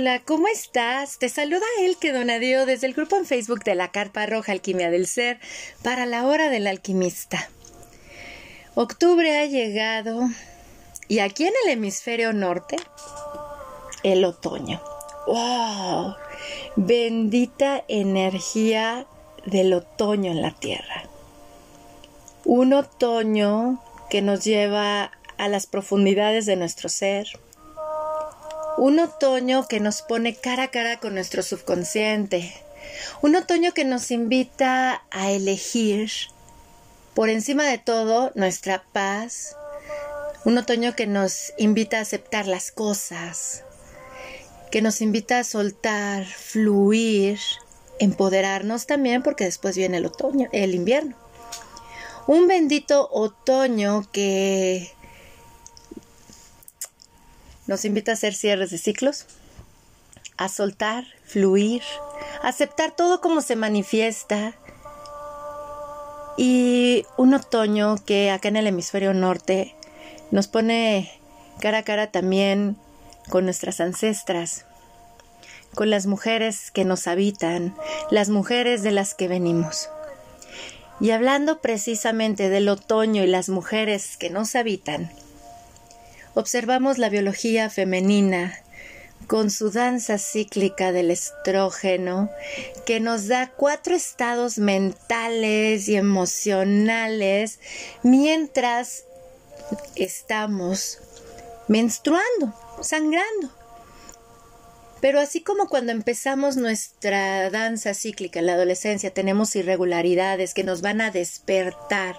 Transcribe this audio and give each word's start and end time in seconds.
Hola, 0.00 0.22
¿cómo 0.24 0.46
estás? 0.46 1.18
Te 1.18 1.28
saluda 1.28 1.66
Elke 1.80 2.12
Donadio 2.12 2.66
desde 2.66 2.86
el 2.86 2.94
grupo 2.94 3.16
en 3.16 3.26
Facebook 3.26 3.64
de 3.64 3.74
la 3.74 3.90
Carpa 3.90 4.26
Roja 4.26 4.52
Alquimia 4.52 4.92
del 4.92 5.08
Ser 5.08 5.40
para 5.82 6.06
la 6.06 6.24
hora 6.24 6.50
del 6.50 6.68
alquimista. 6.68 7.50
Octubre 8.76 9.36
ha 9.36 9.46
llegado 9.46 10.28
y 11.08 11.18
aquí 11.18 11.46
en 11.46 11.54
el 11.64 11.72
hemisferio 11.72 12.32
norte, 12.32 12.76
el 14.04 14.24
otoño. 14.24 14.80
¡Wow! 15.26 16.14
Bendita 16.76 17.82
energía 17.88 19.04
del 19.46 19.72
otoño 19.72 20.30
en 20.30 20.42
la 20.42 20.52
tierra. 20.52 21.08
Un 22.44 22.72
otoño 22.72 23.82
que 24.10 24.22
nos 24.22 24.44
lleva 24.44 25.10
a 25.38 25.48
las 25.48 25.66
profundidades 25.66 26.46
de 26.46 26.54
nuestro 26.54 26.88
ser 26.88 27.26
un 28.78 29.00
otoño 29.00 29.66
que 29.66 29.80
nos 29.80 30.02
pone 30.02 30.36
cara 30.36 30.64
a 30.64 30.70
cara 30.70 31.00
con 31.00 31.14
nuestro 31.14 31.42
subconsciente. 31.42 32.54
Un 33.22 33.34
otoño 33.34 33.72
que 33.74 33.84
nos 33.84 34.10
invita 34.12 35.02
a 35.10 35.30
elegir 35.32 36.10
por 37.14 37.28
encima 37.28 37.64
de 37.64 37.78
todo 37.78 38.30
nuestra 38.36 38.84
paz. 38.92 39.56
Un 40.44 40.56
otoño 40.58 40.94
que 40.94 41.08
nos 41.08 41.52
invita 41.58 41.98
a 41.98 42.02
aceptar 42.02 42.46
las 42.46 42.70
cosas, 42.70 43.64
que 44.70 44.80
nos 44.80 45.02
invita 45.02 45.40
a 45.40 45.44
soltar, 45.44 46.24
fluir, 46.24 47.40
empoderarnos 47.98 48.86
también 48.86 49.24
porque 49.24 49.44
después 49.44 49.76
viene 49.76 49.96
el 49.96 50.06
otoño, 50.06 50.48
el 50.52 50.76
invierno. 50.76 51.16
Un 52.28 52.46
bendito 52.46 53.08
otoño 53.10 54.08
que 54.12 54.92
nos 57.68 57.84
invita 57.84 58.10
a 58.10 58.14
hacer 58.14 58.34
cierres 58.34 58.70
de 58.70 58.78
ciclos, 58.78 59.26
a 60.38 60.48
soltar, 60.48 61.04
fluir, 61.24 61.82
aceptar 62.42 62.96
todo 62.96 63.20
como 63.20 63.42
se 63.42 63.54
manifiesta. 63.54 64.54
Y 66.36 67.04
un 67.16 67.34
otoño 67.34 67.96
que 68.04 68.30
acá 68.30 68.48
en 68.48 68.56
el 68.56 68.66
hemisferio 68.66 69.12
norte 69.12 69.76
nos 70.30 70.48
pone 70.48 71.12
cara 71.60 71.78
a 71.78 71.82
cara 71.82 72.10
también 72.10 72.76
con 73.28 73.44
nuestras 73.44 73.80
ancestras, 73.80 74.64
con 75.74 75.90
las 75.90 76.06
mujeres 76.06 76.70
que 76.70 76.86
nos 76.86 77.06
habitan, 77.06 77.76
las 78.10 78.30
mujeres 78.30 78.82
de 78.82 78.92
las 78.92 79.14
que 79.14 79.28
venimos. 79.28 79.90
Y 81.00 81.10
hablando 81.10 81.60
precisamente 81.60 82.48
del 82.48 82.68
otoño 82.68 83.22
y 83.22 83.26
las 83.26 83.50
mujeres 83.50 84.16
que 84.16 84.30
nos 84.30 84.54
habitan, 84.56 85.12
observamos 86.34 86.98
la 86.98 87.08
biología 87.08 87.70
femenina 87.70 88.54
con 89.26 89.50
su 89.50 89.70
danza 89.70 90.18
cíclica 90.18 90.92
del 90.92 91.10
estrógeno, 91.10 92.30
que 92.86 93.00
nos 93.00 93.28
da 93.28 93.50
cuatro 93.50 93.94
estados 93.94 94.58
mentales 94.58 95.88
y 95.88 95.96
emocionales 95.96 97.60
mientras 98.02 99.04
estamos 99.96 100.98
menstruando, 101.68 102.54
sangrando. 102.80 103.57
Pero 105.00 105.20
así 105.20 105.40
como 105.40 105.68
cuando 105.68 105.92
empezamos 105.92 106.56
nuestra 106.56 107.50
danza 107.50 107.94
cíclica 107.94 108.40
en 108.40 108.46
la 108.46 108.54
adolescencia 108.54 109.14
tenemos 109.14 109.54
irregularidades 109.54 110.54
que 110.54 110.64
nos 110.64 110.80
van 110.80 111.00
a 111.00 111.12
despertar 111.12 112.16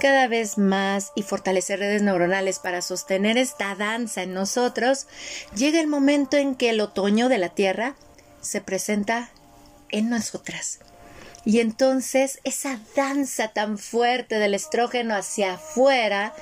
cada 0.00 0.26
vez 0.26 0.58
más 0.58 1.12
y 1.14 1.22
fortalecer 1.22 1.78
redes 1.78 2.02
neuronales 2.02 2.58
para 2.58 2.82
sostener 2.82 3.38
esta 3.38 3.74
danza 3.76 4.22
en 4.24 4.34
nosotros, 4.34 5.06
llega 5.54 5.80
el 5.80 5.86
momento 5.86 6.36
en 6.36 6.56
que 6.56 6.70
el 6.70 6.80
otoño 6.80 7.28
de 7.28 7.38
la 7.38 7.50
Tierra 7.50 7.94
se 8.40 8.60
presenta 8.60 9.30
en 9.90 10.10
nosotras. 10.10 10.80
Y 11.44 11.60
entonces 11.60 12.40
esa 12.42 12.80
danza 12.96 13.48
tan 13.48 13.78
fuerte 13.78 14.40
del 14.40 14.54
estrógeno 14.54 15.14
hacia 15.14 15.54
afuera 15.54 16.34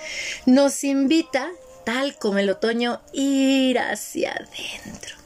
nos 0.47 0.82
invita, 0.82 1.50
tal 1.84 2.16
como 2.16 2.38
el 2.38 2.48
otoño, 2.48 3.03
ir 3.12 3.78
hacia 3.78 4.32
adentro 4.32 5.23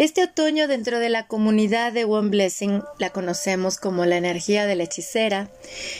este 0.00 0.24
otoño 0.24 0.66
dentro 0.66 0.98
de 0.98 1.10
la 1.10 1.26
comunidad 1.26 1.92
de 1.92 2.06
One 2.06 2.30
Blessing 2.30 2.82
la 2.98 3.10
conocemos 3.10 3.76
como 3.76 4.06
la 4.06 4.16
energía 4.16 4.64
de 4.64 4.74
la 4.74 4.84
hechicera 4.84 5.50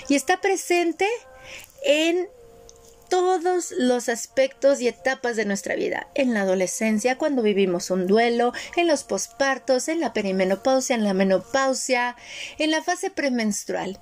y 0.09 0.15
está 0.15 0.41
presente 0.41 1.07
en 1.85 2.27
todos 3.11 3.73
los 3.77 4.09
aspectos 4.09 4.81
y 4.81 4.89
etapas 4.89 5.37
de 5.37 5.45
nuestra 5.45 5.75
vida, 5.75 6.07
en 6.15 6.33
la 6.33 6.43
adolescencia, 6.43 7.19
cuando 7.19 7.43
vivimos 7.43 7.91
un 7.91 8.07
duelo, 8.07 8.55
en 8.75 8.87
los 8.87 9.05
pospartos, 9.05 9.89
en 9.89 10.01
la 10.01 10.15
perimenopausia, 10.15 10.97
en 10.97 11.05
la 11.05 11.13
menopausia, 11.13 12.17
en 12.59 12.71
la 12.71 12.83
fase 12.83 13.11
premenstrual. 13.11 14.01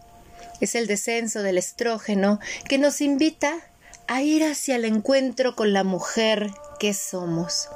Es 0.60 0.76
el 0.76 0.86
descenso 0.86 1.42
del 1.42 1.58
estrógeno 1.58 2.38
que 2.68 2.78
nos 2.78 3.00
invita 3.00 3.52
a 4.06 4.22
ir 4.22 4.44
hacia 4.44 4.76
el 4.76 4.84
encuentro 4.84 5.56
con 5.56 5.72
la 5.72 5.82
mujer 5.82 6.50
que 6.78 6.94
somos. 6.94 7.68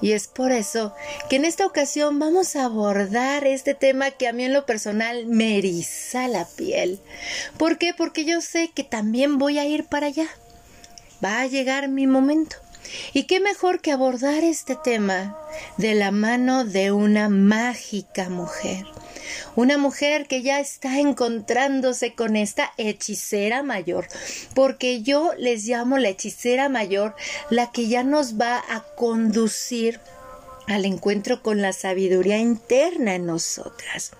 Y 0.00 0.12
es 0.12 0.26
por 0.26 0.52
eso 0.52 0.94
que 1.28 1.36
en 1.36 1.44
esta 1.44 1.66
ocasión 1.66 2.18
vamos 2.18 2.56
a 2.56 2.64
abordar 2.64 3.46
este 3.46 3.74
tema 3.74 4.10
que 4.10 4.28
a 4.28 4.32
mí 4.32 4.44
en 4.44 4.52
lo 4.52 4.66
personal 4.66 5.26
me 5.26 5.58
eriza 5.58 6.28
la 6.28 6.46
piel. 6.46 7.00
¿Por 7.56 7.78
qué? 7.78 7.94
Porque 7.96 8.24
yo 8.24 8.40
sé 8.40 8.70
que 8.74 8.84
también 8.84 9.38
voy 9.38 9.58
a 9.58 9.66
ir 9.66 9.84
para 9.84 10.08
allá. 10.08 10.28
Va 11.24 11.40
a 11.40 11.46
llegar 11.46 11.88
mi 11.88 12.06
momento. 12.06 12.56
Y 13.12 13.24
qué 13.24 13.40
mejor 13.40 13.80
que 13.80 13.92
abordar 13.92 14.44
este 14.44 14.76
tema 14.76 15.38
de 15.78 15.94
la 15.94 16.10
mano 16.10 16.64
de 16.64 16.92
una 16.92 17.28
mágica 17.28 18.28
mujer 18.28 18.84
una 19.56 19.78
mujer 19.78 20.26
que 20.26 20.42
ya 20.42 20.60
está 20.60 20.98
encontrándose 20.98 22.14
con 22.14 22.36
esta 22.36 22.72
hechicera 22.76 23.62
mayor, 23.62 24.06
porque 24.54 25.02
yo 25.02 25.32
les 25.38 25.64
llamo 25.64 25.98
la 25.98 26.08
hechicera 26.08 26.68
mayor, 26.68 27.14
la 27.50 27.70
que 27.70 27.88
ya 27.88 28.02
nos 28.02 28.40
va 28.40 28.62
a 28.68 28.84
conducir 28.96 30.00
al 30.66 30.84
encuentro 30.84 31.42
con 31.42 31.60
la 31.60 31.72
sabiduría 31.72 32.38
interna 32.38 33.14
en 33.14 33.26
nosotras. 33.26 34.12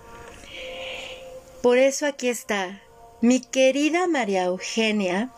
Por 1.62 1.78
eso 1.78 2.06
aquí 2.06 2.28
está 2.28 2.82
mi 3.20 3.40
querida 3.40 4.06
María 4.06 4.44
Eugenia, 4.44 5.30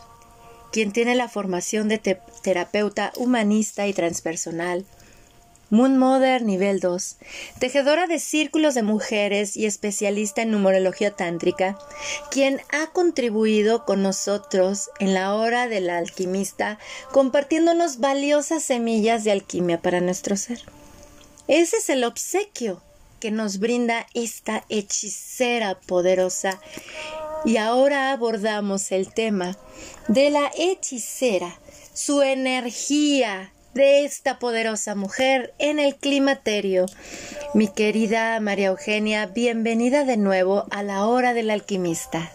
quien 0.72 0.92
tiene 0.92 1.14
la 1.14 1.28
formación 1.28 1.88
de 1.88 1.98
terapeuta 2.42 3.12
humanista 3.16 3.86
y 3.86 3.92
transpersonal, 3.92 4.84
Moon 5.68 5.98
Mother 5.98 6.42
nivel 6.42 6.78
2, 6.78 7.16
tejedora 7.58 8.06
de 8.06 8.20
círculos 8.20 8.74
de 8.74 8.84
mujeres 8.84 9.56
y 9.56 9.66
especialista 9.66 10.42
en 10.42 10.52
numerología 10.52 11.10
tántrica, 11.10 11.76
quien 12.30 12.60
ha 12.70 12.92
contribuido 12.92 13.84
con 13.84 14.00
nosotros 14.00 14.90
en 15.00 15.12
la 15.12 15.34
hora 15.34 15.66
del 15.66 15.90
alquimista, 15.90 16.78
compartiéndonos 17.10 17.98
valiosas 17.98 18.62
semillas 18.62 19.24
de 19.24 19.32
alquimia 19.32 19.82
para 19.82 20.00
nuestro 20.00 20.36
ser. 20.36 20.60
Ese 21.48 21.78
es 21.78 21.90
el 21.90 22.04
obsequio 22.04 22.80
que 23.18 23.32
nos 23.32 23.58
brinda 23.58 24.06
esta 24.14 24.64
hechicera 24.68 25.80
poderosa. 25.80 26.60
Y 27.44 27.56
ahora 27.56 28.12
abordamos 28.12 28.92
el 28.92 29.12
tema 29.12 29.58
de 30.06 30.30
la 30.30 30.50
hechicera, 30.56 31.58
su 31.92 32.22
energía, 32.22 33.52
de 33.76 34.06
esta 34.06 34.38
poderosa 34.38 34.94
mujer 34.94 35.54
en 35.58 35.78
el 35.78 35.96
climaterio. 35.96 36.86
Mi 37.52 37.68
querida 37.68 38.40
María 38.40 38.68
Eugenia, 38.68 39.26
bienvenida 39.26 40.04
de 40.04 40.16
nuevo 40.16 40.64
a 40.70 40.82
la 40.82 41.04
hora 41.04 41.34
del 41.34 41.50
alquimista. 41.50 42.32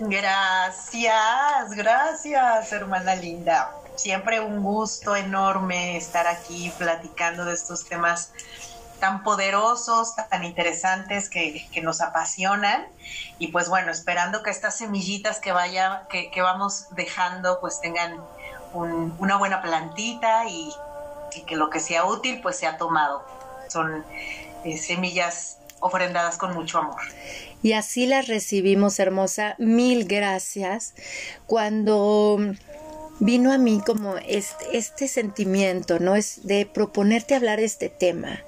Gracias, 0.00 1.70
gracias, 1.76 2.72
hermana 2.72 3.14
linda. 3.14 3.70
Siempre 3.94 4.40
un 4.40 4.64
gusto 4.64 5.14
enorme 5.14 5.96
estar 5.96 6.26
aquí 6.26 6.72
platicando 6.76 7.44
de 7.44 7.54
estos 7.54 7.88
temas 7.88 8.32
tan 8.98 9.22
poderosos, 9.22 10.16
tan 10.16 10.42
interesantes 10.42 11.30
que, 11.30 11.68
nos 11.84 12.00
apasionan. 12.00 12.88
Y 13.38 13.48
pues 13.48 13.68
bueno, 13.68 13.92
esperando 13.92 14.42
que 14.42 14.50
estas 14.50 14.76
semillitas 14.76 15.38
que 15.38 15.52
vaya, 15.52 16.08
que, 16.10 16.32
que 16.32 16.42
vamos 16.42 16.88
dejando, 16.96 17.60
pues 17.60 17.80
tengan 17.80 18.20
una 18.76 19.36
buena 19.36 19.62
plantita 19.62 20.48
y, 20.48 20.72
que 21.46 21.56
lo 21.56 21.68
que 21.68 21.80
sea 21.80 22.06
útil 22.06 22.40
pues 22.42 22.56
sea 22.56 22.78
tomado. 22.78 23.22
Son 23.68 24.04
eh, 24.64 24.78
semillas 24.78 25.58
ofrendadas 25.80 26.38
con 26.38 26.54
mucho 26.54 26.78
amor. 26.78 27.00
Y 27.62 27.72
así 27.72 28.06
las 28.06 28.28
recibimos, 28.28 28.98
hermosa. 28.98 29.54
Mil 29.58 30.06
gracias. 30.06 30.94
Cuando 31.46 32.38
vino 33.18 33.52
a 33.52 33.58
mí 33.58 33.82
como 33.84 34.16
este, 34.18 34.76
este 34.76 35.08
sentimiento, 35.08 35.98
¿no? 35.98 36.16
Es 36.16 36.46
de 36.46 36.66
proponerte 36.66 37.34
hablar 37.34 37.60
este 37.60 37.88
tema. 37.88 38.40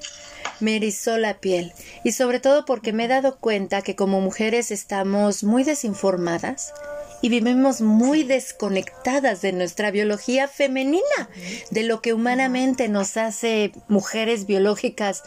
Me 0.60 0.76
erizó 0.76 1.18
la 1.18 1.34
piel 1.34 1.72
y 2.02 2.12
sobre 2.12 2.40
todo 2.40 2.64
porque 2.64 2.92
me 2.92 3.04
he 3.04 3.08
dado 3.08 3.38
cuenta 3.38 3.82
que 3.82 3.94
como 3.94 4.20
mujeres 4.20 4.70
estamos 4.70 5.44
muy 5.44 5.62
desinformadas 5.62 6.72
y 7.20 7.28
vivimos 7.28 7.80
muy 7.80 8.22
desconectadas 8.22 9.42
de 9.42 9.52
nuestra 9.52 9.90
biología 9.90 10.48
femenina, 10.48 11.02
de 11.70 11.82
lo 11.82 12.00
que 12.00 12.12
humanamente 12.12 12.88
nos 12.88 13.16
hace 13.16 13.72
mujeres 13.88 14.46
biológicas 14.46 15.22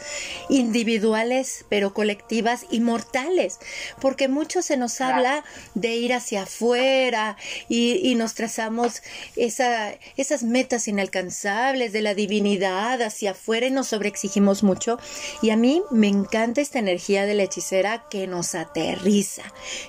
individuales, 0.48 1.64
pero 1.68 1.92
colectivas 1.92 2.66
y 2.70 2.80
mortales, 2.80 3.58
porque 4.00 4.28
mucho 4.28 4.62
se 4.62 4.76
nos 4.76 5.00
habla 5.00 5.44
de 5.74 5.96
ir 5.96 6.14
hacia 6.14 6.42
afuera 6.42 7.36
y, 7.68 8.12
nos 8.12 8.34
trazamos 8.34 9.02
esa, 9.36 9.94
esas 10.16 10.42
metas 10.42 10.86
inalcanzables 10.86 11.92
de 11.92 12.02
la 12.02 12.14
divinidad 12.14 13.00
hacia 13.00 13.32
afuera 13.32 13.66
y 13.66 13.70
nos 13.70 13.88
sobreexigimos 13.88 14.62
mucho. 14.62 14.98
Y 15.40 15.50
a 15.50 15.56
mí 15.56 15.82
me 15.90 16.08
encanta 16.08 16.60
esta 16.60 16.78
energía 16.78 17.26
de 17.26 17.34
la 17.34 17.44
hechicera 17.44 18.04
que 18.10 18.26
nos 18.26 18.54
aterriza, 18.54 19.42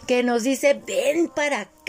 que 0.08 0.24
nos 0.24 0.44
dice, 0.44 0.82
ven 0.86 1.28
para 1.28 1.62
acá. 1.62 1.83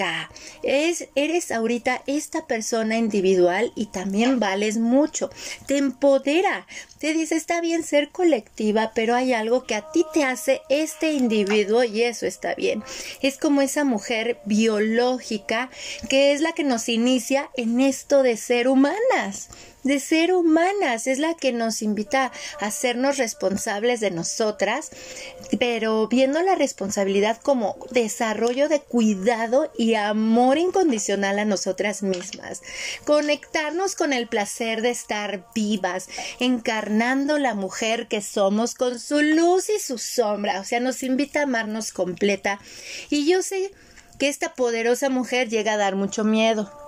Es, 0.62 1.08
eres 1.14 1.50
ahorita 1.50 2.02
esta 2.06 2.46
persona 2.46 2.96
individual 2.96 3.73
y 3.76 3.87
también 3.87 4.41
vales 4.41 4.79
mucho. 4.79 5.31
Te 5.67 5.76
empodera. 5.76 6.67
Te 6.99 7.12
dice, 7.12 7.37
está 7.37 7.61
bien 7.61 7.82
ser 7.82 8.11
colectiva, 8.11 8.93
pero 8.94 9.14
hay 9.14 9.32
algo 9.32 9.64
que 9.64 9.75
a 9.75 9.93
ti 9.93 10.05
te 10.12 10.25
hace 10.25 10.62
este 10.69 11.12
individuo 11.12 11.85
y 11.85 12.02
eso 12.02 12.26
está 12.26 12.55
bien. 12.55 12.82
Es 13.20 13.38
como 13.38 13.62
esa 13.62 13.85
mujer 13.85 14.38
biológica 14.44 15.70
que 16.08 16.32
es 16.32 16.41
la 16.41 16.52
que 16.52 16.64
nos 16.64 16.88
inicia 16.88 17.50
en 17.56 17.81
esto 17.81 18.23
de 18.23 18.37
ser 18.37 18.69
humanas 18.69 19.50
de 19.85 20.01
ser 20.01 20.33
humanas, 20.33 21.07
es 21.07 21.19
la 21.19 21.35
que 21.35 21.53
nos 21.53 21.83
invita 21.83 22.33
a 22.61 22.67
hacernos 22.67 23.19
responsables 23.19 24.01
de 24.01 24.11
nosotras, 24.11 24.91
pero 25.59 26.09
viendo 26.09 26.43
la 26.43 26.55
responsabilidad 26.55 27.41
como 27.41 27.77
desarrollo 27.91 28.69
de 28.69 28.81
cuidado 28.81 29.71
y 29.79 29.95
amor 29.95 30.59
incondicional 30.59 31.39
a 31.39 31.45
nosotras 31.45 32.03
mismas, 32.03 32.63
conectarnos 33.05 33.95
con 33.95 34.13
el 34.13 34.27
placer 34.27 34.83
de 34.83 34.91
estar 34.91 35.47
vivas, 35.55 36.09
encarnando 36.41 37.39
la 37.39 37.55
mujer 37.55 38.09
que 38.09 38.23
somos 38.23 38.75
con 38.75 38.99
su 38.99 39.21
luz 39.21 39.69
y 39.69 39.79
su 39.79 39.99
sombra, 39.99 40.61
o 40.61 40.65
sea, 40.65 40.81
nos 40.81 41.03
invita 41.03 41.41
a 41.41 41.45
amarnos 41.45 41.93
completa. 41.93 42.59
Y 43.11 43.27
yo 43.31 43.43
sé 43.43 43.71
que 44.19 44.29
esta 44.29 44.55
poderosa 44.55 45.11
mujer 45.11 45.49
llega 45.49 45.75
a 45.75 45.77
dar 45.77 45.95
mucho 45.97 46.25
miedo 46.25 46.84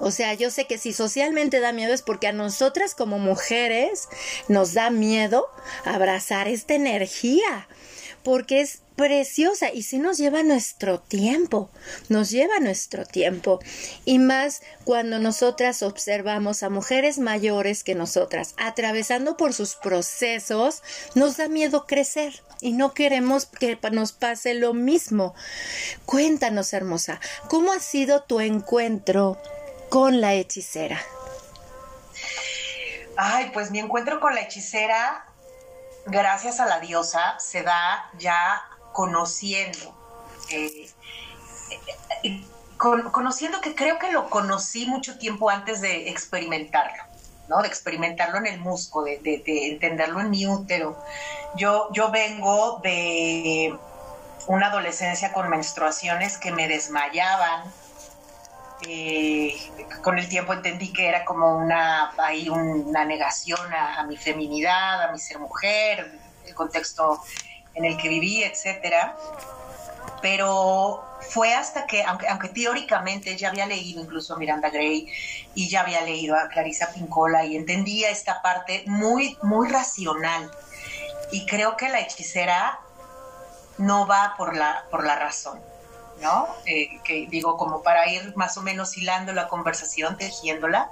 o 0.00 0.10
sea, 0.10 0.34
yo 0.34 0.50
sé 0.50 0.66
que 0.66 0.78
si 0.78 0.92
socialmente 0.92 1.60
da 1.60 1.72
miedo 1.72 1.92
es 1.92 2.02
porque 2.02 2.28
a 2.28 2.32
nosotras 2.32 2.94
como 2.94 3.18
mujeres 3.18 4.08
nos 4.48 4.74
da 4.74 4.90
miedo 4.90 5.46
abrazar 5.84 6.48
esta 6.48 6.74
energía, 6.74 7.68
porque 8.22 8.60
es 8.60 8.82
preciosa 8.98 9.72
y 9.72 9.84
si 9.84 9.98
nos 9.98 10.18
lleva 10.18 10.42
nuestro 10.42 10.98
tiempo, 10.98 11.70
nos 12.08 12.30
lleva 12.30 12.58
nuestro 12.60 13.06
tiempo. 13.06 13.60
Y 14.04 14.18
más 14.18 14.60
cuando 14.84 15.18
nosotras 15.20 15.82
observamos 15.82 16.62
a 16.62 16.68
mujeres 16.68 17.18
mayores 17.18 17.84
que 17.84 17.94
nosotras 17.94 18.54
atravesando 18.58 19.36
por 19.36 19.54
sus 19.54 19.76
procesos, 19.76 20.82
nos 21.14 21.36
da 21.36 21.48
miedo 21.48 21.86
crecer 21.86 22.42
y 22.60 22.72
no 22.72 22.92
queremos 22.92 23.46
que 23.46 23.78
nos 23.92 24.12
pase 24.12 24.54
lo 24.54 24.74
mismo. 24.74 25.34
Cuéntanos, 26.04 26.72
hermosa, 26.72 27.20
¿cómo 27.48 27.72
ha 27.72 27.80
sido 27.80 28.22
tu 28.22 28.40
encuentro 28.40 29.38
con 29.88 30.20
la 30.20 30.34
hechicera? 30.34 31.00
Ay, 33.16 33.50
pues 33.52 33.70
mi 33.70 33.80
encuentro 33.80 34.20
con 34.20 34.34
la 34.34 34.42
hechicera, 34.42 35.26
gracias 36.06 36.60
a 36.60 36.66
la 36.66 36.80
diosa, 36.80 37.38
se 37.40 37.62
da 37.62 38.10
ya 38.18 38.62
conociendo. 38.92 39.94
Eh, 40.50 40.88
eh, 42.22 42.44
conociendo 42.78 43.60
que 43.60 43.74
creo 43.74 43.98
que 43.98 44.12
lo 44.12 44.30
conocí 44.30 44.86
mucho 44.86 45.18
tiempo 45.18 45.50
antes 45.50 45.80
de 45.80 46.08
experimentarlo, 46.10 47.02
¿no? 47.48 47.60
De 47.60 47.68
experimentarlo 47.68 48.38
en 48.38 48.46
el 48.46 48.60
musgo, 48.60 49.02
de, 49.02 49.42
entenderlo 49.44 50.20
en 50.20 50.30
mi 50.30 50.46
útero. 50.46 50.96
Yo, 51.56 51.88
yo 51.92 52.12
vengo 52.12 52.78
de 52.84 53.76
una 54.46 54.68
adolescencia 54.68 55.32
con 55.32 55.48
menstruaciones 55.48 56.38
que 56.38 56.52
me 56.52 56.68
desmayaban, 56.68 57.64
eh, 58.86 59.54
con 60.02 60.18
el 60.18 60.28
tiempo 60.28 60.52
entendí 60.52 60.92
que 60.92 61.08
era 61.08 61.24
como 61.24 61.56
una, 61.56 62.12
una 62.50 63.04
negación 63.04 63.72
a, 63.72 64.04
mi 64.04 64.16
feminidad, 64.16 65.02
a 65.02 65.12
mi 65.12 65.18
ser 65.18 65.38
mujer, 65.38 66.12
el 66.46 66.54
contexto 66.54 67.20
en 67.74 67.84
el 67.84 67.96
que 67.96 68.08
viví, 68.08 68.44
etcétera. 68.44 69.16
Pero 70.22 71.04
fue 71.20 71.54
hasta 71.54 71.86
que, 71.86 72.02
aunque, 72.02 72.28
aunque 72.28 72.48
teóricamente 72.48 73.36
ya 73.36 73.48
había 73.48 73.66
leído 73.66 74.02
incluso 74.02 74.34
a 74.34 74.38
Miranda 74.38 74.70
Gray 74.70 75.08
y 75.54 75.68
ya 75.68 75.80
había 75.80 76.00
leído 76.02 76.36
a 76.36 76.48
Clarisa 76.48 76.92
Pincola 76.92 77.44
y 77.44 77.56
entendía 77.56 78.10
esta 78.10 78.42
parte 78.42 78.84
muy, 78.86 79.36
muy 79.42 79.68
racional. 79.68 80.50
Y 81.30 81.46
creo 81.46 81.76
que 81.76 81.88
la 81.88 82.00
hechicera 82.00 82.80
no 83.76 84.06
va 84.06 84.34
por 84.36 84.56
la, 84.56 84.84
por 84.90 85.04
la 85.04 85.16
razón 85.16 85.67
¿no? 86.20 86.48
Eh, 86.66 87.00
que 87.04 87.26
digo, 87.28 87.56
como 87.56 87.82
para 87.82 88.08
ir 88.08 88.34
más 88.36 88.56
o 88.56 88.62
menos 88.62 88.96
hilando 88.96 89.32
la 89.32 89.48
conversación, 89.48 90.16
tejiéndola. 90.16 90.90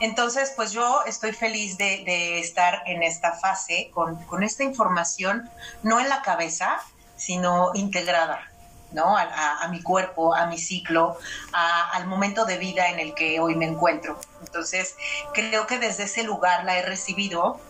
Entonces, 0.00 0.52
pues 0.54 0.72
yo 0.72 1.02
estoy 1.06 1.32
feliz 1.32 1.76
de, 1.76 2.38
estar 2.38 2.82
en 2.86 3.02
esta 3.02 3.32
fase 3.32 3.90
con, 3.92 4.42
esta 4.42 4.62
información, 4.62 5.50
no 5.82 6.00
en 6.00 6.08
la 6.08 6.22
cabeza, 6.22 6.78
sino 7.16 7.72
integrada, 7.74 8.48
¿no? 8.92 9.16
A, 9.16 9.66
mi 9.70 9.82
cuerpo, 9.82 10.34
a 10.34 10.46
mi 10.46 10.56
ciclo, 10.56 11.18
al 11.52 12.06
momento 12.06 12.44
de 12.44 12.58
vida 12.58 12.88
en 12.90 13.00
el 13.00 13.14
que 13.14 13.40
hoy 13.40 13.56
me 13.56 13.66
encuentro. 13.66 14.20
Entonces, 14.40 14.94
creo 15.34 15.66
que 15.66 15.78
desde 15.78 16.04
ese 16.04 16.22
lugar 16.22 16.64
la 16.64 16.78
he 16.78 16.82
recibido 16.82 17.60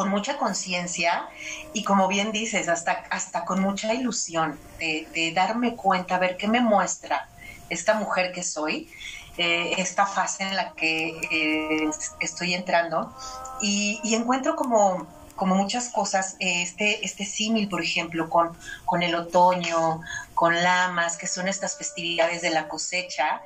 con 0.00 0.08
mucha 0.08 0.38
conciencia 0.38 1.28
y 1.74 1.84
como 1.84 2.08
bien 2.08 2.32
dices, 2.32 2.70
hasta, 2.70 3.04
hasta 3.10 3.44
con 3.44 3.60
mucha 3.60 3.92
ilusión 3.92 4.58
de, 4.78 5.32
darme 5.34 5.76
cuenta, 5.76 6.18
ver 6.18 6.38
qué 6.38 6.48
me 6.48 6.62
muestra 6.62 7.28
esta 7.68 7.92
mujer 7.92 8.32
que 8.32 8.42
soy, 8.42 8.88
eh, 9.36 9.74
esta 9.76 10.06
fase 10.06 10.44
en 10.44 10.56
la 10.56 10.72
que 10.72 11.20
eh, 11.30 11.90
estoy 12.18 12.54
entrando. 12.54 13.14
Y, 13.60 14.00
encuentro 14.14 14.56
como, 14.56 15.06
como 15.36 15.54
muchas 15.54 15.90
cosas, 15.90 16.36
este, 16.38 17.04
este 17.04 17.26
símil, 17.26 17.68
por 17.68 17.82
ejemplo, 17.82 18.30
con, 18.30 18.56
con 18.86 19.02
el 19.02 19.14
otoño, 19.14 20.00
con 20.32 20.54
lamas, 20.62 21.18
que 21.18 21.26
son 21.26 21.46
estas 21.46 21.76
festividades 21.76 22.40
de 22.40 22.48
la 22.48 22.68
cosecha, 22.68 23.42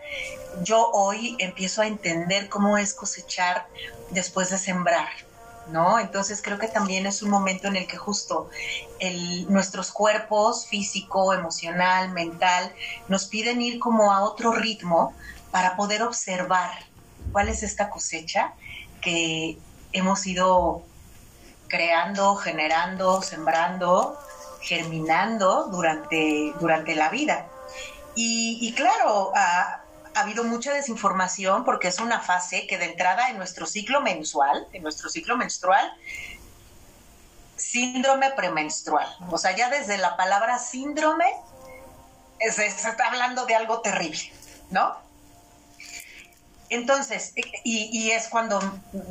yo 0.62 0.88
hoy 0.92 1.34
empiezo 1.40 1.82
a 1.82 1.88
entender 1.88 2.48
cómo 2.48 2.78
es 2.78 2.94
cosechar 2.94 3.66
después 4.10 4.50
de 4.50 4.58
sembrar, 4.58 5.08
¿no? 5.68 5.98
Entonces 5.98 6.40
creo 6.42 6.58
que 6.58 6.68
también 6.68 7.06
es 7.06 7.22
un 7.22 7.30
momento 7.30 7.68
en 7.68 7.76
el 7.76 7.86
que 7.86 7.96
justo 7.96 8.50
nuestros 9.48 9.90
cuerpos 9.92 10.66
físico, 10.66 11.32
emocional, 11.34 12.10
mental, 12.12 12.72
nos 13.08 13.26
piden 13.26 13.60
ir 13.60 13.78
como 13.78 14.12
a 14.12 14.22
otro 14.22 14.52
ritmo 14.52 15.14
para 15.50 15.76
poder 15.76 16.02
observar 16.02 16.70
cuál 17.32 17.48
es 17.48 17.62
esta 17.62 17.90
cosecha 17.90 18.54
que 19.00 19.58
hemos 19.92 20.26
ido 20.26 20.82
creando, 21.68 22.36
generando, 22.36 23.22
sembrando, 23.22 24.18
germinando 24.60 25.68
durante, 25.68 26.54
durante 26.60 26.94
la 26.94 27.08
vida. 27.10 27.46
Y, 28.16 28.72
claro, 28.74 29.32
a, 29.34 29.83
ha 30.14 30.20
habido 30.20 30.44
mucha 30.44 30.72
desinformación 30.72 31.64
porque 31.64 31.88
es 31.88 31.98
una 31.98 32.20
fase 32.20 32.66
que 32.66 32.78
de 32.78 32.86
entrada 32.86 33.30
en 33.30 33.36
nuestro 33.36 33.66
ciclo 33.66 34.00
mensual, 34.00 34.66
en 34.72 34.82
nuestro 34.82 35.08
ciclo 35.08 35.36
menstrual, 35.36 35.92
síndrome 37.56 38.30
premenstrual. 38.32 39.08
O 39.30 39.38
sea, 39.38 39.56
ya 39.56 39.70
desde 39.70 39.98
la 39.98 40.16
palabra 40.16 40.58
síndrome 40.58 41.26
se, 42.52 42.66
está 42.66 43.06
hablando 43.06 43.46
de 43.46 43.54
algo 43.54 43.80
terrible, 43.80 44.32
¿no? 44.70 45.02
Entonces, 46.70 47.34
y, 47.62 48.10
es 48.10 48.28
cuando 48.28 48.60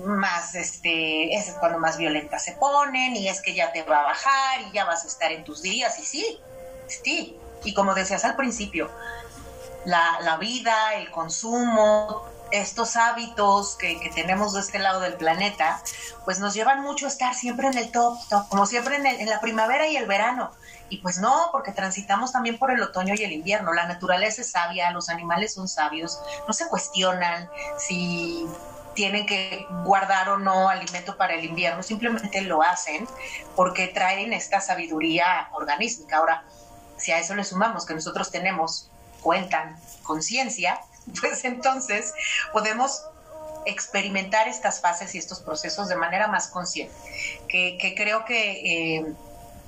más, 0.05 0.55
este, 0.55 1.35
es 1.35 1.51
cuando 1.59 1.79
más 1.79 1.97
violentas 1.97 2.43
se 2.43 2.53
ponen, 2.53 3.15
y 3.15 3.29
es 3.29 3.41
que 3.41 3.53
ya 3.53 3.71
te 3.71 3.83
va 3.83 4.01
a 4.01 4.03
bajar, 4.03 4.61
y 4.61 4.71
ya 4.73 4.85
vas 4.85 5.05
a 5.05 5.07
estar 5.07 5.31
en 5.31 5.43
tus 5.43 5.61
días, 5.61 5.97
y 5.99 6.03
sí, 6.03 6.39
sí. 6.87 7.37
Y 7.63 7.73
como 7.73 7.93
decías 7.93 8.25
al 8.25 8.35
principio, 8.35 8.89
la, 9.85 10.37
vida, 10.39 10.95
el 10.95 11.11
consumo, 11.11 12.23
estos 12.51 12.95
hábitos 12.95 13.75
que, 13.75 14.11
tenemos 14.13 14.53
de 14.53 14.61
este 14.61 14.79
lado 14.79 14.99
del 14.99 15.15
planeta, 15.15 15.81
pues 16.25 16.39
nos 16.39 16.53
llevan 16.53 16.81
mucho 16.81 17.05
a 17.05 17.09
estar 17.09 17.33
siempre 17.33 17.67
en 17.67 17.77
el 17.77 17.91
top, 17.91 18.17
top 18.29 18.47
como 18.49 18.65
siempre 18.65 18.97
en, 18.97 19.05
en, 19.05 19.29
la 19.29 19.41
primavera 19.41 19.87
y 19.87 19.97
el 19.97 20.05
verano. 20.05 20.51
Y 20.89 20.97
pues 20.97 21.17
no, 21.17 21.49
porque 21.51 21.71
transitamos 21.71 22.31
también 22.31 22.59
por 22.59 22.69
el 22.69 22.81
otoño 22.81 23.15
y 23.17 23.23
el 23.23 23.31
invierno. 23.31 23.73
La 23.73 23.87
naturaleza 23.87 24.41
es 24.41 24.51
sabia, 24.51 24.91
los 24.91 25.09
animales 25.09 25.55
son 25.55 25.67
sabios, 25.67 26.19
no 26.47 26.53
se 26.53 26.67
cuestionan 26.67 27.49
si 27.77 28.47
tienen 28.93 29.25
que 29.25 29.65
guardar 29.83 30.29
o 30.29 30.37
no 30.37 30.69
alimento 30.69 31.17
para 31.17 31.33
el 31.33 31.45
invierno, 31.45 31.83
simplemente 31.83 32.41
lo 32.41 32.61
hacen 32.61 33.07
porque 33.55 33.87
traen 33.87 34.33
esta 34.33 34.61
sabiduría 34.61 35.49
organística. 35.53 36.17
Ahora, 36.17 36.43
si 36.97 37.11
a 37.11 37.19
eso 37.19 37.35
le 37.35 37.43
sumamos 37.43 37.85
que 37.85 37.93
nosotros 37.93 38.31
tenemos 38.31 38.89
cuentan 39.23 39.75
conciencia, 40.03 40.79
pues 41.21 41.45
entonces 41.45 42.13
podemos 42.51 43.03
experimentar 43.65 44.47
estas 44.47 44.81
fases 44.81 45.15
y 45.15 45.17
estos 45.17 45.39
procesos 45.39 45.87
de 45.87 45.95
manera 45.95 46.27
más 46.27 46.47
consciente, 46.47 46.93
que, 47.47 47.93
creo 47.95 48.25
que 48.25 48.97
eh, 48.97 49.13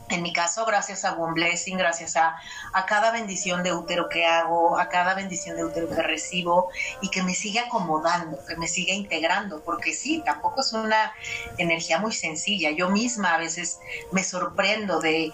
en 0.09 0.21
mi 0.21 0.33
caso, 0.33 0.65
gracias 0.65 1.03
a 1.03 1.13
One 1.13 1.33
Blessing, 1.33 1.77
gracias 1.77 2.15
a, 2.15 2.35
a, 2.73 2.85
cada 2.85 3.11
bendición 3.11 3.63
de 3.63 3.73
útero 3.73 4.07
que 4.07 4.25
hago, 4.25 4.77
a 4.77 4.87
cada 4.89 5.15
bendición 5.15 5.55
de 5.57 5.65
útero 5.65 5.89
que 5.89 6.01
recibo 6.03 6.69
y 7.01 7.09
que 7.09 7.23
me 7.23 7.33
sigue 7.33 7.59
acomodando, 7.59 8.37
que 8.45 8.55
me 8.55 8.67
sigue 8.67 8.93
integrando, 8.93 9.63
porque 9.63 9.93
sí, 9.93 10.21
tampoco 10.23 10.61
es 10.61 10.73
una 10.73 11.11
energía 11.57 11.97
muy 11.97 12.11
sencilla. 12.11 12.69
Yo 12.71 12.89
misma 12.89 13.33
a 13.33 13.37
veces 13.39 13.79
me 14.11 14.23
sorprendo 14.23 14.99
de, 14.99 15.31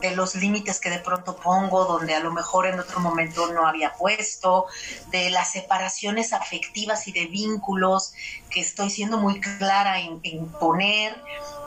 de 0.00 0.16
los 0.16 0.34
límites 0.34 0.80
que 0.80 0.90
de 0.90 0.98
pronto 0.98 1.36
pongo, 1.36 1.84
donde 1.84 2.14
a 2.14 2.20
lo 2.20 2.32
mejor 2.32 2.66
en 2.66 2.80
otro 2.80 3.00
momento 3.00 3.52
no 3.52 3.66
había 3.66 3.92
puesto, 3.94 4.66
de 5.10 5.30
las 5.30 5.52
separaciones 5.52 6.32
afectivas 6.32 7.06
y 7.08 7.12
de 7.12 7.26
vínculos 7.26 8.14
que 8.50 8.60
estoy 8.60 8.90
siendo 8.90 9.18
muy 9.18 9.40
clara 9.40 10.00
en, 10.00 10.20
poner 10.60 11.20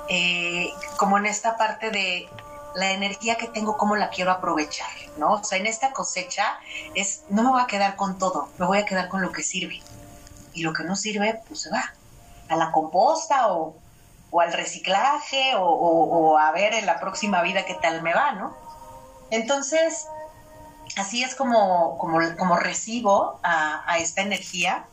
eh, 0.09 0.69
como 0.97 1.17
en 1.17 1.25
esta 1.25 1.57
parte 1.57 1.91
de 1.91 2.27
la 2.75 2.91
energía 2.91 3.35
que 3.35 3.47
tengo, 3.47 3.77
cómo 3.77 3.95
la 3.95 4.09
quiero 4.09 4.31
aprovechar, 4.31 4.89
¿no? 5.17 5.33
O 5.33 5.43
sea, 5.43 5.57
en 5.57 5.65
esta 5.65 5.93
cosecha 5.93 6.59
es, 6.93 7.23
no 7.29 7.43
me 7.43 7.49
voy 7.49 7.61
a 7.61 7.67
quedar 7.67 7.95
con 7.95 8.17
todo, 8.17 8.49
me 8.57 8.65
voy 8.65 8.79
a 8.79 8.85
quedar 8.85 9.07
con 9.07 9.21
lo 9.21 9.31
que 9.31 9.43
sirve. 9.43 9.81
Y 10.53 10.61
lo 10.61 10.73
que 10.73 10.83
no 10.83 10.95
sirve, 10.95 11.41
pues 11.47 11.61
se 11.61 11.69
va 11.69 11.93
a 12.49 12.55
la 12.55 12.71
composta 12.71 13.53
o, 13.53 13.75
al 14.31 14.53
reciclaje 14.53 15.53
o, 15.57 16.37
a 16.37 16.51
ver 16.51 16.73
en 16.73 16.85
la 16.85 16.99
próxima 16.99 17.41
vida 17.41 17.65
qué 17.65 17.75
tal 17.75 18.01
me 18.01 18.13
va, 18.13 18.33
¿no? 18.33 18.55
Entonces, 19.31 20.07
así 20.97 21.23
es 21.23 21.35
como, 21.35 21.97
como, 21.97 22.19
como 22.37 22.57
recibo 22.57 23.39
a, 23.43 23.83
a 23.89 23.97
esta 23.99 24.21
energía 24.21 24.85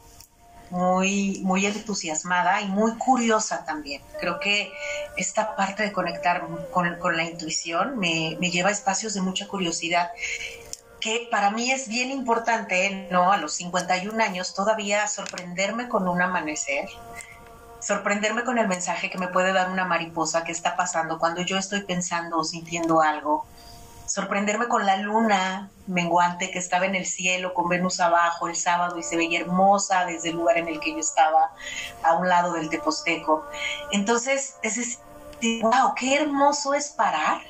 muy, 0.73 1.43
muy 1.45 1.67
entusiasmada 1.67 2.63
y 2.63 2.67
muy 2.67 2.97
curiosa 2.97 3.65
también. 3.67 4.03
Creo 4.19 4.41
que 4.41 4.73
esta 5.19 5.55
parte 5.55 5.83
de 5.83 5.93
conectar 5.93 6.47
con, 6.71 7.17
la 7.17 7.25
intuición 7.25 7.99
me, 7.99 8.37
lleva 8.41 8.71
a 8.71 8.73
espacios 8.73 9.13
de 9.13 9.21
mucha 9.21 9.47
curiosidad 9.47 10.11
que 10.99 11.29
para 11.31 11.51
mí 11.51 11.71
es 11.71 11.89
bien 11.89 12.11
importante, 12.11 13.09
¿no? 13.11 13.33
A 13.33 13.37
los 13.37 13.53
51 13.55 14.23
años 14.23 14.55
todavía 14.55 15.07
sorprenderme 15.09 15.89
con 15.89 16.09
un 16.09 16.23
amanecer, 16.23 16.89
sorprenderme 17.83 18.45
con 18.45 18.59
el 18.59 18.69
mensaje 18.69 19.11
que 19.11 19.19
me 19.19 19.29
puede 19.29 19.53
dar 19.53 19.71
una 19.71 19.85
mariposa 19.85 20.45
que 20.45 20.53
está 20.53 20.77
pasando 20.77 21.19
cuando 21.19 21.43
yo 21.43 21.59
estoy 21.59 21.83
pensando 21.83 22.39
o 22.39 22.45
sintiendo 22.45 23.03
algo, 23.03 23.45
sorprenderme 24.07 24.69
con 24.69 24.87
la 24.87 24.97
luna 24.99 25.71
menguante 25.87 26.51
que 26.51 26.59
estaba 26.59 26.87
en 26.87 26.95
el 26.95 27.07
cielo 27.07 27.55
con 27.55 27.69
Venus 27.69 27.99
abajo 27.99 28.47
el 28.47 28.57
sábado 28.57 28.99
y 28.99 29.03
se 29.03 29.17
veía 29.17 29.41
hermosa 29.41 30.05
desde 30.05 30.31
el 30.31 30.37
lugar 30.37 30.59
en 30.59 30.69
el 30.69 30.81
que 30.81 30.93
yo 30.93 30.99
estaba, 30.99 31.51
a 32.05 32.15
un 32.15 32.29
lado 32.29 32.53
del 32.53 32.69
Teposteco. 32.69 33.45
Entonces, 33.91 34.57
es 34.63 34.77
decir, 34.77 35.63
wow, 35.63 35.95
qué 35.97 36.17
hermoso 36.17 36.75
es 36.75 36.91
parar 36.91 37.41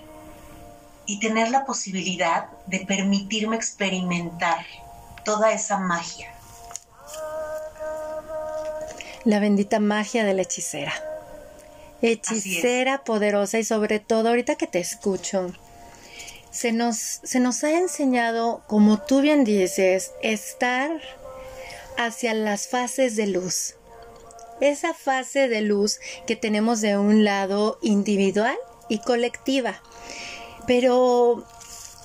y 1.05 1.21
tener 1.21 1.51
la 1.51 1.65
posibilidad 1.65 2.47
de 2.67 2.81
permitirme 2.87 3.57
experimentar 3.57 4.65
toda 5.25 5.53
esa 5.53 5.79
magia. 5.79 6.32
La 9.25 9.39
bendita 9.39 9.79
magia 9.79 10.25
de 10.25 10.35
la 10.35 10.43
hechicera. 10.43 10.93
Hechicera 12.03 13.05
poderosa 13.05 13.59
y 13.59 13.65
sobre 13.65 14.01
todo 14.01 14.29
ahorita 14.29 14.57
que 14.57 14.67
te 14.67 14.81
escucho, 14.81 15.53
se 16.51 16.73
nos, 16.73 16.97
se 16.97 17.39
nos 17.39 17.63
ha 17.63 17.71
enseñado, 17.71 18.63
como 18.67 19.01
tú 19.01 19.21
bien 19.21 19.45
dices, 19.45 20.11
estar 20.23 20.91
hacia 21.97 22.35
las 22.35 22.69
fases 22.69 23.15
de 23.15 23.29
luz. 23.29 23.77
Esa 24.61 24.93
fase 24.93 25.49
de 25.49 25.63
luz 25.63 26.01
que 26.27 26.37
tenemos 26.37 26.81
de 26.81 26.99
un 26.99 27.25
lado 27.25 27.79
individual 27.81 28.57
y 28.89 28.99
colectiva. 28.99 29.81
Pero 30.67 31.47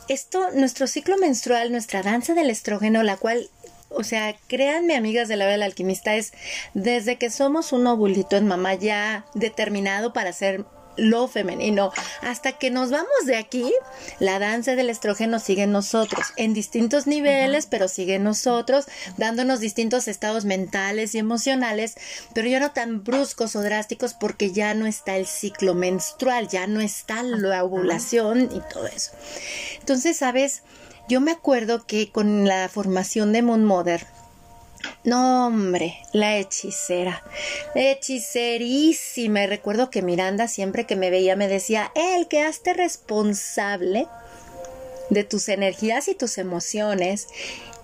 esto, 0.07 0.51
nuestro 0.51 0.87
ciclo 0.87 1.17
menstrual, 1.17 1.71
nuestra 1.71 2.03
danza 2.03 2.33
del 2.33 2.49
estrógeno, 2.49 3.03
la 3.03 3.17
cual 3.17 3.49
o 3.89 4.03
sea, 4.03 4.35
créanme, 4.47 4.95
amigas 4.95 5.27
de 5.27 5.37
la 5.37 5.45
hora 5.45 5.53
del 5.53 5.63
alquimista, 5.63 6.15
es 6.15 6.33
desde 6.73 7.17
que 7.17 7.29
somos 7.29 7.71
un 7.71 7.87
ovulito 7.87 8.35
en 8.35 8.47
mamá 8.47 8.75
ya 8.75 9.25
determinado 9.33 10.13
para 10.13 10.33
ser 10.33 10.65
lo 10.97 11.27
femenino. 11.27 11.91
Hasta 12.21 12.53
que 12.53 12.71
nos 12.71 12.91
vamos 12.91 13.25
de 13.25 13.37
aquí, 13.37 13.71
la 14.19 14.39
danza 14.39 14.75
del 14.75 14.89
estrógeno 14.89 15.39
sigue 15.39 15.63
en 15.63 15.71
nosotros, 15.71 16.25
en 16.35 16.53
distintos 16.53 17.07
niveles, 17.07 17.67
pero 17.67 17.87
sigue 17.87 18.15
en 18.15 18.23
nosotros, 18.23 18.85
dándonos 19.15 19.59
distintos 19.59 20.07
estados 20.07 20.45
mentales 20.45 21.15
y 21.15 21.19
emocionales, 21.19 21.95
pero 22.33 22.47
ya 22.47 22.59
no 22.59 22.71
tan 22.71 23.03
bruscos 23.03 23.55
o 23.55 23.61
drásticos 23.61 24.13
porque 24.13 24.51
ya 24.51 24.73
no 24.73 24.85
está 24.87 25.15
el 25.15 25.27
ciclo 25.27 25.73
menstrual, 25.75 26.47
ya 26.47 26.67
no 26.67 26.81
está 26.81 27.23
la 27.23 27.63
ovulación 27.63 28.49
y 28.51 28.61
todo 28.73 28.87
eso. 28.87 29.11
Entonces, 29.79 30.17
¿sabes? 30.17 30.63
Yo 31.09 31.21
me 31.21 31.31
acuerdo 31.31 31.85
que 31.85 32.11
con 32.11 32.45
la 32.45 32.67
formación 32.67 33.31
de 33.31 33.41
Moon 33.41 33.63
Mother, 33.63 34.05
no, 35.03 35.47
hombre, 35.47 35.97
la 36.13 36.37
hechicera. 36.37 37.23
Hechicerísima. 37.75 39.43
Y 39.43 39.47
recuerdo 39.47 39.89
que 39.89 40.01
Miranda 40.01 40.47
siempre 40.47 40.85
que 40.85 40.95
me 40.95 41.09
veía 41.09 41.35
me 41.35 41.47
decía, 41.47 41.91
el 41.95 42.27
que 42.27 42.41
hazte 42.41 42.73
responsable 42.73 44.07
de 45.09 45.23
tus 45.23 45.47
energías 45.49 46.07
y 46.09 46.15
tus 46.15 46.37
emociones 46.37 47.27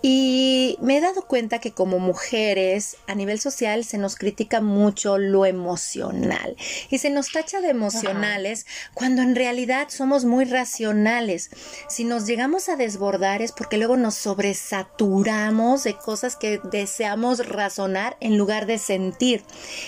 y 0.06 0.78
me 0.82 0.98
he 0.98 1.02
dado 1.02 1.22
cuenta 1.22 1.60
que 1.60 1.72
como 1.72 1.98
mujeres 1.98 2.98
a 3.08 3.16
nivel 3.16 3.40
social 3.40 3.86
se 3.86 3.98
nos 3.98 4.18
critica 4.18 4.60
mucho 4.60 5.18
lo 5.18 5.46
emocional 5.46 6.58
y 6.90 6.98
se 6.98 7.10
nos 7.10 7.32
tacha 7.32 7.62
de 7.62 7.70
emocionales 7.70 8.66
cuando 8.94 9.22
en 9.22 9.34
realidad 9.34 9.88
somos 9.88 10.26
muy 10.26 10.44
racionales. 10.44 11.52
Si 11.88 12.04
nos 12.04 12.28
llegamos 12.28 12.68
a 12.68 12.76
desbordar 12.76 13.42
es 13.42 13.54
porque 13.54 13.78
luego 13.78 13.96
nos 13.96 14.16
sobresaturamos 14.16 15.86
de 15.86 15.96
cosas 15.96 16.36
que 16.36 16.60
deseamos 16.70 17.48
razonar 17.48 18.18
en 18.20 18.38
lugar 18.38 18.66
de 18.66 18.80
sentir. 18.80 19.42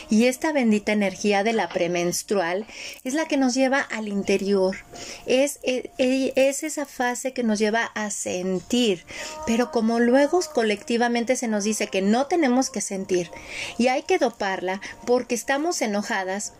Y 0.09 0.27
esta 0.27 0.53
bendita 0.53 0.93
energía 0.93 1.43
de 1.43 1.51
la 1.51 1.67
premenstrual 1.67 2.65
es 3.03 3.15
la 3.15 3.25
que 3.25 3.35
nos 3.35 3.53
lleva 3.53 3.81
al 3.81 4.07
interior. 4.07 4.77
Es, 5.25 5.59
es, 5.63 5.89
es 5.97 6.63
esa 6.63 6.85
fase 6.85 7.33
que 7.33 7.43
nos 7.43 7.59
lleva 7.59 7.83
a 7.95 8.11
sentir. 8.11 9.03
Pero 9.45 9.71
como 9.71 10.04
luego 10.05 10.39
colectivamente 10.53 11.35
se 11.35 11.47
nos 11.47 11.63
dice 11.63 11.87
que 11.87 12.01
no 12.01 12.27
tenemos 12.27 12.69
que 12.69 12.81
sentir 12.81 13.31
y 13.77 13.87
hay 13.87 14.03
que 14.03 14.17
doparla 14.17 14.81
porque 15.05 15.35
estamos 15.35 15.81
enojadas, 15.81 16.53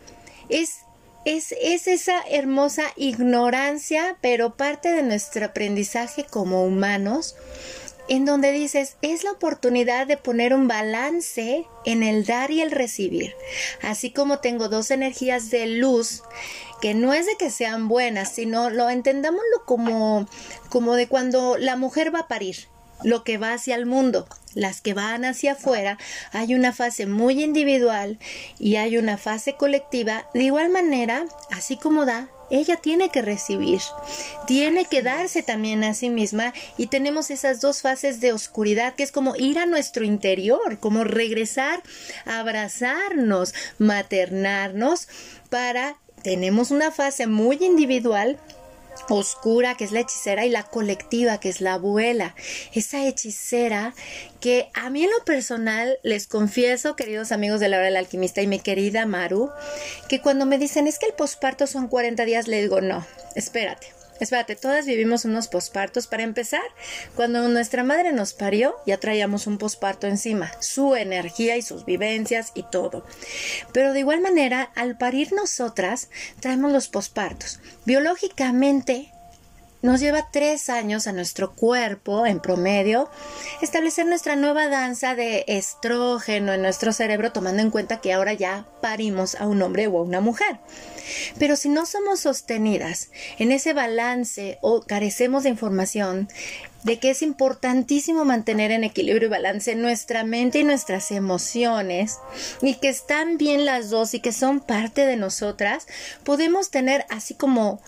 es 0.48 0.80
es, 1.26 1.52
es, 1.60 1.88
esa 1.88 2.22
hermosa 2.30 2.84
ignorancia, 2.94 4.16
pero 4.20 4.56
parte 4.56 4.92
de 4.92 5.02
nuestro 5.02 5.44
aprendizaje 5.44 6.24
como 6.24 6.64
humanos, 6.64 7.34
en 8.08 8.24
donde 8.24 8.52
dices, 8.52 8.96
es 9.02 9.24
la 9.24 9.32
oportunidad 9.32 10.06
de 10.06 10.16
poner 10.16 10.54
un 10.54 10.68
balance 10.68 11.66
en 11.84 12.04
el 12.04 12.24
dar 12.24 12.52
y 12.52 12.60
el 12.60 12.70
recibir. 12.70 13.34
Así 13.82 14.12
como 14.12 14.38
tengo 14.38 14.68
dos 14.68 14.92
energías 14.92 15.50
de 15.50 15.66
luz, 15.66 16.22
que 16.80 16.94
no 16.94 17.12
es 17.12 17.26
de 17.26 17.36
que 17.36 17.50
sean 17.50 17.88
buenas, 17.88 18.32
sino 18.32 18.70
lo 18.70 18.88
entendámoslo 18.88 19.64
como, 19.64 20.28
como 20.68 20.94
de 20.94 21.08
cuando 21.08 21.56
la 21.58 21.74
mujer 21.74 22.14
va 22.14 22.20
a 22.20 22.28
parir 22.28 22.68
lo 23.02 23.24
que 23.24 23.38
va 23.38 23.52
hacia 23.52 23.74
el 23.74 23.86
mundo. 23.86 24.26
Las 24.54 24.80
que 24.80 24.94
van 24.94 25.26
hacia 25.26 25.52
afuera, 25.52 25.98
hay 26.32 26.54
una 26.54 26.72
fase 26.72 27.06
muy 27.06 27.44
individual 27.44 28.18
y 28.58 28.76
hay 28.76 28.96
una 28.96 29.18
fase 29.18 29.54
colectiva. 29.54 30.28
De 30.32 30.44
igual 30.44 30.70
manera, 30.70 31.26
así 31.50 31.76
como 31.76 32.06
da, 32.06 32.30
ella 32.50 32.76
tiene 32.76 33.08
que 33.10 33.22
recibir, 33.22 33.80
tiene 34.46 34.84
que 34.84 35.02
darse 35.02 35.42
también 35.42 35.84
a 35.84 35.94
sí 35.94 36.10
misma 36.10 36.54
y 36.78 36.86
tenemos 36.86 37.30
esas 37.30 37.60
dos 37.60 37.82
fases 37.82 38.20
de 38.20 38.32
oscuridad 38.32 38.94
que 38.94 39.02
es 39.02 39.12
como 39.12 39.36
ir 39.36 39.58
a 39.58 39.66
nuestro 39.66 40.04
interior, 40.04 40.78
como 40.78 41.04
regresar, 41.04 41.82
abrazarnos, 42.24 43.52
maternarnos 43.78 45.08
para 45.50 45.96
tenemos 46.22 46.70
una 46.70 46.90
fase 46.90 47.26
muy 47.26 47.56
individual 47.60 48.38
oscura, 49.08 49.76
que 49.76 49.84
es 49.84 49.92
la 49.92 50.00
hechicera, 50.00 50.44
y 50.44 50.50
la 50.50 50.64
colectiva, 50.64 51.38
que 51.38 51.48
es 51.48 51.60
la 51.60 51.74
abuela. 51.74 52.34
Esa 52.72 53.06
hechicera 53.06 53.94
que 54.40 54.68
a 54.74 54.90
mí 54.90 55.04
en 55.04 55.10
lo 55.10 55.24
personal 55.24 55.98
les 56.02 56.26
confieso, 56.26 56.96
queridos 56.96 57.32
amigos 57.32 57.60
de 57.60 57.68
la 57.68 57.78
hora 57.78 57.86
del 57.86 57.96
alquimista 57.96 58.42
y 58.42 58.46
mi 58.46 58.60
querida 58.60 59.06
Maru, 59.06 59.50
que 60.08 60.20
cuando 60.20 60.46
me 60.46 60.58
dicen 60.58 60.86
es 60.86 60.98
que 60.98 61.06
el 61.06 61.14
posparto 61.14 61.66
son 61.66 61.88
40 61.88 62.24
días, 62.24 62.48
le 62.48 62.62
digo, 62.62 62.80
no, 62.80 63.06
espérate. 63.34 63.96
Espérate, 64.20 64.56
todas 64.56 64.86
vivimos 64.86 65.24
unos 65.24 65.48
pospartos. 65.48 66.06
Para 66.06 66.22
empezar, 66.22 66.62
cuando 67.14 67.48
nuestra 67.48 67.84
madre 67.84 68.12
nos 68.12 68.32
parió, 68.32 68.76
ya 68.86 68.98
traíamos 68.98 69.46
un 69.46 69.58
posparto 69.58 70.06
encima, 70.06 70.50
su 70.60 70.94
energía 70.94 71.56
y 71.56 71.62
sus 71.62 71.84
vivencias 71.84 72.52
y 72.54 72.62
todo. 72.62 73.04
Pero 73.72 73.92
de 73.92 74.00
igual 74.00 74.20
manera, 74.20 74.70
al 74.74 74.96
parir 74.96 75.32
nosotras, 75.32 76.08
traemos 76.40 76.72
los 76.72 76.88
pospartos. 76.88 77.60
Biológicamente, 77.84 79.12
nos 79.86 80.00
lleva 80.00 80.28
tres 80.32 80.68
años 80.68 81.06
a 81.06 81.12
nuestro 81.12 81.52
cuerpo, 81.52 82.26
en 82.26 82.40
promedio, 82.40 83.08
establecer 83.62 84.04
nuestra 84.04 84.34
nueva 84.34 84.68
danza 84.68 85.14
de 85.14 85.44
estrógeno 85.46 86.52
en 86.52 86.62
nuestro 86.62 86.92
cerebro, 86.92 87.30
tomando 87.30 87.62
en 87.62 87.70
cuenta 87.70 88.00
que 88.00 88.12
ahora 88.12 88.32
ya 88.32 88.66
parimos 88.82 89.36
a 89.36 89.46
un 89.46 89.62
hombre 89.62 89.86
o 89.86 89.98
a 89.98 90.02
una 90.02 90.20
mujer. 90.20 90.58
Pero 91.38 91.54
si 91.54 91.68
no 91.68 91.86
somos 91.86 92.18
sostenidas 92.18 93.10
en 93.38 93.52
ese 93.52 93.74
balance 93.74 94.58
o 94.60 94.82
carecemos 94.82 95.44
de 95.44 95.50
información, 95.50 96.28
de 96.82 96.98
que 96.98 97.10
es 97.10 97.22
importantísimo 97.22 98.24
mantener 98.24 98.72
en 98.72 98.82
equilibrio 98.82 99.26
y 99.28 99.30
balance 99.30 99.74
nuestra 99.76 100.24
mente 100.24 100.60
y 100.60 100.64
nuestras 100.64 101.10
emociones 101.12 102.18
y 102.60 102.74
que 102.74 102.88
están 102.88 103.38
bien 103.38 103.64
las 103.64 103.90
dos 103.90 104.14
y 104.14 104.20
que 104.20 104.32
son 104.32 104.60
parte 104.60 105.06
de 105.06 105.16
nosotras, 105.16 105.86
podemos 106.24 106.70
tener 106.70 107.04
así 107.08 107.34
como 107.34 107.80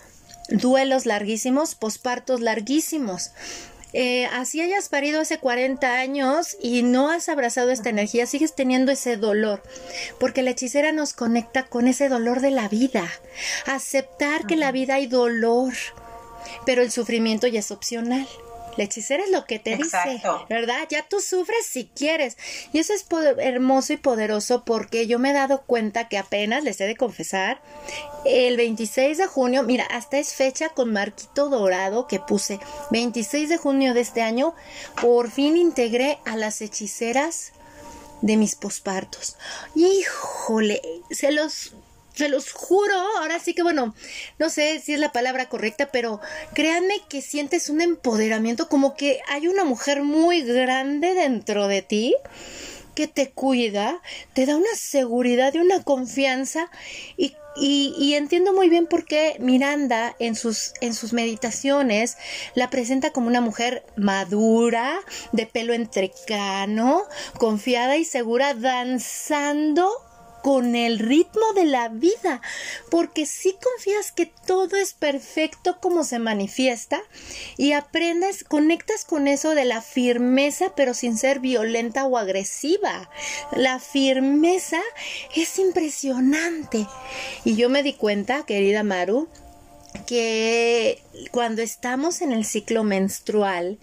duelos 0.49 1.05
larguísimos, 1.05 1.75
pospartos 1.75 2.41
larguísimos. 2.41 3.31
Eh, 3.91 4.27
así 4.27 4.61
hayas 4.61 4.87
parido 4.87 5.21
hace 5.21 5.39
40 5.39 5.95
años 5.95 6.55
y 6.61 6.83
no 6.83 7.09
has 7.09 7.27
abrazado 7.27 7.71
esta 7.71 7.89
energía, 7.89 8.27
sigues 8.27 8.53
teniendo 8.53 8.91
ese 8.91 9.17
dolor, 9.17 9.63
porque 10.19 10.43
la 10.43 10.51
hechicera 10.51 10.91
nos 10.91 11.13
conecta 11.13 11.65
con 11.65 11.87
ese 11.87 12.07
dolor 12.07 12.39
de 12.39 12.51
la 12.51 12.69
vida, 12.69 13.09
aceptar 13.65 14.45
que 14.45 14.57
la 14.57 14.71
vida 14.71 14.95
hay 14.95 15.07
dolor, 15.07 15.73
pero 16.67 16.83
el 16.83 16.91
sufrimiento 16.91 17.47
ya 17.47 17.61
es 17.61 17.71
opcional. 17.71 18.27
La 18.77 18.83
hechicera 18.83 19.23
es 19.23 19.31
lo 19.31 19.45
que 19.45 19.59
te 19.59 19.75
dice, 19.75 20.21
¿verdad? 20.49 20.87
Ya 20.89 21.03
tú 21.03 21.19
sufres 21.19 21.65
si 21.65 21.85
quieres. 21.95 22.37
Y 22.71 22.79
eso 22.79 22.93
es 22.93 23.05
hermoso 23.39 23.93
y 23.93 23.97
poderoso 23.97 24.63
porque 24.63 25.07
yo 25.07 25.19
me 25.19 25.31
he 25.31 25.33
dado 25.33 25.63
cuenta 25.63 26.07
que 26.07 26.17
apenas, 26.17 26.63
les 26.63 26.79
he 26.79 26.85
de 26.85 26.95
confesar, 26.95 27.61
el 28.25 28.57
26 28.57 29.17
de 29.17 29.27
junio, 29.27 29.63
mira, 29.63 29.85
hasta 29.85 30.17
es 30.17 30.33
fecha 30.33 30.69
con 30.69 30.93
marquito 30.93 31.49
dorado 31.49 32.07
que 32.07 32.19
puse. 32.19 32.59
26 32.91 33.49
de 33.49 33.57
junio 33.57 33.93
de 33.93 34.01
este 34.01 34.21
año, 34.21 34.55
por 35.01 35.29
fin 35.29 35.57
integré 35.57 36.19
a 36.25 36.37
las 36.37 36.61
hechiceras 36.61 37.51
de 38.21 38.37
mis 38.37 38.55
pospartos. 38.55 39.37
Híjole, 39.75 40.81
se 41.09 41.31
los 41.31 41.73
se 42.13 42.29
los 42.29 42.51
juro, 42.51 42.95
ahora 43.19 43.39
sí 43.39 43.53
que 43.53 43.63
bueno, 43.63 43.95
no 44.37 44.49
sé 44.49 44.81
si 44.83 44.93
es 44.93 44.99
la 44.99 45.11
palabra 45.11 45.47
correcta, 45.47 45.89
pero 45.91 46.19
créanme 46.53 47.01
que 47.07 47.21
sientes 47.21 47.69
un 47.69 47.81
empoderamiento, 47.81 48.67
como 48.67 48.95
que 48.95 49.19
hay 49.27 49.47
una 49.47 49.63
mujer 49.63 50.03
muy 50.03 50.41
grande 50.41 51.13
dentro 51.13 51.67
de 51.67 51.81
ti 51.81 52.15
que 52.95 53.07
te 53.07 53.31
cuida, 53.31 54.01
te 54.33 54.45
da 54.45 54.57
una 54.57 54.75
seguridad 54.75 55.53
y 55.53 55.59
una 55.59 55.81
confianza 55.83 56.69
y, 57.15 57.35
y, 57.55 58.13
entiendo 58.15 58.53
muy 58.53 58.67
bien 58.67 58.87
por 58.87 59.05
qué 59.05 59.37
Miranda 59.39 60.15
en 60.19 60.35
sus, 60.35 60.73
en 60.81 60.93
sus 60.93 61.13
meditaciones 61.13 62.17
la 62.55 62.69
presenta 62.69 63.11
como 63.11 63.27
una 63.27 63.41
mujer 63.41 63.85
madura, 63.95 64.99
de 65.31 65.45
pelo 65.45 65.73
entrecano, 65.73 67.03
confiada 67.37 67.95
y 67.95 68.03
segura, 68.03 68.53
danzando 68.53 69.89
con 70.43 70.75
el 70.75 70.99
ritmo 70.99 71.53
de 71.55 71.65
la 71.65 71.89
vida, 71.89 72.41
porque 72.89 73.25
si 73.25 73.53
confías 73.53 74.11
que 74.11 74.25
todo 74.25 74.75
es 74.75 74.93
perfecto 74.93 75.79
como 75.79 76.03
se 76.03 76.19
manifiesta 76.19 77.01
y 77.57 77.73
aprendes, 77.73 78.43
conectas 78.43 79.05
con 79.05 79.27
eso 79.27 79.55
de 79.55 79.65
la 79.65 79.81
firmeza, 79.81 80.73
pero 80.75 80.93
sin 80.93 81.17
ser 81.17 81.39
violenta 81.39 82.05
o 82.05 82.17
agresiva. 82.17 83.09
La 83.51 83.79
firmeza 83.79 84.79
es 85.35 85.59
impresionante. 85.59 86.87
Y 87.43 87.55
yo 87.55 87.69
me 87.69 87.83
di 87.83 87.93
cuenta, 87.93 88.45
querida 88.45 88.83
Maru, 88.83 89.27
que 90.05 91.01
cuando 91.31 91.61
estamos 91.61 92.21
en 92.21 92.31
el 92.31 92.45
ciclo 92.45 92.83
menstrual, 92.83 93.79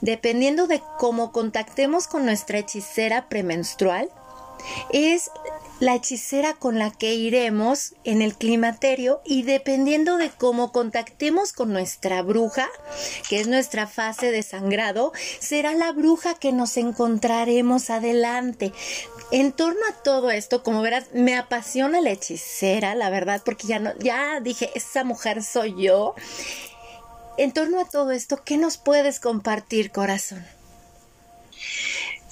dependiendo 0.00 0.66
de 0.66 0.82
cómo 0.98 1.32
contactemos 1.32 2.06
con 2.06 2.24
nuestra 2.24 2.58
hechicera 2.58 3.28
premenstrual, 3.28 4.10
es 4.92 5.30
la 5.80 5.94
hechicera 5.94 6.54
con 6.54 6.78
la 6.78 6.90
que 6.90 7.14
iremos 7.14 7.94
en 8.04 8.20
el 8.20 8.36
climaterio 8.36 9.22
y 9.24 9.42
dependiendo 9.42 10.18
de 10.18 10.30
cómo 10.30 10.72
contactemos 10.72 11.52
con 11.52 11.72
nuestra 11.72 12.22
bruja, 12.22 12.68
que 13.28 13.40
es 13.40 13.48
nuestra 13.48 13.86
fase 13.86 14.30
de 14.30 14.42
sangrado, 14.42 15.12
será 15.40 15.74
la 15.74 15.92
bruja 15.92 16.34
que 16.34 16.52
nos 16.52 16.76
encontraremos 16.76 17.88
adelante. 17.88 18.72
En 19.32 19.52
torno 19.52 19.80
a 19.90 20.02
todo 20.02 20.30
esto, 20.30 20.62
como 20.62 20.82
verás, 20.82 21.06
me 21.14 21.36
apasiona 21.36 22.02
la 22.02 22.10
hechicera, 22.10 22.94
la 22.94 23.08
verdad, 23.08 23.40
porque 23.42 23.66
ya 23.66 23.78
no, 23.78 23.96
ya 23.98 24.40
dije, 24.40 24.70
esa 24.74 25.02
mujer 25.02 25.42
soy 25.42 25.74
yo. 25.82 26.14
En 27.38 27.52
torno 27.52 27.80
a 27.80 27.88
todo 27.88 28.10
esto, 28.10 28.42
¿qué 28.44 28.58
nos 28.58 28.76
puedes 28.76 29.18
compartir, 29.18 29.92
corazón? 29.92 30.44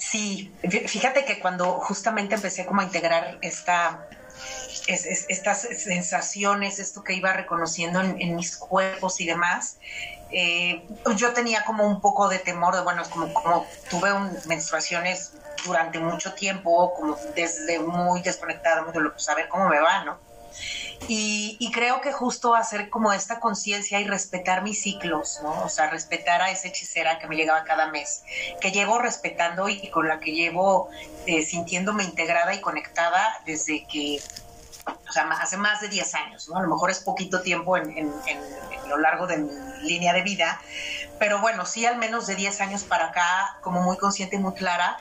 Sí, 0.09 0.51
fíjate 0.87 1.23
que 1.23 1.39
cuando 1.39 1.73
justamente 1.81 2.33
empecé 2.33 2.65
como 2.65 2.81
a 2.81 2.83
integrar 2.83 3.37
esta, 3.41 4.07
estas 4.87 5.61
sensaciones, 5.61 6.79
esto 6.79 7.03
que 7.03 7.13
iba 7.13 7.31
reconociendo 7.33 8.01
en, 8.01 8.35
mis 8.35 8.57
cuerpos 8.57 9.21
y 9.21 9.27
demás, 9.27 9.77
eh, 10.31 10.83
yo 11.15 11.33
tenía 11.33 11.63
como 11.63 11.85
un 11.85 12.01
poco 12.01 12.27
de 12.27 12.39
temor, 12.39 12.75
de, 12.75 12.81
bueno, 12.81 13.03
como, 13.11 13.31
como 13.33 13.67
tuve 13.91 14.09
menstruaciones 14.47 15.33
durante 15.63 15.99
mucho 15.99 16.33
tiempo, 16.33 16.91
como 16.95 17.15
desde 17.35 17.77
muy 17.77 18.23
desconectada, 18.23 18.81
muy 18.81 18.93
de 18.93 19.11
saber 19.17 19.47
cómo 19.47 19.69
me 19.69 19.79
va, 19.79 20.05
¿no? 20.05 20.17
Y, 21.07 21.71
creo 21.73 22.01
que 22.01 22.11
justo 22.11 22.55
hacer 22.55 22.89
como 22.89 23.13
esta 23.13 23.39
conciencia 23.39 23.99
y 23.99 24.03
respetar 24.05 24.63
mis 24.63 24.81
ciclos, 24.81 25.39
¿no? 25.41 25.63
O 25.63 25.69
sea, 25.69 25.89
respetar 25.89 26.41
a 26.41 26.51
esa 26.51 26.67
hechicera 26.67 27.19
que 27.19 27.27
me 27.27 27.35
llegaba 27.35 27.63
cada 27.63 27.87
mes, 27.87 28.23
que 28.59 28.71
llevo 28.71 28.99
respetando 28.99 29.69
y 29.69 29.89
con 29.89 30.07
la 30.07 30.19
que 30.19 30.31
llevo 30.33 30.89
eh, 31.25 31.41
sintiéndome 31.43 32.03
integrada 32.03 32.53
y 32.53 32.61
conectada 32.61 33.41
desde 33.45 33.85
que, 33.87 34.21
o 34.85 35.11
sea, 35.11 35.29
hace 35.31 35.57
más 35.57 35.81
de 35.81 35.87
10 35.87 36.15
años, 36.15 36.49
¿no? 36.49 36.57
A 36.57 36.61
lo 36.61 36.67
mejor 36.67 36.91
es 36.91 36.99
poquito 36.99 37.41
tiempo 37.41 37.77
en, 37.77 38.11
lo 38.87 38.97
largo 38.97 39.27
de 39.27 39.37
mi 39.37 39.51
línea 39.81 40.13
de 40.13 40.23
vida, 40.23 40.59
pero 41.19 41.39
bueno, 41.39 41.65
sí 41.65 41.85
al 41.85 41.97
menos 41.97 42.27
de 42.27 42.35
10 42.35 42.61
años 42.61 42.83
para 42.83 43.07
acá, 43.07 43.57
como 43.61 43.81
muy 43.81 43.97
consciente 43.97 44.35
y 44.35 44.39
muy 44.39 44.53
clara. 44.53 44.97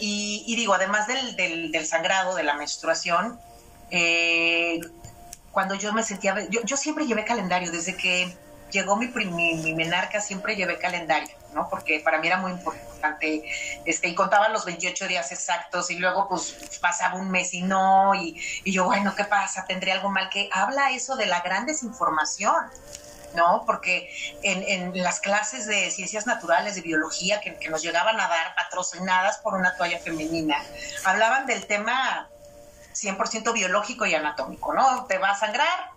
Y, 0.00 0.54
digo, 0.56 0.74
además 0.74 1.08
del, 1.08 1.36
del 1.72 1.86
sangrado, 1.86 2.36
de 2.36 2.44
la 2.44 2.54
menstruación, 2.54 3.38
eh, 3.90 4.80
cuando 5.52 5.74
yo 5.74 5.92
me 5.92 6.02
sentía, 6.02 6.36
yo, 6.50 6.60
yo, 6.64 6.76
siempre 6.76 7.06
llevé 7.06 7.24
calendario, 7.24 7.70
desde 7.70 7.96
que 7.96 8.36
llegó 8.70 8.96
mi, 8.96 9.08
mi, 9.08 9.74
menarca 9.74 10.20
siempre 10.20 10.56
llevé 10.56 10.78
calendario, 10.78 11.34
¿no? 11.54 11.68
Porque 11.68 12.00
para 12.00 12.18
mí 12.18 12.26
era 12.26 12.36
muy 12.38 12.52
importante, 12.52 13.42
este, 13.84 14.08
y 14.08 14.14
contaba 14.14 14.48
los 14.48 14.64
28 14.64 15.08
días 15.08 15.32
exactos 15.32 15.90
y 15.90 15.98
luego 15.98 16.28
pues 16.28 16.78
pasaba 16.80 17.14
un 17.14 17.30
mes 17.30 17.54
y 17.54 17.62
no, 17.62 18.14
y, 18.14 18.40
y 18.64 18.72
yo, 18.72 18.84
bueno, 18.84 19.14
¿qué 19.14 19.24
pasa? 19.24 19.64
¿Tendré 19.66 19.92
algo 19.92 20.10
mal? 20.10 20.28
Que 20.30 20.48
habla 20.52 20.90
eso 20.90 21.16
de 21.16 21.26
la 21.26 21.40
gran 21.40 21.66
desinformación. 21.66 22.54
¿no? 23.34 23.64
Porque 23.66 24.10
en, 24.42 24.62
en, 24.94 25.02
las 25.02 25.20
clases 25.20 25.66
de 25.66 25.90
ciencias 25.90 26.26
naturales, 26.26 26.74
de 26.74 26.80
biología, 26.80 27.40
que, 27.40 27.68
nos 27.68 27.82
llegaban 27.82 28.18
a 28.18 28.26
dar 28.26 28.54
patrocinadas 28.54 29.38
por 29.38 29.54
una 29.54 29.76
toalla 29.76 29.98
femenina, 29.98 30.56
hablaban 31.04 31.44
del 31.46 31.66
tema 31.66 32.30
100% 33.00 33.52
biológico 33.52 34.06
y 34.06 34.14
anatómico, 34.14 34.74
¿no? 34.74 35.04
Te 35.06 35.18
va 35.18 35.30
a 35.30 35.38
sangrar 35.38 35.92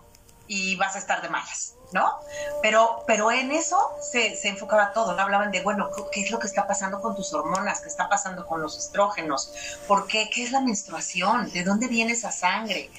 y 0.48 0.76
vas 0.76 0.96
a 0.96 1.00
estar 1.00 1.22
de 1.22 1.30
malas, 1.30 1.76
¿no? 1.94 2.20
Pero, 2.62 3.04
pero 3.08 3.32
en 3.32 3.52
eso 3.52 3.80
se, 4.02 4.36
se 4.36 4.50
enfocaba 4.50 4.92
todo, 4.94 5.14
¿no? 5.14 5.22
Hablaban 5.22 5.52
de, 5.52 5.62
bueno, 5.62 5.90
¿qué 6.12 6.22
es 6.22 6.32
lo 6.32 6.40
que 6.40 6.48
está 6.48 6.68
pasando 6.68 7.00
con 7.02 7.16
tus 7.16 7.34
hormonas? 7.34 7.82
¿Qué 7.82 7.88
está 7.88 8.10
pasando 8.10 8.46
con 8.46 8.62
los 8.62 8.78
estrógenos? 8.78 9.54
¿Por 9.88 10.08
qué? 10.08 10.30
¿Qué 10.30 10.44
es 10.44 10.52
la 10.52 10.60
menstruación? 10.60 11.52
¿De 11.52 11.64
dónde 11.64 11.88
viene 11.88 12.14
esa 12.14 12.32
sangre? 12.32 12.90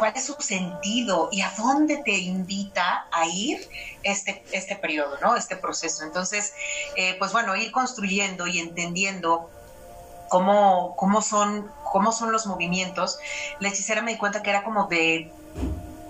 cuál 0.00 0.14
es 0.16 0.24
su 0.24 0.34
sentido 0.38 1.28
y 1.30 1.42
a 1.42 1.52
dónde 1.58 1.98
te 1.98 2.16
invita 2.16 3.06
a 3.12 3.26
ir 3.26 3.68
este, 4.02 4.42
este 4.50 4.74
periodo, 4.76 5.18
¿no? 5.20 5.36
Este 5.36 5.56
proceso. 5.56 6.04
Entonces, 6.04 6.54
eh, 6.96 7.16
pues 7.18 7.32
bueno, 7.32 7.54
ir 7.54 7.70
construyendo 7.70 8.46
y 8.46 8.60
entendiendo 8.60 9.50
cómo, 10.30 10.94
cómo, 10.96 11.20
son, 11.20 11.70
cómo 11.92 12.12
son 12.12 12.32
los 12.32 12.46
movimientos, 12.46 13.18
la 13.58 13.68
hechicera 13.68 14.00
me 14.00 14.12
di 14.12 14.18
cuenta 14.18 14.42
que 14.42 14.48
era 14.48 14.64
como 14.64 14.86
de 14.86 15.30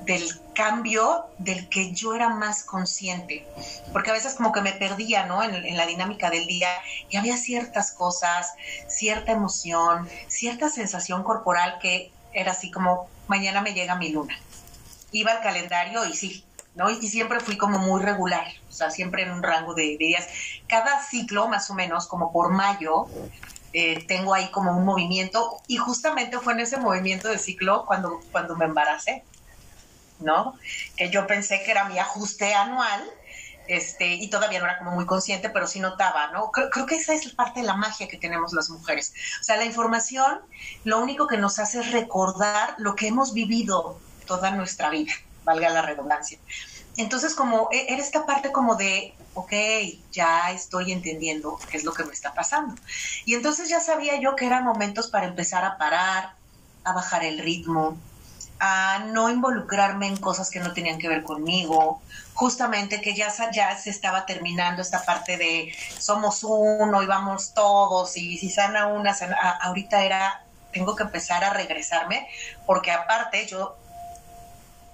del 0.04 0.24
cambio 0.54 1.26
del 1.38 1.68
que 1.68 1.92
yo 1.92 2.14
era 2.14 2.28
más 2.30 2.64
consciente, 2.64 3.46
porque 3.92 4.11
a 4.11 4.12
veces 4.12 4.35
como 4.35 4.50
que 4.50 4.61
me 4.61 4.72
perdía, 4.72 5.24
¿no? 5.26 5.42
En, 5.42 5.54
en, 5.54 5.76
la 5.76 5.87
dinámica 5.87 6.30
del 6.30 6.46
día 6.46 6.68
y 7.09 7.16
había 7.16 7.37
ciertas 7.37 7.92
cosas, 7.92 8.54
cierta 8.88 9.33
emoción, 9.33 10.09
cierta 10.26 10.68
sensación 10.68 11.22
corporal 11.22 11.78
que 11.80 12.11
era 12.33 12.52
así 12.52 12.70
como, 12.70 13.09
mañana 13.28 13.61
me 13.61 13.72
llega 13.72 13.94
mi 13.94 14.11
luna. 14.11 14.37
Iba 15.12 15.33
al 15.33 15.42
calendario 15.42 16.04
y 16.06 16.16
sí, 16.16 16.44
¿no? 16.74 16.90
Y 16.90 17.06
siempre 17.06 17.40
fui 17.40 17.56
como 17.56 17.78
muy 17.78 18.02
regular, 18.02 18.46
o 18.68 18.72
sea, 18.72 18.90
siempre 18.90 19.22
en 19.22 19.30
un 19.30 19.42
rango 19.42 19.74
de, 19.74 19.83
de 19.83 19.96
días. 19.98 20.26
Cada 20.66 21.02
ciclo, 21.04 21.46
más 21.48 21.70
o 21.70 21.74
menos, 21.74 22.06
como 22.06 22.33
por 22.33 22.50
mayo, 22.50 23.06
eh, 23.72 24.04
tengo 24.06 24.35
ahí 24.35 24.50
como 24.50 24.76
un 24.76 24.85
movimiento 24.85 25.61
y 25.66 25.76
justamente 25.76 26.38
fue 26.38 26.54
en 26.54 26.61
ese 26.61 26.76
movimiento 26.76 27.28
de 27.28 27.38
ciclo 27.38 27.85
cuando, 27.87 28.20
cuando 28.33 28.56
me 28.56 28.64
embaracé, 28.64 29.24
¿no? 30.18 30.56
Que 30.96 31.11
yo 31.11 31.26
pensé 31.26 31.62
que 31.62 31.70
era 31.70 31.85
mi 31.85 31.98
ajuste 31.98 32.54
anual 32.54 33.02
este, 33.68 34.14
y 34.14 34.28
todavía 34.28 34.59
no 34.59 34.64
era 34.64 34.78
como 34.78 34.90
muy 34.90 35.06
consciente, 35.06 35.48
pero 35.48 35.68
sí 35.68 35.78
notaba, 35.78 36.33
¿no? 36.33 36.50
Creo, 36.50 36.70
creo, 36.70 36.87
que 36.87 36.96
esa 36.96 37.14
es 37.14 37.33
parte 37.33 37.61
de 37.61 37.66
la 37.66 37.76
magia 37.76 38.09
que 38.09 38.16
tenemos 38.16 38.52
las 38.52 38.68
mujeres. 38.68 39.14
O 39.40 39.44
sea, 39.44 39.56
la 39.56 39.64
información 39.64 40.40
lo 40.83 41.00
único 41.00 41.28
que 41.28 41.37
nos 41.37 41.61
hace 41.61 41.78
es 41.78 41.92
recordar 41.92 42.74
lo 42.78 42.96
que 42.96 43.06
hemos 43.06 43.33
vivido 43.33 44.00
toda 44.26 44.50
nuestra 44.50 44.90
vida, 44.90 45.12
valga 45.44 45.68
la 45.68 45.83
redundancia. 45.83 46.38
Entonces, 46.96 47.35
como 47.35 47.68
e, 47.70 47.92
era 47.92 48.02
esta 48.02 48.26
parte 48.26 48.50
como 48.50 48.74
de, 48.74 49.14
ok, 49.34 49.52
ya 50.10 50.50
estoy 50.52 50.92
entendiendo 50.92 51.58
qué 51.70 51.76
es 51.76 51.84
lo 51.84 51.94
que 51.94 52.04
me 52.04 52.12
está 52.12 52.34
pasando. 52.34 52.74
Y 53.24 53.34
entonces 53.34 53.68
ya 53.68 53.80
sabía 53.80 54.20
yo 54.20 54.36
que 54.36 54.46
eran 54.46 54.64
momentos 54.64 55.08
para 55.08 55.26
empezar 55.26 55.64
a 55.64 55.78
parar, 55.78 56.36
a 56.84 56.92
bajar 56.92 57.24
el 57.24 57.38
ritmo, 57.38 57.98
a 58.60 59.06
no 59.12 59.30
involucrarme 59.30 60.06
en 60.06 60.18
cosas 60.18 60.50
que 60.50 60.60
no 60.60 60.74
tenían 60.74 60.98
que 60.98 61.08
ver 61.08 61.22
conmigo, 61.22 62.02
justamente 62.34 63.00
que 63.00 63.14
ya, 63.14 63.32
ya 63.52 63.76
se 63.78 63.90
estaba 63.90 64.26
terminando 64.26 64.82
esta 64.82 65.04
parte 65.04 65.38
de 65.38 65.72
somos 65.98 66.44
uno 66.44 67.02
y 67.02 67.06
vamos 67.06 67.54
todos 67.54 68.16
y 68.16 68.36
si 68.38 68.50
sana 68.50 68.88
una, 68.88 69.14
sana, 69.14 69.36
ahorita 69.62 70.04
era, 70.04 70.46
tengo 70.72 70.94
que 70.94 71.04
empezar 71.04 71.42
a 71.44 71.54
regresarme 71.54 72.28
porque 72.66 72.92
aparte 72.92 73.46
yo 73.46 73.80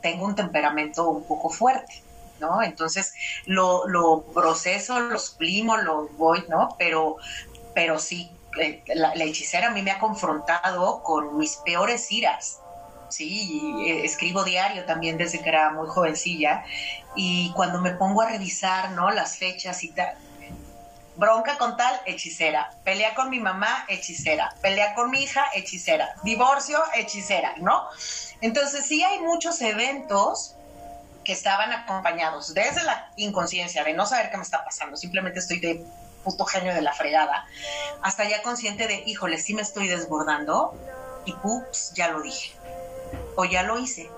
tengo 0.01 0.27
un 0.27 0.37
temperamento 0.37 1.09
un 1.09 1.27
poco 1.27 1.51
fuerte. 1.51 2.06
¿No? 2.41 2.63
Entonces 2.63 3.15
lo, 3.47 3.87
lo 3.89 4.23
proceso, 4.35 5.01
lo 5.01 5.19
sublimo, 5.19 5.77
lo 5.77 6.09
voy, 6.11 6.45
¿no? 6.49 6.77
Pero, 6.79 7.17
pero 7.75 7.99
sí, 7.99 8.31
eh, 8.59 8.83
la, 8.95 9.13
hechicera 9.15 9.69
a 9.69 9.71
mí 9.71 9.83
me 9.83 9.91
ha 9.91 9.99
confrontado 9.99 11.03
con 11.03 11.37
mis 11.39 11.57
peores 11.57 12.11
iras. 12.11 12.61
Sí, 13.09 13.63
eh, 13.87 14.05
escribo 14.05 14.43
diario 14.43 14.85
también 14.85 15.17
desde 15.17 15.41
que 15.41 15.49
era 15.49 15.71
muy 15.71 15.87
jovencilla 15.87 16.65
y 17.15 17.53
cuando 17.53 17.81
me 17.81 17.93
pongo 17.93 18.23
a 18.23 18.29
revisar, 18.29 18.91
¿no? 18.93 19.11
Las 19.11 19.37
fechas 19.37 19.85
y 19.85 19.91
tal, 19.91 20.17
bronca 21.17 21.57
con 21.57 21.77
tal, 21.77 22.01
hechicera, 22.05 22.73
pelea 22.85 23.15
con 23.15 23.31
mi 23.31 23.39
mamá, 23.39 23.85
hechicera, 23.89 24.55
pelea 24.61 24.95
con 24.95 25.11
mi 25.11 25.23
hija, 25.23 25.45
hechicera, 25.55 26.15
divorcio, 26.25 26.83
hechicera, 26.95 27.55
¿no? 27.59 27.85
Entonces 28.41 28.87
sí 28.87 29.03
hay 29.03 29.21
muchos 29.21 29.61
eventos 29.63 30.56
que 31.27 31.33
estaban 31.33 31.73
acompañados 31.73 32.55
desde 32.55 32.85
la 32.85 33.11
inconsciencia 33.17 33.83
de 33.83 33.95
no 33.95 34.07
saber 34.07 34.31
qué 34.31 34.37
me 34.37 34.45
está 34.45 34.65
pasando, 34.65 34.97
simplemente 34.97 35.41
estoy 35.41 35.59
de 35.59 35.85
puto 36.23 36.45
genio 36.45 36.73
de 36.73 36.83
la 36.83 36.93
fregada, 36.93 37.47
hasta 38.01 38.29
ya 38.29 38.43
consciente 38.43 38.87
de, 38.87 39.03
híjole, 39.07 39.39
sí 39.39 39.53
me 39.53 39.63
estoy 39.63 39.89
desbordando 39.89 40.79
y 41.25 41.33
pups, 41.33 41.93
ya 41.95 42.13
lo 42.13 42.23
dije, 42.23 42.55
o 43.35 43.45
ya 43.45 43.65
lo 43.65 43.77
hice, 43.77 44.09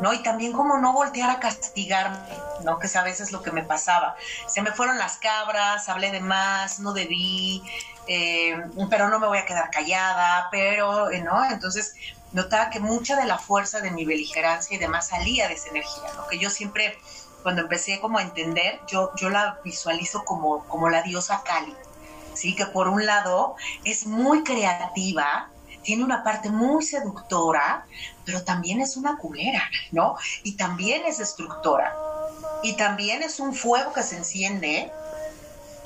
¿no? 0.00 0.12
Y 0.12 0.22
también 0.22 0.52
como 0.52 0.78
no 0.78 0.92
voltear 0.92 1.30
a 1.30 1.40
castigarme, 1.40 2.18
¿no? 2.64 2.78
Que 2.78 2.88
a 2.96 3.02
veces 3.02 3.32
lo 3.32 3.42
que 3.42 3.50
me 3.50 3.62
pasaba. 3.62 4.16
Se 4.46 4.62
me 4.62 4.72
fueron 4.72 4.98
las 4.98 5.16
cabras, 5.16 5.88
hablé 5.88 6.10
de 6.10 6.20
más, 6.20 6.80
no 6.80 6.92
debí, 6.92 7.62
eh, 8.06 8.56
pero 8.90 9.08
no 9.08 9.18
me 9.18 9.26
voy 9.26 9.38
a 9.38 9.44
quedar 9.44 9.70
callada, 9.70 10.48
pero, 10.50 11.10
¿no? 11.10 11.44
Entonces, 11.50 11.94
notaba 12.32 12.70
que 12.70 12.80
mucha 12.80 13.16
de 13.16 13.24
la 13.24 13.38
fuerza 13.38 13.80
de 13.80 13.90
mi 13.90 14.04
beligerancia 14.04 14.76
y 14.76 14.78
demás 14.78 15.08
salía 15.08 15.48
de 15.48 15.54
esa 15.54 15.70
energía, 15.70 16.10
¿no? 16.16 16.26
Que 16.26 16.38
yo 16.38 16.50
siempre, 16.50 16.98
cuando 17.42 17.62
empecé 17.62 18.00
como 18.00 18.18
a 18.18 18.22
entender, 18.22 18.80
yo, 18.86 19.10
yo 19.16 19.30
la 19.30 19.58
visualizo 19.64 20.24
como, 20.24 20.64
como 20.68 20.88
la 20.88 21.02
diosa 21.02 21.42
Kali, 21.44 21.74
¿sí? 22.34 22.54
Que 22.54 22.66
por 22.66 22.88
un 22.88 23.06
lado 23.06 23.56
es 23.84 24.06
muy 24.06 24.44
creativa, 24.44 25.50
tiene 25.82 26.04
una 26.04 26.22
parte 26.22 26.50
muy 26.50 26.84
seductora, 26.84 27.86
pero 28.26 28.42
también 28.42 28.80
es 28.80 28.96
una 28.96 29.16
culera, 29.16 29.62
¿no? 29.92 30.16
Y 30.42 30.56
también 30.56 31.06
es 31.06 31.18
destructora. 31.18 31.96
Y 32.62 32.76
también 32.76 33.22
es 33.22 33.40
un 33.40 33.54
fuego 33.54 33.92
que 33.92 34.02
se 34.02 34.16
enciende 34.16 34.90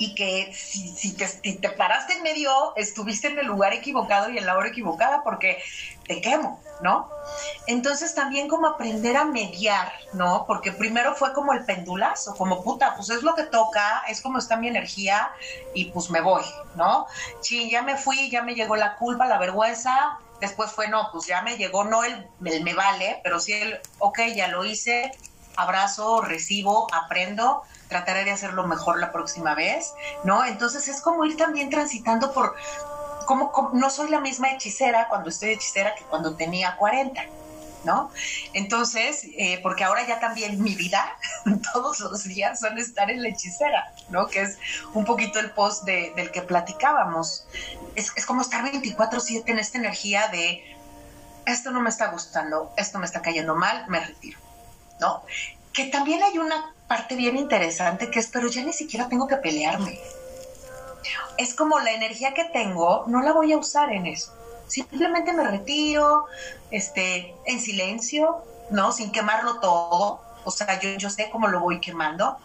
y 0.01 0.15
que 0.15 0.51
si, 0.51 1.13
te, 1.13 1.27
te, 1.27 1.69
paraste 1.69 2.13
en 2.13 2.23
medio, 2.23 2.75
estuviste 2.75 3.27
en 3.27 3.37
el 3.37 3.45
lugar 3.45 3.71
equivocado 3.71 4.31
y 4.31 4.37
en 4.39 4.47
la 4.47 4.57
hora 4.57 4.69
equivocada 4.69 5.21
porque 5.23 5.61
te 6.07 6.21
quemo, 6.21 6.59
¿no? 6.81 7.07
Entonces 7.67 8.15
también 8.15 8.47
como 8.47 8.65
aprender 8.65 9.15
a 9.15 9.25
mediar, 9.25 9.93
¿no? 10.13 10.45
Porque 10.47 10.71
primero 10.71 11.13
fue 11.13 11.33
como 11.33 11.53
el 11.53 11.65
pendulazo, 11.65 12.35
como 12.35 12.63
puta, 12.63 12.95
pues 12.95 13.11
es 13.11 13.21
lo 13.21 13.35
que 13.35 13.43
toca, 13.43 14.01
es 14.09 14.21
como 14.21 14.39
está 14.39 14.57
mi 14.57 14.69
energía 14.69 15.31
y 15.75 15.85
pues 15.91 16.09
me 16.09 16.21
voy, 16.21 16.45
¿no? 16.75 17.05
Sí, 17.41 17.69
ya 17.69 17.83
me 17.83 17.95
fui, 17.95 18.31
ya 18.31 18.41
me 18.41 18.55
llegó 18.55 18.75
la 18.75 18.95
culpa, 18.95 19.27
la 19.27 19.37
vergüenza, 19.37 20.17
después 20.41 20.71
fue, 20.71 20.89
no, 20.89 21.09
pues 21.11 21.27
ya 21.27 21.41
me 21.43 21.55
llegó, 21.55 21.85
no 21.85 22.03
el, 22.03 22.27
el 22.43 22.63
me 22.63 22.73
vale, 22.73 23.21
pero 23.23 23.39
sí 23.39 23.53
el, 23.53 23.79
ok, 23.99 24.19
ya 24.35 24.49
lo 24.49 24.65
hice, 24.65 25.11
abrazo, 25.55 26.21
recibo, 26.21 26.87
aprendo, 26.93 27.61
trataré 27.87 28.25
de 28.25 28.31
hacerlo 28.31 28.67
mejor 28.67 28.99
la 28.99 29.11
próxima 29.11 29.55
vez, 29.55 29.93
¿no? 30.23 30.43
Entonces 30.43 30.87
es 30.87 31.01
como 31.01 31.23
ir 31.25 31.37
también 31.37 31.69
transitando 31.69 32.33
por, 32.33 32.55
como, 33.25 33.71
no 33.73 33.89
soy 33.89 34.09
la 34.09 34.19
misma 34.19 34.51
hechicera 34.51 35.07
cuando 35.07 35.29
estoy 35.29 35.51
hechicera 35.51 35.95
que 35.95 36.03
cuando 36.05 36.35
tenía 36.35 36.75
40. 36.75 37.21
¿No? 37.83 38.11
Entonces, 38.53 39.25
eh, 39.37 39.59
porque 39.63 39.83
ahora 39.83 40.05
ya 40.07 40.19
también 40.19 40.61
mi 40.61 40.75
vida, 40.75 41.17
todos 41.73 41.99
los 41.99 42.23
días 42.23 42.59
son 42.59 42.77
estar 42.77 43.09
en 43.09 43.21
la 43.21 43.29
hechicera, 43.29 43.93
¿no? 44.09 44.27
Que 44.27 44.41
es 44.41 44.57
un 44.93 45.05
poquito 45.05 45.39
el 45.39 45.51
post 45.51 45.83
del 45.83 46.31
que 46.31 46.41
platicábamos. 46.41 47.45
Es, 47.95 48.11
es 48.15 48.25
como 48.25 48.41
estar 48.41 48.63
24/7 48.63 49.43
en 49.47 49.59
esta 49.59 49.77
energía 49.77 50.27
de, 50.27 50.63
esto 51.45 51.71
no 51.71 51.81
me 51.81 51.89
está 51.89 52.07
gustando, 52.07 52.71
esto 52.77 52.99
me 52.99 53.05
está 53.05 53.21
cayendo 53.21 53.55
mal, 53.55 53.85
me 53.87 53.99
retiro, 53.99 54.39
¿no? 54.99 55.23
Que 55.73 55.85
también 55.85 56.21
hay 56.23 56.37
una 56.37 56.73
parte 56.87 57.15
bien 57.15 57.37
interesante 57.37 58.11
que 58.11 58.19
es, 58.19 58.27
pero 58.27 58.47
ya 58.47 58.63
ni 58.63 58.73
siquiera 58.73 59.07
tengo 59.07 59.27
que 59.27 59.37
pelearme. 59.37 59.99
Es 61.37 61.55
como 61.55 61.79
la 61.79 61.91
energía 61.91 62.33
que 62.33 62.45
tengo, 62.45 63.05
no 63.07 63.21
la 63.21 63.31
voy 63.33 63.53
a 63.53 63.57
usar 63.57 63.91
en 63.91 64.05
eso. 64.05 64.35
Simplemente 64.71 65.33
me 65.33 65.43
retiro, 65.43 66.27
este, 66.71 67.35
en 67.45 67.59
silencio, 67.59 68.43
¿no? 68.69 68.93
Sin 68.93 69.11
quemarlo 69.11 69.59
todo. 69.59 70.21
O 70.45 70.51
sea, 70.51 70.79
yo, 70.79 70.91
yo 70.97 71.09
sé 71.09 71.29
cómo 71.29 71.49
lo 71.49 71.59
voy 71.59 71.81
quemando. 71.81 72.37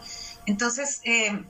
Entonces, 0.45 1.01
eh, 1.05 1.41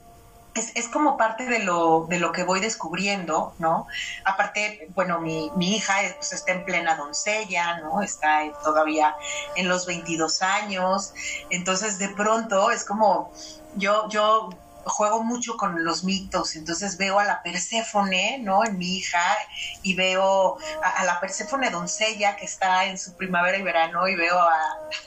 es, 0.75 0.87
como 0.87 1.17
parte 1.17 1.45
de 1.45 1.59
lo, 1.59 2.05
de 2.07 2.19
lo 2.19 2.31
que 2.31 2.43
voy 2.43 2.59
descubriendo, 2.59 3.53
¿no? 3.59 3.87
Aparte, 4.23 4.87
bueno, 4.93 5.19
mi, 5.19 5.51
mi 5.55 5.75
hija 5.75 5.95
pues, 6.15 6.33
está 6.33 6.51
en 6.51 6.63
plena 6.63 6.95
doncella, 6.95 7.79
¿no? 7.79 8.01
Está 8.01 8.41
todavía 8.63 9.15
en 9.55 9.67
los 9.67 9.85
22 9.85 10.41
años, 10.41 11.13
entonces 11.49 11.97
de 11.99 12.09
pronto 12.09 12.71
es 12.71 12.83
como, 12.85 13.31
yo, 13.75 14.07
yo 14.09 14.49
juego 14.87 15.23
mucho 15.23 15.57
con 15.57 15.83
los 15.83 16.03
mitos, 16.03 16.55
entonces 16.55 16.97
veo 16.97 17.19
a 17.19 17.23
la 17.23 17.41
Perséfone, 17.43 18.39
¿no? 18.39 18.65
En 18.65 18.77
mi 18.77 18.97
hija, 18.97 19.37
y 19.83 19.95
veo 19.95 20.57
a, 20.83 21.03
la 21.03 21.19
Perséfone 21.19 21.69
doncella 21.69 22.35
que 22.35 22.45
está 22.45 22.85
en 22.85 22.97
su 22.97 23.15
primavera 23.15 23.57
y 23.57 23.63
verano, 23.63 24.07
y 24.07 24.15
veo 24.15 24.39
a, 24.39 24.59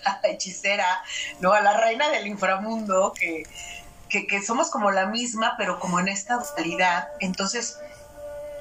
la 0.22 0.28
hechicera, 0.28 1.02
¿no? 1.40 1.52
A 1.52 1.60
la 1.60 1.76
reina 1.76 2.08
del 2.10 2.26
inframundo 2.26 3.12
que 3.18 3.44
que, 4.10 4.42
somos 4.42 4.70
como 4.70 4.90
la 4.90 5.06
misma, 5.06 5.54
pero 5.56 5.78
como 5.78 6.00
en 6.00 6.08
esta 6.08 6.36
dualidad. 6.36 7.08
Entonces, 7.20 7.78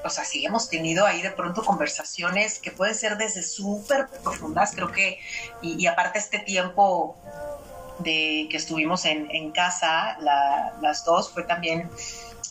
o 0.04 0.08
sea, 0.08 0.24
sí 0.24 0.46
hemos 0.46 0.70
tenido 0.70 1.04
ahí 1.04 1.20
de 1.20 1.30
pronto 1.30 1.64
conversaciones 1.64 2.58
que 2.58 2.70
pueden 2.70 2.94
ser 2.94 3.18
desde 3.18 3.42
súper 3.42 4.08
profundas, 4.22 4.72
creo 4.74 4.90
que, 4.92 5.18
y, 5.60 5.86
aparte 5.86 6.18
este 6.18 6.38
tiempo 6.38 7.16
de 8.02 8.48
que 8.50 8.56
estuvimos 8.56 9.04
en, 9.04 9.52
casa, 9.52 10.18
las 10.20 11.04
dos, 11.04 11.30
fue 11.30 11.42
también 11.42 11.90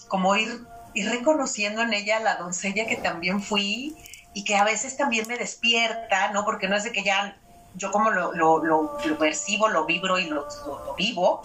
como 0.08 0.36
ir, 0.36 0.66
ir 0.94 1.10
reconociendo 1.10 1.82
en 1.82 1.94
ella 1.94 2.20
la 2.20 2.36
doncella 2.36 2.88
que 2.88 2.98
también 2.98 3.42
fui 3.42 3.96
y 4.34 4.44
que 4.44 4.56
a 4.56 4.64
veces 4.64 4.98
también 4.98 5.28
me 5.28 5.38
despierta, 5.38 6.32
¿no? 6.32 6.46
Porque 6.46 6.68
no 6.68 6.76
es 6.76 6.84
de 6.84 6.92
que 6.92 7.04
ya 7.04 7.36
yo 7.76 7.92
como 7.92 8.10
lo, 8.10 8.34
lo, 8.34 8.64
lo, 8.64 9.18
percibo, 9.18 9.70
lo 9.70 9.86
vibro 9.86 10.18
y 10.18 10.26
lo, 10.26 10.48
vivo, 10.98 11.42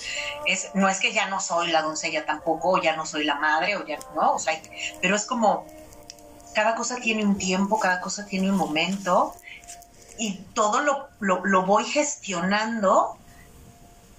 es, 0.46 0.70
no 0.74 0.88
es 0.88 0.98
que 0.98 1.12
ya 1.12 1.28
no 1.28 1.40
soy 1.40 1.70
la 1.70 1.82
doncella 1.82 2.24
tampoco, 2.24 2.72
o 2.72 2.82
ya 2.82 2.96
no 2.96 3.06
soy 3.06 3.24
la 3.24 3.34
madre, 3.36 3.76
o 3.76 3.86
ya 3.86 3.98
no, 4.14 4.34
o 4.34 4.38
sea, 4.38 4.60
pero 5.02 5.16
es 5.16 5.26
como, 5.26 5.66
cada 6.54 6.74
cosa 6.74 6.96
tiene 6.96 7.24
un 7.24 7.36
tiempo, 7.36 7.78
cada 7.78 8.00
cosa 8.00 8.24
tiene 8.26 8.50
un 8.50 8.56
momento, 8.56 9.34
y 10.18 10.36
todo 10.54 10.80
lo, 10.80 11.08
lo 11.20 11.66
voy 11.66 11.84
gestionando 11.84 13.18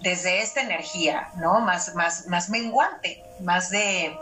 desde 0.02 0.42
esta 0.42 0.62
energía, 0.62 1.30
¿no? 1.38 1.62
Más, 1.62 1.96
más, 1.96 2.28
más 2.28 2.50
menguante, 2.50 3.24
más 3.40 3.70
de 3.70 4.16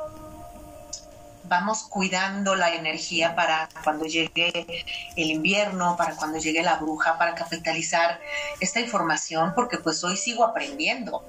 vamos 1.45 1.83
cuidando 1.83 2.55
la 2.55 2.73
energía 2.73 3.35
para 3.35 3.69
cuando 3.83 4.05
llegue 4.05 4.83
el 5.15 5.29
invierno, 5.29 5.95
para 5.97 6.15
cuando 6.15 6.39
llegue 6.39 6.63
la 6.63 6.77
bruja, 6.77 7.17
para 7.17 7.35
capitalizar 7.35 8.19
esta 8.59 8.79
información, 8.79 9.53
porque 9.53 9.77
pues 9.77 10.03
hoy 10.03 10.17
sigo 10.17 10.43
aprendiendo. 10.43 11.23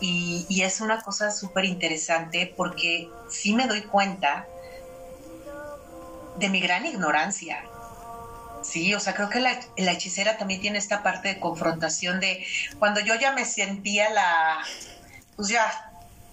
Y, 0.00 0.62
es 0.62 0.80
una 0.80 1.00
cosa 1.02 1.30
súper 1.30 1.64
interesante 1.64 2.52
porque 2.56 3.08
sí 3.28 3.54
me 3.54 3.66
doy 3.66 3.82
cuenta 3.82 4.46
de 6.36 6.48
mi 6.48 6.60
gran 6.60 6.86
ignorancia. 6.86 7.64
Sí, 8.62 8.94
o 8.94 9.00
sea, 9.00 9.14
creo 9.14 9.28
que 9.28 9.40
la, 9.40 9.58
la 9.76 9.92
hechicera 9.92 10.38
también 10.38 10.60
tiene 10.60 10.78
esta 10.78 11.02
parte 11.02 11.28
de 11.28 11.40
confrontación 11.40 12.20
de 12.20 12.46
cuando 12.78 13.00
yo 13.00 13.14
ya 13.16 13.32
me 13.32 13.44
sentía 13.44 14.10
la, 14.10 14.58
pues 15.36 15.48
ya 15.48 15.92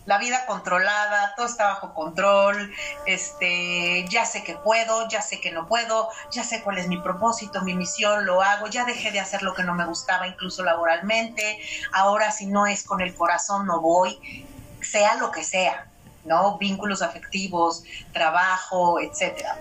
la 0.10 0.18
vida 0.18 0.48
controlada, 0.48 1.36
todo 1.36 1.46
está 1.46 1.68
bajo 1.68 1.94
control, 1.94 2.74
este, 3.06 4.08
ya 4.10 4.26
sé 4.26 4.44
que 4.44 4.56
puedo, 4.56 5.08
ya 5.08 5.22
sé 5.22 5.40
que 5.40 5.52
no 5.52 5.68
puedo, 5.68 6.10
ya 6.32 6.44
sé 6.44 6.64
cuál 6.64 6.80
es 6.80 6.88
mi 6.88 7.00
propósito, 7.00 7.62
mi 7.62 7.76
misión, 7.76 8.26
lo 8.26 8.42
hago, 8.42 8.66
ya 8.66 8.86
dejé 8.86 9.12
de 9.12 9.20
hacer 9.20 9.44
lo 9.44 9.54
que 9.54 9.64
no 9.64 9.76
me 9.76 9.86
gustaba, 9.86 10.26
incluso 10.26 10.64
laboralmente, 10.64 11.60
ahora 11.92 12.32
si 12.32 12.48
no 12.48 12.66
es 12.66 12.84
con 12.84 13.02
el 13.02 13.14
corazón 13.14 13.68
no 13.68 13.82
voy, 13.82 14.48
sea 14.82 15.16
lo 15.18 15.30
que 15.32 15.44
sea, 15.44 15.86
¿no? 16.26 16.58
Vínculos 16.58 17.04
afectivos, 17.04 17.84
trabajo, 18.12 19.00
etcétera. 19.00 19.58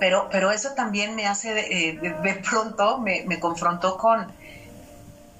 Pero, 0.00 0.28
pero 0.32 0.50
eso 0.50 0.72
también 0.72 1.14
me 1.14 1.26
hace, 1.26 1.52
de, 1.52 1.98
de, 2.22 2.34
pronto 2.36 2.98
me, 2.98 3.22
me 3.26 3.38
confrontó 3.38 3.98
con, 3.98 4.32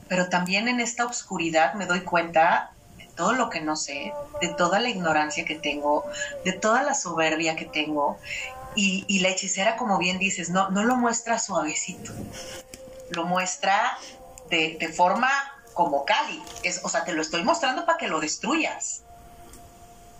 pero 0.06 0.28
también 0.28 0.68
en 0.68 0.80
esta 0.80 1.06
oscuridad 1.06 1.74
me 1.74 1.86
doy 1.86 2.02
cuenta 2.02 2.72
de 2.98 3.06
todo 3.16 3.32
lo 3.32 3.48
que 3.48 3.62
no 3.62 3.74
sé, 3.74 4.12
de 4.42 4.48
toda 4.48 4.78
la 4.78 4.90
ignorancia 4.90 5.46
que 5.46 5.54
tengo, 5.54 6.04
de 6.44 6.52
toda 6.52 6.82
la 6.82 6.94
soberbia 6.94 7.56
que 7.56 7.64
tengo. 7.64 8.18
Y, 8.76 9.18
la 9.18 9.30
hechicera, 9.30 9.76
como 9.76 9.98
bien 9.98 10.18
dices, 10.18 10.50
no, 10.50 10.70
no 10.70 10.84
lo 10.84 10.96
muestra 10.96 11.38
suavecito, 11.38 12.12
lo 13.10 13.24
muestra 13.24 13.98
de, 14.48 14.76
de 14.78 14.88
forma 14.88 15.30
como 15.74 16.04
Cali. 16.04 16.40
Es, 16.62 16.80
o 16.84 16.88
sea, 16.88 17.04
te 17.04 17.12
lo 17.12 17.22
estoy 17.22 17.42
mostrando 17.42 17.84
para 17.84 17.98
que 17.98 18.08
lo 18.08 18.20
destruyas. 18.20 19.02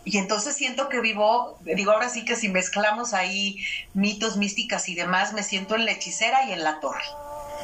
Y 0.04 0.18
entonces 0.18 0.56
siento 0.56 0.88
que 0.88 1.00
vivo, 1.00 1.58
digo 1.60 1.92
ahora 1.92 2.08
sí 2.08 2.24
que 2.24 2.36
si 2.36 2.48
mezclamos 2.48 3.12
ahí 3.12 3.62
mitos, 3.92 4.36
místicas 4.36 4.88
y 4.88 4.94
demás, 4.94 5.32
me 5.32 5.42
siento 5.42 5.74
en 5.74 5.84
la 5.84 5.92
hechicera 5.92 6.44
y 6.44 6.52
en 6.52 6.64
la 6.64 6.80
torre, 6.80 7.04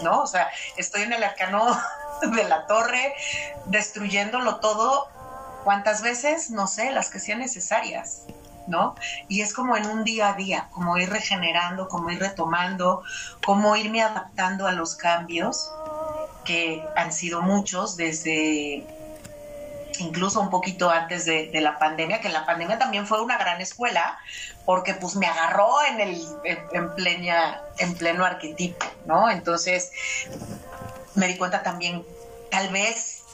¿no? 0.02 0.20
O 0.20 0.26
sea, 0.26 0.48
estoy 0.76 1.02
en 1.02 1.12
el 1.12 1.24
arcano 1.24 1.66
de 2.36 2.44
la 2.44 2.66
torre, 2.66 3.14
destruyéndolo 3.66 4.56
todo, 4.56 5.08
¿cuántas 5.64 6.02
veces? 6.02 6.50
No 6.50 6.66
sé, 6.66 6.92
las 6.92 7.10
que 7.10 7.20
sean 7.20 7.38
necesarias. 7.38 8.22
¿no? 8.66 8.96
Y 9.28 9.42
es 9.42 9.54
como 9.54 9.76
en 9.76 9.86
un 9.86 10.02
día 10.02 10.30
a 10.30 10.32
día, 10.32 10.68
como 10.72 10.98
ir 10.98 11.08
regenerando, 11.08 11.88
como 11.88 12.10
ir 12.10 12.18
retomando, 12.18 13.04
como 13.44 13.76
irme 13.76 14.02
adaptando 14.02 14.66
a 14.66 14.72
los 14.72 14.96
cambios 14.96 15.70
que 16.44 16.84
han 16.96 17.12
sido 17.12 17.42
muchos 17.42 17.96
desde 17.96 18.84
incluso 20.00 20.40
un 20.40 20.50
poquito 20.50 20.90
antes 20.90 21.24
de, 21.24 21.50
la 21.60 21.78
pandemia, 21.78 22.20
que 22.20 22.28
la 22.28 22.46
pandemia 22.46 22.78
también 22.78 23.06
fue 23.06 23.20
una 23.20 23.38
gran 23.38 23.60
escuela, 23.60 24.18
porque 24.64 24.94
pues 24.94 25.16
me 25.16 25.26
agarró 25.26 25.82
en 25.84 26.00
el 26.00 26.26
en, 26.44 26.94
plena, 26.94 27.60
en 27.78 27.94
pleno 27.94 28.24
arquetipo, 28.24 28.86
¿no? 29.06 29.30
Entonces, 29.30 29.92
me 31.14 31.26
di 31.28 31.36
cuenta 31.36 31.62
también, 31.62 32.04
tal 32.50 32.68
vez 32.70 33.24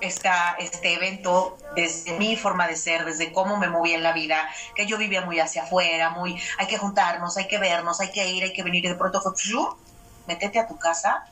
esta, 0.00 0.56
este 0.58 0.94
evento, 0.94 1.56
desde 1.76 2.18
mi 2.18 2.36
forma 2.36 2.66
de 2.66 2.76
ser, 2.76 3.04
desde 3.04 3.32
cómo 3.32 3.56
me 3.56 3.68
movía 3.68 3.96
en 3.96 4.02
la 4.02 4.12
vida, 4.12 4.48
que 4.74 4.86
yo 4.86 4.98
vivía 4.98 5.22
muy 5.22 5.38
hacia 5.38 5.62
afuera, 5.62 6.10
muy, 6.10 6.40
hay 6.58 6.66
que 6.66 6.76
juntarnos, 6.76 7.36
hay 7.36 7.46
que 7.46 7.58
vernos, 7.58 8.00
hay 8.00 8.10
que 8.10 8.28
ir, 8.28 8.42
hay 8.42 8.52
que 8.52 8.62
venir, 8.62 8.84
y 8.84 8.88
de 8.88 8.94
pronto 8.96 9.20
fue, 9.20 9.78
métete 10.26 10.58
a 10.58 10.66
tu 10.66 10.78
casa 10.78 11.26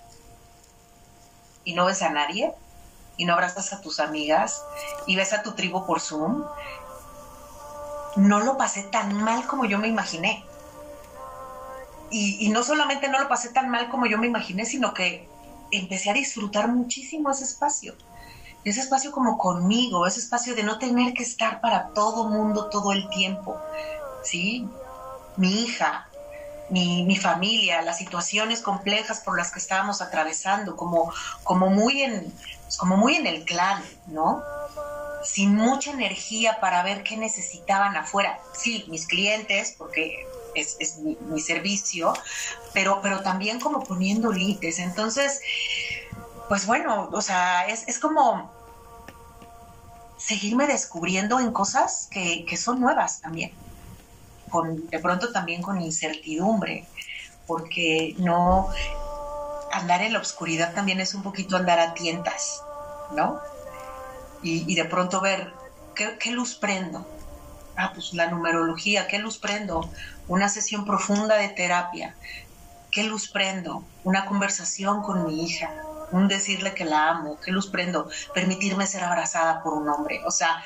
y 1.65 1.75
no 1.75 1.87
ves 1.87 2.03
a 2.03 2.11
nadie, 2.11 2.55
y 3.17 3.25
no 3.25 3.35
abrazas 3.35 3.73
a 3.73 3.81
tus 3.81 4.01
amigas, 4.01 4.63
y 5.07 5.17
ves 5.17 5.33
a 5.33 5.43
tu 5.43 5.53
tribu 5.53 5.87
por 5.87 6.01
Zoom, 6.01 6.45
no 8.17 8.41
lo 8.41 8.57
pasé 8.57 8.83
tan 8.85 9.13
mal 9.23 9.47
como 9.47 9.65
yo 9.65 9.79
me 9.79 9.89
imaginé. 9.89 10.45
Y, 12.13 12.49
no 12.49 12.65
solamente 12.65 13.09
no 13.09 13.21
lo 13.21 13.29
pasé 13.29 13.51
tan 13.51 13.71
mal 13.71 13.89
como 13.89 14.07
yo 14.07 14.19
me 14.19 14.27
imaginé, 14.27 14.65
sino 14.65 14.93
que 14.93 15.29
empecé 15.71 16.11
a 16.11 16.15
disfrutar 16.15 16.67
muchísimo 16.67 17.31
ese 17.31 17.45
espacio. 17.45 17.95
Ese 18.65 18.81
espacio 18.81 19.13
como 19.13 19.39
conmigo, 19.39 20.07
ese 20.07 20.19
espacio 20.19 20.57
de 20.57 20.65
no 20.65 20.79
tener 20.79 21.15
que 21.15 21.23
estar 21.23 21.61
para 21.61 21.91
todo 21.91 22.29
mundo 22.29 22.69
todo 22.69 22.93
el 22.93 23.09
tiempo. 23.11 23.57
¿Sí? 24.25 24.67
Mi 25.37 25.63
hija, 25.63 26.10
mi, 26.71 27.05
mi, 27.05 27.17
familia, 27.17 27.83
las 27.83 27.99
situaciones 27.99 28.61
complejas 28.61 29.21
por 29.21 29.37
las 29.37 29.51
que 29.51 29.59
estábamos 29.59 30.01
atravesando, 30.01 30.77
como, 30.77 31.13
como, 31.43 31.69
muy 31.69 32.03
en, 32.03 32.33
como 32.79 32.97
muy 32.97 33.17
en 33.17 33.27
el 33.27 33.45
clan, 33.45 33.83
¿no? 34.07 34.43
Sin 35.25 35.55
mucha 35.55 35.91
energía 35.91 36.61
para 36.61 36.83
ver 36.83 37.03
qué 37.03 37.17
necesitaban 37.17 37.97
afuera. 37.97 38.39
Sí, 38.55 38.87
mis 38.89 39.07
clientes, 39.07 39.75
porque 39.77 40.27
es, 40.55 40.77
es 40.81 40.99
mi, 40.99 41.17
mi, 41.29 41.41
servicio, 41.41 42.15
pero, 42.73 43.01
pero 43.03 43.21
también 43.21 43.61
como 43.61 43.83
poniendo 43.85 44.33
límites. 44.33 44.79
Entonces, 44.79 45.41
pues 46.49 46.67
bueno, 46.67 47.09
o 47.13 47.23
sea, 47.23 47.67
es, 47.67 47.87
es 47.87 47.99
como 47.99 48.51
seguirme 50.17 50.67
descubriendo 50.67 51.41
en 51.41 51.53
cosas 51.53 52.09
que, 52.11 52.45
que 52.45 52.57
son 52.57 52.81
nuevas 52.81 53.21
también. 53.21 53.53
De 54.91 54.99
pronto 54.99 55.33
también 55.33 55.63
con 55.63 55.81
incertidumbre, 55.81 56.87
porque 57.47 58.15
no 58.19 58.69
andar 59.73 60.03
en 60.03 60.13
la 60.13 60.19
oscuridad 60.19 60.75
también 60.75 61.01
es 61.01 61.15
un 61.15 61.23
poquito 61.23 61.57
andar 61.57 61.79
a 61.79 61.95
tientas, 61.95 62.63
¿no? 63.15 63.41
Y, 64.43 64.71
y 64.71 64.75
de 64.75 64.85
pronto 64.85 65.21
ver 65.21 65.53
¿qué, 65.95 66.17
qué 66.19 66.33
luz 66.33 66.55
prendo, 66.55 67.07
ah, 67.77 67.93
pues 67.95 68.13
la 68.15 68.31
numerología, 68.31 69.07
¿qué 69.07 69.19
luz 69.19 69.39
prendo? 69.39 69.89
Una 70.29 70.49
sesión 70.49 70.85
profunda 70.85 71.37
de 71.37 71.49
terapia, 71.49 72.15
¿qué 72.91 73.05
luz 73.05 73.31
prendo? 73.31 73.85
Una 74.05 74.27
conversación 74.27 75.03
con 75.03 75.27
mi 75.27 75.45
hija, 75.45 75.71
un 76.13 76.29
decirle 76.29 76.75
que 76.75 76.85
la 76.85 77.11
amo, 77.11 77.39
¿qué 77.45 77.53
luz 77.53 77.69
prendo? 77.69 78.09
Permitirme 78.35 78.87
ser 78.87 79.05
abrazada 79.05 79.63
por 79.63 79.75
un 79.75 79.89
hombre, 79.89 80.21
o 80.27 80.31
sea, 80.31 80.63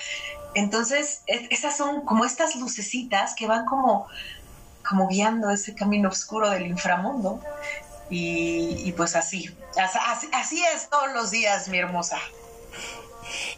entonces 0.54 1.22
esas 1.26 1.76
son 1.76 2.04
como 2.04 2.24
estas 2.24 2.56
lucecitas 2.56 3.34
que 3.34 3.46
van 3.46 3.66
como, 3.66 4.06
como 4.88 5.08
guiando 5.08 5.50
ese 5.50 5.74
camino 5.74 6.08
oscuro 6.08 6.50
del 6.50 6.66
inframundo. 6.66 7.40
Y, 8.10 8.92
pues 8.92 9.16
así, 9.16 9.50
así, 9.76 10.28
así 10.32 10.62
es 10.74 10.88
todos 10.88 11.12
los 11.14 11.30
días, 11.30 11.68
mi 11.68 11.78
hermosa. 11.78 12.18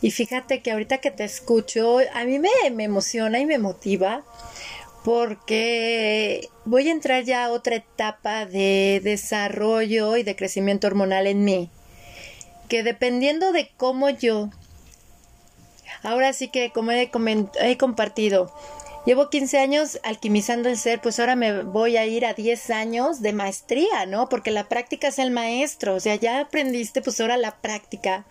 Y 0.01 0.11
fíjate 0.11 0.63
que 0.63 0.73
ahorita 0.73 0.99
que 0.99 1.11
te 1.11 1.25
escucho, 1.25 1.99
a 2.15 2.25
mí 2.25 2.39
me, 2.39 2.51
emociona 2.85 3.39
y 3.39 3.47
me 3.47 3.59
motiva 3.59 4.23
porque 5.05 6.49
voy 6.65 6.89
a 6.89 6.93
entrar 6.93 7.23
ya 7.23 7.45
a 7.45 7.51
otra 7.51 7.77
etapa 7.77 8.45
de 8.45 9.01
desarrollo 9.03 10.17
y 10.17 10.25
de 10.25 10.35
crecimiento 10.35 10.89
hormonal 10.89 11.27
en 11.29 11.45
mí, 11.45 11.71
que 12.69 12.83
dependiendo 12.83 13.53
de 13.53 13.71
cómo 13.77 14.11
yo, 14.11 14.51
ahora 16.07 16.33
sí 16.33 16.49
que 16.49 16.71
como 16.71 16.93
he, 16.93 17.11
compartido, 17.79 18.53
llevo 19.05 19.29
15 19.29 19.59
años 19.59 20.01
alquimizando 20.05 20.69
el 20.69 20.79
ser, 20.79 21.01
pues 21.01 21.19
ahora 21.19 21.37
me 21.37 21.63
voy 21.63 21.97
a 21.97 22.07
ir 22.07 22.25
a 22.25 22.33
10 22.33 22.71
años 22.71 23.21
de 23.21 23.33
maestría, 23.33 24.07
¿no? 24.07 24.29
Porque 24.29 24.51
la 24.51 24.69
práctica 24.69 25.09
es 25.09 25.19
el 25.19 25.31
maestro, 25.31 25.95
o 25.97 26.01
sea, 26.01 26.15
ya 26.15 26.41
aprendiste, 26.41 27.03
pues 27.03 27.21
ahora 27.21 27.37
la 27.37 27.57
práctica 27.57 28.25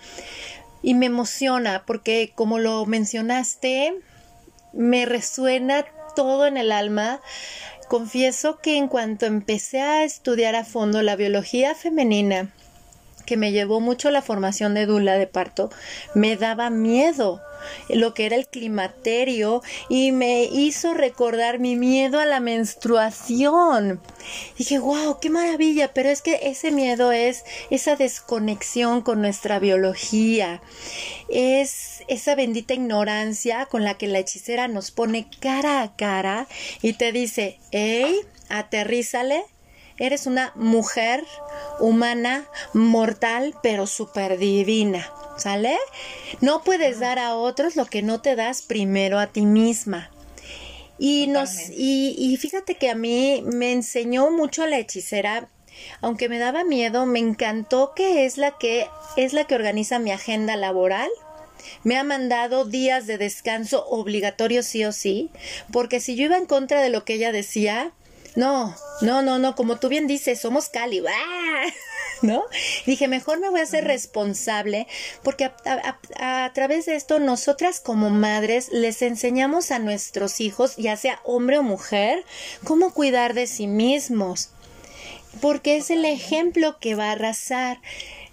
y 0.82 0.94
me 0.94 1.08
emociona 1.08 1.84
porque 1.86 2.32
como 2.34 2.60
lo 2.60 2.86
mencionaste, 2.86 3.96
me 4.72 5.06
resuena 5.06 5.86
todo 6.16 6.46
en 6.46 6.58
el 6.58 6.72
alma. 6.72 7.22
Confieso 7.88 8.60
que 8.60 8.78
en 8.78 8.88
cuanto 8.88 9.26
empecé 9.26 9.82
a 9.82 10.04
estudiar 10.04 10.56
a 10.56 10.64
fondo 10.64 11.02
la 11.02 11.16
biología 11.16 11.76
femenina, 11.76 12.54
que 13.26 13.38
me 13.38 13.52
llevó 13.52 13.80
mucho 13.80 14.12
la 14.12 14.22
formación 14.22 14.74
de 14.74 14.86
dula 14.86 15.18
de 15.18 15.28
parto, 15.28 15.70
me 16.14 16.36
daba 16.36 16.70
miedo 16.70 17.42
lo 17.90 18.14
que 18.14 18.26
era 18.26 18.36
el 18.36 18.48
climaterio 18.48 19.62
y 19.90 20.12
me 20.12 20.44
hizo 20.44 20.94
recordar 20.94 21.60
mi 21.60 21.76
miedo 21.76 22.20
a 22.20 22.26
la 22.26 22.40
menstruación. 22.40 24.02
Dije, 24.58 24.80
wow, 24.80 25.20
qué 25.20 25.30
maravilla, 25.30 25.94
pero 25.94 26.10
es 26.10 26.22
que 26.22 26.40
ese 26.44 26.72
miedo 26.72 27.12
es 27.12 27.44
esa 27.70 27.96
desconexión 27.96 29.02
con 29.02 29.22
nuestra 29.22 29.60
biología, 29.60 30.62
es 31.30 32.04
esa 32.08 32.36
bendita 32.36 32.74
ignorancia 32.74 33.66
con 33.68 33.84
la 33.84 33.98
que 33.98 34.08
la 34.08 34.20
hechicera 34.20 34.68
nos 34.68 34.92
pone 34.92 35.28
cara 35.40 35.82
a 35.82 35.96
cara 35.96 36.48
y 36.82 36.94
te 36.94 37.12
dice, 37.12 37.60
hey, 37.72 38.16
aterrízale, 38.50 39.44
eres 39.98 40.28
una 40.28 40.52
mujer 40.56 41.24
humana, 41.80 42.46
mortal, 42.74 43.56
pero 43.62 43.88
súper 43.88 44.38
divina. 44.38 45.10
¿Sale? 45.38 45.78
No 46.40 46.64
puedes 46.64 47.00
dar 47.00 47.20
a 47.20 47.36
otros 47.36 47.76
lo 47.76 47.86
que 47.86 48.02
no 48.02 48.22
te 48.22 48.36
das 48.36 48.62
primero 48.62 49.20
a 49.20 49.28
ti 49.28 49.46
misma. 49.46 50.10
Y, 50.98 51.28
nos, 51.28 51.70
y, 51.72 52.16
y 52.18 52.38
fíjate 52.38 52.76
que 52.76 52.90
a 52.90 52.96
mí 52.96 53.44
me 53.46 53.74
enseñó 53.74 54.32
mucho 54.32 54.66
la 54.66 54.78
hechicera 54.78 55.50
aunque 56.02 56.30
me 56.30 56.40
daba 56.40 56.64
miedo, 56.64 57.06
me 57.06 57.20
encantó 57.20 57.94
que 57.96 58.26
es 58.26 58.38
la 58.38 58.58
que 58.58 58.88
es 59.18 59.34
la 59.34 59.46
que 59.46 59.56
organiza 59.56 60.00
mi 60.00 60.12
agenda 60.12 60.56
laboral. 60.56 61.10
Me 61.84 61.98
ha 61.98 62.04
mandado 62.04 62.66
días 62.66 63.08
de 63.08 63.18
descanso 63.18 63.86
obligatorios 63.88 64.66
sí 64.66 64.86
o 64.86 64.92
sí, 64.92 65.32
porque 65.72 66.00
si 66.00 66.16
yo 66.16 66.26
iba 66.26 66.38
en 66.38 66.46
contra 66.46 66.82
de 66.82 66.90
lo 66.90 67.06
que 67.06 67.16
ella 67.16 67.32
decía, 67.32 67.92
no, 68.36 68.76
no, 69.02 69.21
no, 69.21 69.39
no, 69.39 69.56
como 69.56 69.78
tú 69.78 69.89
bien 69.89 70.08
dices, 70.08 70.39
somos 70.39 70.69
Cali. 70.69 71.04
¿no? 72.21 72.43
dije, 72.86 73.08
mejor 73.08 73.39
me 73.39 73.50
voy 73.50 73.60
a 73.60 73.63
hacer 73.63 73.84
responsable 73.84 74.88
porque 75.24 75.52
a, 75.65 76.52
través 76.54 76.86
de 76.86 76.95
esto 76.95 77.19
nosotras 77.19 77.80
como 77.80 78.10
madres 78.10 78.69
les 78.71 79.02
enseñamos 79.02 79.71
a 79.71 79.80
nuestros 79.80 80.41
hijos, 80.41 80.76
ya 80.78 80.98
sea 80.98 81.19
hombre 81.24 81.58
o 81.58 81.63
mujer, 81.63 82.24
cómo 82.63 82.93
cuidar 82.93 83.34
de 83.34 83.48
sí 83.48 83.67
mismos. 83.67 84.50
Porque 85.41 85.76
es 85.76 85.89
el 85.89 86.06
ejemplo 86.06 86.78
que 86.80 86.95
va 86.95 87.10
a 87.10 87.12
arrasar. 87.12 87.80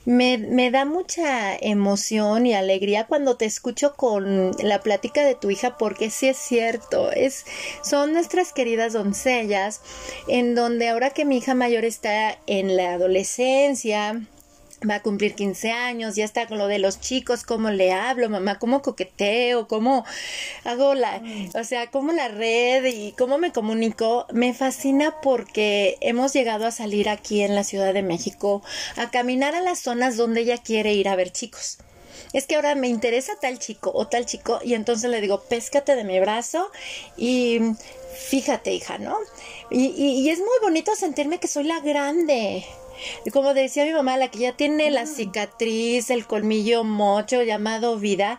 Me, 0.05 0.37
me, 0.37 0.71
da 0.73 0.85
mucha 0.85 1.55
emoción 1.55 2.47
y 2.47 2.55
alegría 2.55 3.07
cuando 3.07 3.37
te 3.37 3.45
escucho 3.45 3.95
con 3.95 4.51
la 4.61 4.81
plática 4.81 5.25
de 5.25 5.37
tu 5.37 5.51
hija 5.51 5.77
porque 5.79 6.11
sí 6.11 6.29
es 6.29 6.39
cierto, 6.39 7.13
es, 7.13 7.45
son 7.85 8.13
nuestras 8.13 8.53
queridas 8.53 8.95
doncellas 8.95 9.81
en 10.27 10.57
donde 10.57 10.89
ahora 10.89 11.11
que 11.11 11.25
mi 11.25 11.39
hija 11.39 11.55
mayor 11.55 11.85
está 11.85 12.37
en 12.47 12.77
la 12.77 12.95
adolescencia, 12.95 14.21
va 14.89 14.97
a 14.97 15.03
cumplir 15.03 15.35
15 15.35 15.71
años, 15.71 16.17
ya 16.17 16.25
está 16.25 16.47
con 16.47 16.59
lo 16.59 16.67
de 16.67 16.79
los 16.79 17.01
chicos, 17.01 17.45
cómo 17.45 17.71
le 17.71 17.93
hablo, 17.93 18.29
mamá, 18.29 18.59
cómo 18.59 18.83
coqueteo, 18.83 19.69
cómo 19.69 20.05
hago 20.65 20.95
la, 20.95 21.21
mm. 21.21 21.51
o 21.55 21.65
sea, 21.65 21.91
cómo 21.91 22.13
la 22.13 22.29
red 22.29 22.85
y 22.85 23.13
cómo 23.13 23.39
me 23.39 23.53
comunico, 23.53 24.27
me 24.33 24.55
fascina 24.55 25.21
porque 25.23 25.99
hemos 26.01 26.33
llegado 26.33 26.67
a 26.67 26.71
salir 26.71 27.09
aquí 27.09 27.43
en 27.43 27.55
la 27.55 27.65
Ciudad 27.65 27.95
de 27.95 28.03
México 28.03 28.63
a 28.97 29.11
caminar 29.11 29.55
a 29.55 29.61
las 29.61 29.81
zonas 29.81 30.17
donde 30.17 30.41
ella 30.41 30.59
quiere 30.59 30.95
ir 30.95 31.09
a 31.09 31.17
ver 31.17 31.33
chicos. 31.33 31.79
Es 32.33 32.47
que 32.47 32.57
ahora 32.57 32.75
me 32.75 32.89
interesa 32.89 33.33
tal 33.41 33.59
chico 33.59 33.91
o 33.95 34.07
tal 34.07 34.25
chico 34.25 34.61
y 34.65 34.75
entonces 34.75 35.11
le 35.11 35.21
digo, 35.21 35.43
péscate 35.43 35.97
de 35.97 36.05
mi 36.05 36.19
brazo 36.19 36.71
y 37.17 37.61
fíjate, 38.29 38.73
hija, 38.73 38.99
¿no? 38.99 39.17
Y, 39.71 39.89
y 39.89 40.31
es 40.31 40.39
muy 40.39 40.59
bonito 40.63 40.95
sentirme 40.95 41.39
que 41.39 41.49
soy 41.49 41.65
la 41.65 41.81
grande, 41.81 42.65
como 43.33 43.55
decía 43.55 43.85
mi 43.85 43.93
mamá, 43.93 44.17
la 44.17 44.29
que 44.29 44.39
ya 44.39 44.53
tiene 44.53 44.91
la 44.91 45.05
mm. 45.05 45.09
cicatriz, 45.09 46.11
el 46.11 46.27
colmillo 46.27 46.85
mocho 46.85 47.43
llamado 47.43 47.99
vida. 47.99 48.39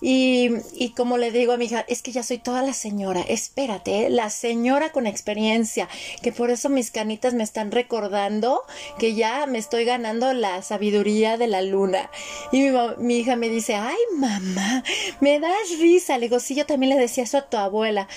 Y, 0.00 0.50
y 0.74 0.90
como 0.90 1.18
le 1.18 1.30
digo 1.30 1.52
a 1.52 1.56
mi 1.56 1.66
hija, 1.66 1.84
es 1.88 2.02
que 2.02 2.12
ya 2.12 2.22
soy 2.22 2.38
toda 2.38 2.62
la 2.62 2.72
señora, 2.72 3.22
espérate, 3.22 4.06
¿eh? 4.06 4.10
la 4.10 4.30
señora 4.30 4.90
con 4.92 5.06
experiencia, 5.06 5.88
que 6.22 6.32
por 6.32 6.50
eso 6.50 6.68
mis 6.68 6.90
canitas 6.90 7.34
me 7.34 7.42
están 7.42 7.70
recordando 7.70 8.62
que 8.98 9.14
ya 9.14 9.46
me 9.46 9.58
estoy 9.58 9.84
ganando 9.84 10.32
la 10.32 10.62
sabiduría 10.62 11.36
de 11.36 11.46
la 11.46 11.62
luna. 11.62 12.10
Y 12.50 12.60
mi, 12.60 12.70
mi 12.98 13.18
hija 13.18 13.36
me 13.36 13.48
dice, 13.48 13.74
ay 13.74 13.96
mamá, 14.16 14.82
me 15.20 15.40
das 15.40 15.78
risa. 15.80 16.18
Le 16.18 16.26
digo, 16.26 16.40
sí, 16.40 16.54
yo 16.54 16.66
también 16.66 16.90
le 16.90 17.00
decía 17.00 17.24
eso 17.24 17.38
a 17.38 17.48
tu 17.48 17.56
abuela. 17.56 18.08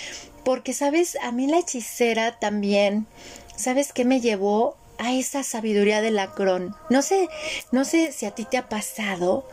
Porque, 0.43 0.73
¿sabes? 0.73 1.17
A 1.21 1.31
mí 1.31 1.47
la 1.47 1.60
hechicera 1.60 2.39
también, 2.39 3.08
¿sabes 3.55 3.93
qué 3.93 4.05
me 4.05 4.21
llevó? 4.21 4.77
A 4.97 5.13
esa 5.13 5.43
sabiduría 5.43 6.01
de 6.01 6.12
Lacrón. 6.12 6.75
No 6.89 7.01
sé, 7.01 7.29
no 7.71 7.86
sé 7.86 8.12
si 8.12 8.25
a 8.25 8.31
ti 8.31 8.45
te 8.45 8.58
ha 8.58 8.69
pasado, 8.69 9.47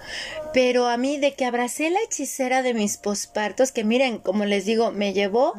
pero 0.53 0.89
a 0.89 0.97
mí 0.97 1.19
de 1.19 1.35
que 1.35 1.45
abracé 1.45 1.91
la 1.91 2.01
hechicera 2.01 2.63
de 2.63 2.75
mis 2.75 2.99
pospartos, 2.99 3.73
que 3.73 3.85
miren, 3.85 4.19
como 4.19 4.45
les 4.45 4.65
digo, 4.65 4.93
me 4.93 5.13
llevó 5.13 5.55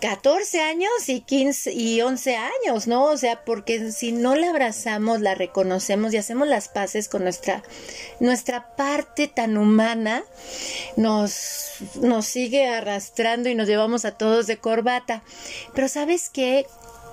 14 0.00 0.60
años 0.62 0.90
y 1.08 1.20
15 1.20 1.72
y 1.72 2.00
11 2.00 2.36
años, 2.36 2.86
¿no? 2.86 3.04
O 3.04 3.16
sea, 3.16 3.44
porque 3.44 3.92
si 3.92 4.12
no 4.12 4.34
la 4.36 4.50
abrazamos, 4.50 5.20
la 5.20 5.34
reconocemos 5.34 6.12
y 6.12 6.16
hacemos 6.16 6.48
las 6.48 6.68
paces 6.68 7.08
con 7.08 7.22
nuestra 7.22 7.62
nuestra 8.18 8.74
parte 8.76 9.28
tan 9.28 9.56
humana, 9.56 10.24
nos 10.96 11.60
nos 12.00 12.26
sigue 12.26 12.68
arrastrando 12.68 13.48
y 13.48 13.54
nos 13.54 13.68
llevamos 13.68 14.04
a 14.04 14.12
todos 14.12 14.46
de 14.46 14.58
corbata. 14.58 15.22
Pero 15.74 15.88
¿sabes 15.88 16.30
qué? 16.30 16.66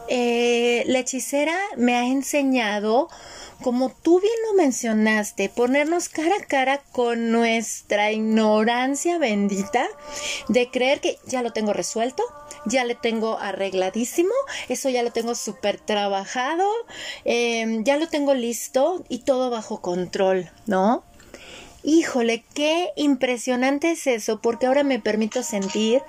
Eh, 0.10 0.84
la 0.88 1.00
hechicera 1.00 1.58
me 1.76 1.96
ha 1.96 2.06
enseñado, 2.06 3.10
como 3.62 3.90
tú 3.90 4.20
bien 4.20 4.34
lo 4.48 4.56
mencionaste, 4.56 5.50
ponernos 5.50 6.10
cara 6.10 6.36
a 6.40 6.46
cara 6.46 6.82
con 6.92 7.32
nuestra 7.32 8.12
ignorancia 8.12 9.18
bendita 9.18 9.88
de 10.48 10.70
creer 10.70 11.02
que 11.02 11.18
ya 11.26 11.42
lo 11.42 11.52
tengo 11.52 11.74
resuelto, 11.74 12.24
ya 12.66 12.84
le 12.84 12.96
tengo 12.96 13.38
arregladísimo, 13.38 14.34
eso 14.70 14.90
ya 14.90 15.04
lo 15.04 15.12
tengo 15.12 15.36
súper 15.36 15.80
trabajado, 15.80 16.68
em, 17.26 17.84
ya 17.84 17.98
lo 17.98 18.08
tengo 18.08 18.34
listo 18.34 19.04
y 19.10 19.20
todo 19.20 19.50
bajo 19.50 19.82
control, 19.82 20.50
¿no? 20.66 21.04
Híjole, 21.90 22.44
qué 22.54 22.90
impresionante 22.98 23.92
es 23.92 24.08
eso, 24.08 24.42
porque 24.42 24.66
ahora 24.66 24.84
me 24.84 25.00
permito 25.00 25.42
sentir, 25.42 26.02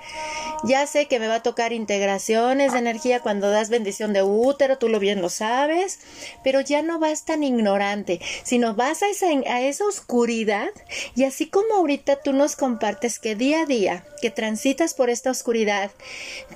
ya 0.65 0.85
sé 0.85 1.05
que 1.05 1.21
me 1.21 1.29
va 1.29 1.35
a 1.35 1.41
tocar 1.41 1.71
integraciones 1.71 2.73
de 2.73 2.79
energía 2.79 3.21
cuando 3.21 3.49
das 3.49 3.69
bendición 3.69 4.11
de 4.11 4.21
útero, 4.21 4.77
tú 4.77 4.89
lo 4.89 4.99
bien 4.99 5.21
lo 5.21 5.29
sabes, 5.29 6.01
pero 6.43 6.59
ya 6.59 6.81
no 6.81 6.99
vas 6.99 7.23
tan 7.23 7.43
ignorante, 7.43 8.19
sino 8.43 8.75
vas 8.75 9.03
a 9.03 9.07
esa, 9.07 9.27
a 9.27 9.61
esa 9.61 9.85
oscuridad 9.85 10.67
y 11.15 11.23
así 11.23 11.47
como 11.49 11.75
ahorita 11.75 12.17
tú 12.23 12.33
nos 12.33 12.57
compartes 12.57 13.17
que 13.17 13.35
día 13.35 13.61
a 13.61 13.65
día 13.65 14.05
que 14.21 14.31
transitas 14.31 14.93
por 14.93 15.09
esta 15.09 15.31
oscuridad, 15.31 15.91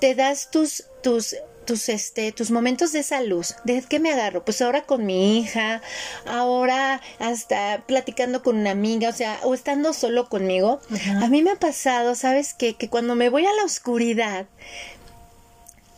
te 0.02 0.16
das 0.16 0.52
tus 0.52 0.84
tus 1.02 1.36
tus 1.66 1.90
este 1.90 2.32
tus 2.32 2.52
momentos 2.52 2.92
de 2.92 3.00
esa 3.00 3.22
luz 3.22 3.56
de 3.64 3.84
qué 3.88 4.00
me 4.00 4.12
agarro 4.12 4.44
pues 4.46 4.62
ahora 4.62 4.84
con 4.84 5.06
mi 5.06 5.40
hija 5.40 5.82
ahora 6.26 7.02
hasta 7.20 7.84
platicando 7.86 8.44
con 8.44 8.58
una 8.58 8.72
amiga 8.72 9.10
o 9.10 9.14
sea 9.14 9.40
o 9.44 9.54
estando 9.54 9.94
solo 9.94 10.30
conmigo 10.30 10.80
a 11.22 11.28
mí 11.28 11.42
me 11.42 11.52
ha 11.52 11.60
pasado 11.60 12.16
sabes 12.16 12.54
que 12.54 12.76
que 12.76 12.90
cuando 12.90 13.16
me 13.16 13.30
voy 13.30 13.46
a 13.46 13.54
la 13.54 13.64
oscuridad 13.64 14.46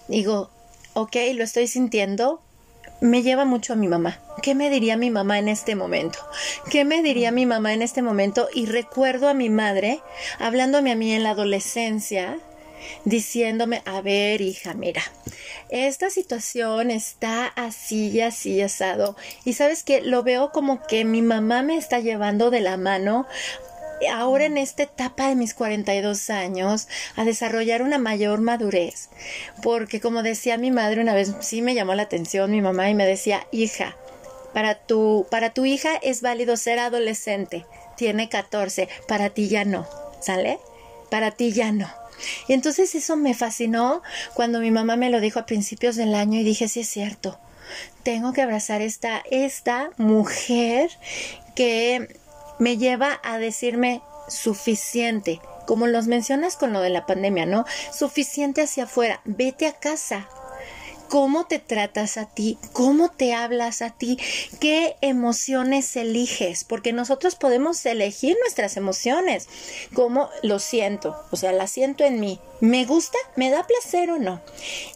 digo 0.07 0.49
ok 0.93 1.15
lo 1.33 1.43
estoy 1.43 1.67
sintiendo 1.67 2.41
me 3.01 3.23
lleva 3.23 3.45
mucho 3.45 3.73
a 3.73 3.75
mi 3.75 3.87
mamá. 3.87 4.19
¿Qué 4.41 4.55
me 4.55 4.69
diría 4.69 4.97
mi 4.97 5.11
mamá 5.11 5.39
en 5.39 5.47
este 5.47 5.75
momento? 5.75 6.19
¿Qué 6.69 6.85
me 6.85 7.01
diría 7.01 7.31
mi 7.31 7.45
mamá 7.45 7.73
en 7.73 7.81
este 7.81 8.01
momento? 8.01 8.47
Y 8.53 8.65
recuerdo 8.65 9.27
a 9.27 9.33
mi 9.33 9.49
madre 9.49 10.01
hablándome 10.39 10.91
a 10.91 10.95
mí 10.95 11.11
en 11.13 11.23
la 11.23 11.31
adolescencia, 11.31 12.39
diciéndome, 13.05 13.81
a 13.85 14.01
ver, 14.01 14.41
hija, 14.41 14.73
mira, 14.73 15.03
esta 15.69 16.09
situación 16.09 16.91
está 16.91 17.47
así 17.47 18.21
así 18.21 18.61
asado. 18.61 19.15
Y 19.43 19.53
sabes 19.53 19.83
que 19.83 20.01
lo 20.01 20.23
veo 20.23 20.51
como 20.51 20.81
que 20.85 21.05
mi 21.05 21.21
mamá 21.21 21.63
me 21.63 21.77
está 21.77 21.99
llevando 21.99 22.51
de 22.51 22.61
la 22.61 22.77
mano 22.77 23.27
ahora 24.11 24.45
en 24.45 24.57
esta 24.57 24.83
etapa 24.83 25.29
de 25.29 25.35
mis 25.35 25.53
42 25.53 26.29
años 26.29 26.87
a 27.15 27.23
desarrollar 27.23 27.81
una 27.81 27.97
mayor 27.97 28.41
madurez. 28.41 29.09
Porque 29.63 30.01
como 30.01 30.23
decía 30.23 30.57
mi 30.57 30.71
madre 30.71 31.01
una 31.01 31.13
vez, 31.13 31.33
sí 31.41 31.61
me 31.61 31.75
llamó 31.75 31.95
la 31.95 32.03
atención 32.03 32.51
mi 32.51 32.61
mamá 32.61 32.89
y 32.89 32.95
me 32.95 33.05
decía, 33.05 33.47
hija, 33.51 33.95
para 34.53 34.75
tu, 34.75 35.27
para 35.29 35.53
tu 35.53 35.65
hija 35.65 35.95
es 36.01 36.21
válido 36.21 36.55
ser 36.57 36.79
adolescente, 36.79 37.65
tiene 37.97 38.29
14, 38.29 38.87
para 39.07 39.29
ti 39.29 39.49
ya 39.49 39.65
no, 39.65 39.87
¿sale? 40.21 40.59
Para 41.09 41.31
ti 41.31 41.51
ya 41.51 41.71
no. 41.71 41.89
Y 42.47 42.53
entonces 42.53 42.95
eso 42.95 43.15
me 43.15 43.33
fascinó 43.33 44.01
cuando 44.33 44.59
mi 44.59 44.71
mamá 44.71 44.95
me 44.95 45.09
lo 45.09 45.19
dijo 45.19 45.39
a 45.39 45.45
principios 45.45 45.95
del 45.95 46.15
año 46.15 46.39
y 46.39 46.43
dije, 46.43 46.67
sí 46.67 46.81
es 46.81 46.89
cierto, 46.89 47.39
tengo 48.03 48.33
que 48.33 48.41
abrazar 48.41 48.81
esta, 48.81 49.23
esta 49.29 49.89
mujer 49.97 50.89
que 51.55 52.19
me 52.59 52.77
lleva 52.77 53.19
a 53.23 53.37
decirme 53.37 54.01
suficiente, 54.27 55.39
como 55.67 55.87
los 55.87 56.07
mencionas 56.07 56.55
con 56.55 56.73
lo 56.73 56.81
de 56.81 56.89
la 56.89 57.05
pandemia, 57.05 57.45
¿no? 57.45 57.65
Suficiente 57.91 58.61
hacia 58.61 58.85
afuera, 58.85 59.21
vete 59.25 59.67
a 59.67 59.73
casa, 59.73 60.27
cómo 61.09 61.45
te 61.45 61.59
tratas 61.59 62.17
a 62.17 62.25
ti, 62.25 62.57
cómo 62.73 63.09
te 63.09 63.33
hablas 63.33 63.81
a 63.81 63.91
ti, 63.91 64.17
qué 64.59 64.95
emociones 65.01 65.95
eliges, 65.95 66.63
porque 66.63 66.93
nosotros 66.93 67.35
podemos 67.35 67.85
elegir 67.85 68.35
nuestras 68.41 68.77
emociones, 68.77 69.47
cómo 69.93 70.29
lo 70.43 70.59
siento, 70.59 71.15
o 71.31 71.35
sea, 71.35 71.51
la 71.51 71.67
siento 71.67 72.03
en 72.03 72.19
mí, 72.19 72.39
¿me 72.59 72.85
gusta? 72.85 73.17
¿Me 73.35 73.49
da 73.49 73.65
placer 73.65 74.09
o 74.11 74.19
no? 74.19 74.41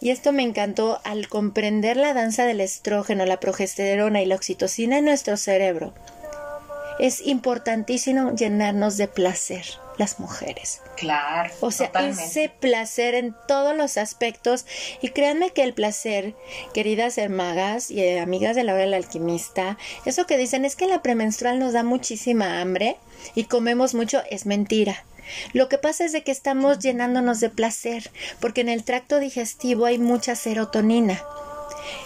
Y 0.02 0.12
esto 0.12 0.32
me 0.32 0.44
encantó 0.44 1.00
al 1.04 1.28
comprender 1.28 1.98
la 1.98 2.14
danza 2.14 2.46
del 2.46 2.62
estrógeno, 2.62 3.26
la 3.26 3.40
progesterona 3.40 4.22
y 4.22 4.26
la 4.26 4.36
oxitocina 4.36 4.98
en 4.98 5.06
nuestro 5.06 5.38
cerebro. 5.38 5.94
Es 7.00 7.22
importantísimo 7.26 8.36
llenarnos 8.36 8.98
de 8.98 9.08
placer 9.08 9.66
las 10.00 10.20
mujeres. 10.20 10.82
Claro. 10.96 11.52
O 11.60 11.72
sea, 11.72 11.92
ese 12.08 12.50
placer 12.50 13.16
en 13.16 13.36
todos 13.48 13.76
los 13.76 13.98
aspectos. 13.98 14.66
Y 15.02 15.10
créanme 15.10 15.52
que 15.52 15.64
el 15.64 15.74
placer, 15.74 16.36
queridas 16.74 17.18
hermagas 17.18 17.92
y 17.92 18.02
eh, 18.02 18.20
amigas 18.20 18.56
de 18.56 18.64
la 18.64 18.74
hora 18.74 18.84
del 18.84 18.94
alquimista, 18.94 19.78
eso 20.06 20.26
que 20.26 20.38
dicen 20.38 20.66
es 20.66 20.76
que 20.76 20.88
la 20.88 21.02
premenstrual 21.02 21.60
nos 21.60 21.74
da 21.74 21.84
muchísima 21.84 22.62
hambre 22.62 22.98
y 23.36 23.44
comemos 23.44 23.94
mucho, 23.94 24.22
es 24.32 24.46
mentira. 24.46 25.04
Lo 25.54 25.70
que 25.70 25.78
pasa 25.78 26.06
es 26.06 26.12
de 26.12 26.24
que 26.24 26.32
estamos 26.32 26.80
llenándonos 26.80 27.40
de 27.40 27.50
placer, 27.50 28.10
porque 28.40 28.62
en 28.62 28.70
el 28.70 28.84
tracto 28.84 29.20
digestivo 29.20 29.86
hay 29.86 30.00
mucha 30.00 30.36
serotonina. 30.36 31.22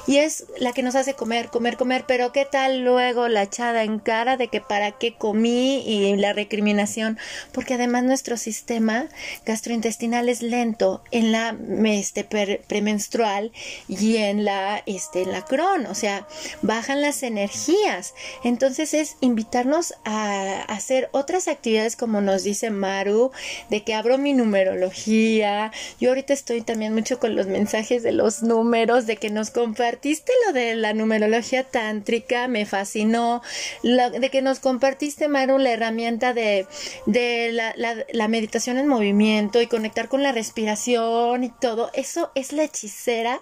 Y 0.08 0.18
es 0.18 0.46
la 0.58 0.74
que 0.74 0.84
nos 0.84 0.96
hace 0.96 1.14
comer, 1.14 1.48
comer, 1.48 1.78
comer, 1.78 2.06
pero 2.08 2.32
¿qué 2.32 2.46
tal 2.46 2.84
luego 2.84 3.28
la 3.28 3.44
echada 3.44 3.84
en 3.84 4.00
cara 4.00 4.38
de 4.38 4.48
que 4.48 4.62
para 4.62 4.92
qué 4.92 5.16
comí 5.16 5.84
y 5.86 6.16
la 6.18 6.34
recriminación? 6.34 7.18
Porque 7.52 7.76
además 7.76 8.04
nuestro 8.04 8.38
sistema 8.38 9.08
gastrointestinal 9.46 10.30
es 10.30 10.42
lento 10.42 11.04
en 11.12 11.32
la 11.32 11.56
este, 11.86 12.24
premenstrual 12.24 13.52
y 13.88 14.18
en 14.18 14.46
la, 14.46 14.84
este, 14.86 15.24
en 15.24 15.32
la 15.32 15.44
cron, 15.46 15.86
o 15.86 15.96
sea, 15.96 16.28
bajan 16.62 17.02
las 17.02 17.24
energías. 17.24 18.14
Entonces 18.44 18.94
es 18.94 19.16
invitarnos 19.22 19.94
a 20.04 20.64
hacer 20.64 21.10
otras 21.12 21.48
actividades 21.48 21.96
como 21.96 22.22
nos 22.22 22.44
dice 22.44 22.70
Maru, 22.70 23.32
de 23.70 23.84
que 23.84 23.94
abro 23.94 24.18
mi 24.18 24.34
numerología. 24.34 25.72
Yo 26.00 26.10
ahorita 26.10 26.34
estoy 26.34 26.62
también 26.62 26.94
mucho 26.94 27.20
con 27.20 27.36
los 27.36 27.48
mensajes 27.48 28.04
de 28.04 28.12
los 28.12 28.44
números, 28.44 29.06
de 29.06 29.18
que 29.18 29.30
nos 29.30 29.52
compartiste 29.74 30.32
lo 30.46 30.54
de 30.54 30.76
la 30.76 30.94
numerología 30.94 31.64
tántrica, 31.64 32.48
me 32.48 32.68
fascinó, 32.68 33.42
de 33.82 34.30
que 34.30 34.44
nos 34.44 34.60
compartiste, 34.60 35.28
Maru, 35.28 35.58
la 35.58 35.72
herramienta 35.72 36.32
de, 36.36 36.68
de 37.08 37.52
la, 37.52 37.74
la 37.76 38.28
meditación 38.28 38.78
en 38.78 38.88
movimiento 38.88 39.64
y 39.64 39.68
conectar 39.68 40.10
con 40.10 40.22
la 40.22 40.32
respiración 40.32 41.44
y 41.44 41.50
todo. 41.50 41.90
Eso 41.96 42.32
es 42.36 42.54
la 42.54 42.66
hechicera, 42.66 43.42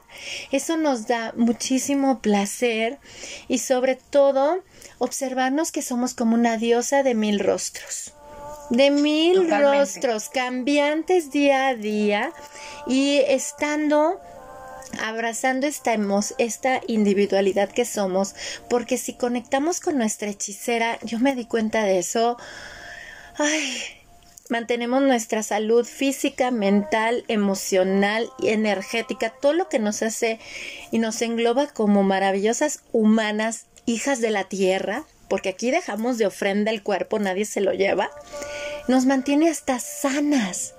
eso 0.53 0.77
nos 0.77 1.05
da 1.05 1.33
muchísimo 1.35 2.21
placer 2.21 2.97
y 3.49 3.57
sobre 3.57 3.95
todo 3.97 4.63
observarnos 4.99 5.73
que 5.73 5.81
somos 5.81 6.13
como 6.13 6.35
una 6.35 6.55
diosa 6.55 7.03
de 7.03 7.13
mil 7.13 7.39
rostros 7.39 8.13
de 8.69 8.89
mil 8.89 9.51
rostros 9.51 10.29
cambiantes 10.29 11.29
día 11.29 11.67
a 11.67 11.75
día 11.75 12.31
y 12.87 13.17
estando 13.17 14.17
abrazando 14.99 15.67
esta, 15.67 15.97
esta 16.37 16.81
individualidad 16.87 17.69
que 17.69 17.85
somos, 17.85 18.35
porque 18.69 18.97
si 18.97 19.13
conectamos 19.13 19.79
con 19.79 19.97
nuestra 19.97 20.29
hechicera, 20.29 20.99
yo 21.03 21.19
me 21.19 21.35
di 21.35 21.45
cuenta 21.45 21.83
de 21.83 21.99
eso, 21.99 22.37
ay, 23.37 23.77
mantenemos 24.49 25.01
nuestra 25.01 25.43
salud 25.43 25.85
física, 25.85 26.51
mental, 26.51 27.23
emocional 27.27 28.29
y 28.37 28.49
energética, 28.49 29.29
todo 29.29 29.53
lo 29.53 29.69
que 29.69 29.79
nos 29.79 30.03
hace 30.03 30.39
y 30.91 30.99
nos 30.99 31.21
engloba 31.21 31.67
como 31.67 32.03
maravillosas 32.03 32.81
humanas, 32.91 33.65
hijas 33.85 34.19
de 34.19 34.29
la 34.29 34.43
tierra, 34.43 35.05
porque 35.29 35.49
aquí 35.49 35.71
dejamos 35.71 36.17
de 36.17 36.25
ofrenda 36.25 36.71
el 36.71 36.83
cuerpo, 36.83 37.17
nadie 37.17 37.45
se 37.45 37.61
lo 37.61 37.71
lleva, 37.71 38.11
nos 38.89 39.05
mantiene 39.05 39.49
hasta 39.49 39.79
sanas. 39.79 40.73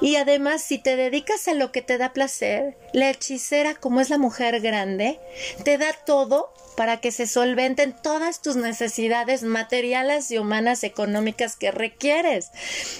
Y 0.00 0.16
además, 0.16 0.62
si 0.62 0.78
te 0.78 0.96
dedicas 0.96 1.46
a 1.46 1.54
lo 1.54 1.72
que 1.72 1.82
te 1.82 1.98
da 1.98 2.12
placer, 2.12 2.76
la 2.92 3.10
hechicera, 3.10 3.74
como 3.74 4.00
es 4.00 4.08
la 4.08 4.16
mujer 4.16 4.60
grande, 4.60 5.20
te 5.62 5.76
da 5.76 5.92
todo 6.06 6.54
para 6.76 7.00
que 7.00 7.12
se 7.12 7.26
solventen 7.26 7.94
todas 8.02 8.40
tus 8.40 8.56
necesidades 8.56 9.42
materiales 9.42 10.30
y 10.30 10.38
humanas 10.38 10.84
económicas 10.84 11.56
que 11.56 11.70
requieres. 11.70 12.50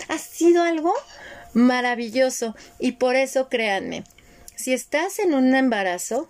Ha 0.09 0.19
sido 0.19 0.63
algo 0.63 0.93
maravilloso 1.55 2.55
y 2.79 2.93
por 2.93 3.17
eso 3.17 3.49
créanme, 3.49 4.05
si 4.55 4.75
estás 4.75 5.19
en 5.19 5.33
un 5.33 5.55
embarazo, 5.55 6.29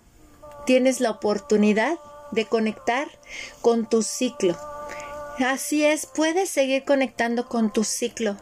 tienes 0.65 1.01
la 1.01 1.11
oportunidad 1.11 1.99
de 2.31 2.45
conectar 2.45 3.09
con 3.59 3.89
tu 3.89 4.03
ciclo. 4.03 4.57
Así 5.39 5.83
es, 5.83 6.05
puedes 6.05 6.49
seguir 6.49 6.85
conectando 6.85 7.49
con 7.49 7.73
tu 7.73 7.83
ciclo 7.83 8.37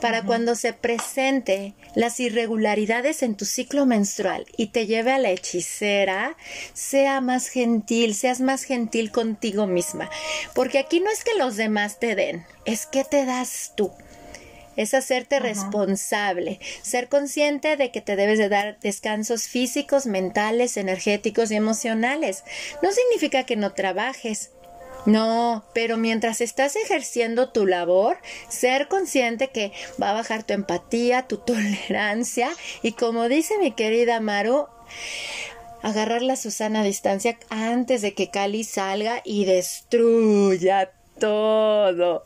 para 0.00 0.22
cuando 0.22 0.54
se 0.54 0.72
presente 0.72 1.74
las 1.94 2.20
irregularidades 2.20 3.22
en 3.22 3.36
tu 3.36 3.44
ciclo 3.44 3.86
menstrual 3.86 4.46
y 4.56 4.68
te 4.68 4.86
lleve 4.86 5.12
a 5.12 5.18
la 5.18 5.30
hechicera, 5.30 6.36
sea 6.72 7.20
más 7.20 7.48
gentil, 7.48 8.14
seas 8.14 8.40
más 8.40 8.64
gentil 8.64 9.10
contigo 9.10 9.66
misma. 9.66 10.10
Porque 10.54 10.78
aquí 10.78 11.00
no 11.00 11.10
es 11.10 11.24
que 11.24 11.34
los 11.34 11.56
demás 11.56 11.98
te 11.98 12.14
den, 12.14 12.46
es 12.64 12.86
que 12.86 13.04
te 13.04 13.24
das 13.24 13.72
tú 13.76 13.92
es 14.76 14.92
hacerte 14.94 15.40
responsable, 15.40 16.60
ser 16.82 17.08
consciente 17.08 17.76
de 17.76 17.90
que 17.90 18.02
te 18.02 18.14
debes 18.14 18.38
de 18.38 18.48
dar 18.48 18.78
descansos 18.80 19.48
físicos, 19.48 20.06
mentales, 20.06 20.76
energéticos 20.76 21.50
y 21.50 21.56
emocionales. 21.56 22.44
No 22.82 22.90
significa 22.92 23.44
que 23.44 23.56
no 23.56 23.72
trabajes. 23.72 24.50
No, 25.06 25.64
pero 25.72 25.96
mientras 25.96 26.40
estás 26.40 26.74
ejerciendo 26.74 27.50
tu 27.50 27.64
labor, 27.64 28.18
ser 28.48 28.88
consciente 28.88 29.48
que 29.48 29.72
va 30.02 30.10
a 30.10 30.14
bajar 30.14 30.42
tu 30.42 30.52
empatía, 30.52 31.28
tu 31.28 31.36
tolerancia 31.46 32.50
y 32.82 32.92
como 32.92 33.28
dice 33.28 33.58
mi 33.58 33.70
querida 33.70 34.20
Maru, 34.20 34.66
agarrar 35.82 36.22
la 36.22 36.34
Susana 36.34 36.80
a 36.80 36.84
distancia 36.84 37.38
antes 37.48 38.02
de 38.02 38.14
que 38.14 38.30
Cali 38.30 38.64
salga 38.64 39.22
y 39.24 39.44
destruya 39.44 40.90
todo. 41.18 42.24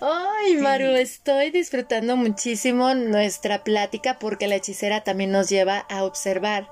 Ay, 0.00 0.56
Maru, 0.56 0.90
estoy 0.96 1.50
disfrutando 1.50 2.16
muchísimo 2.16 2.94
nuestra 2.94 3.64
plática 3.64 4.18
porque 4.18 4.48
la 4.48 4.56
hechicera 4.56 5.02
también 5.02 5.32
nos 5.32 5.48
lleva 5.48 5.78
a 5.78 6.04
observar 6.04 6.70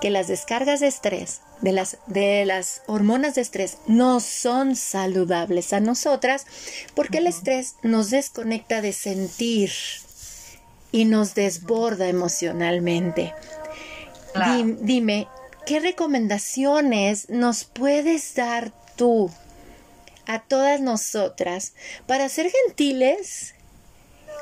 que 0.00 0.10
las 0.10 0.28
descargas 0.28 0.80
de 0.80 0.88
estrés, 0.88 1.42
de 1.60 1.72
las, 1.72 1.98
de 2.06 2.44
las 2.44 2.82
hormonas 2.86 3.34
de 3.34 3.42
estrés, 3.42 3.78
no 3.86 4.20
son 4.20 4.76
saludables 4.76 5.72
a 5.72 5.80
nosotras 5.80 6.46
porque 6.94 7.18
el 7.18 7.26
estrés 7.26 7.76
nos 7.82 8.10
desconecta 8.10 8.80
de 8.80 8.92
sentir 8.92 9.70
y 10.92 11.04
nos 11.04 11.34
desborda 11.34 12.08
emocionalmente. 12.08 13.34
dime, 14.80 15.28
¿qué 15.66 15.80
recomendaciones 15.80 17.28
nos 17.28 17.64
puedes 17.64 18.34
dar 18.34 18.72
tú 18.96 19.30
a 20.26 20.40
todas 20.40 20.80
nosotras 20.80 21.74
para 22.06 22.28
ser 22.28 22.50
gentiles 22.50 23.54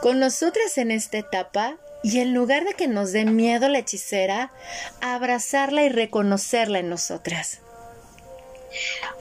con 0.03 0.21
nosotras 0.21 0.77
en 0.79 0.91
esta 0.91 1.19
etapa 1.19 1.77
y 2.03 2.21
en 2.21 2.35
lugar 2.35 2.65
de 2.65 2.75
que 2.75 2.87
nos 2.89 3.13
dé 3.13 3.25
miedo 3.25 3.69
la 3.69 3.79
hechicera, 3.79 4.53
abrazarla 5.01 5.83
y 5.83 5.89
reconocerla 5.89 6.81
en 6.81 6.91
nosotras. 6.91 7.61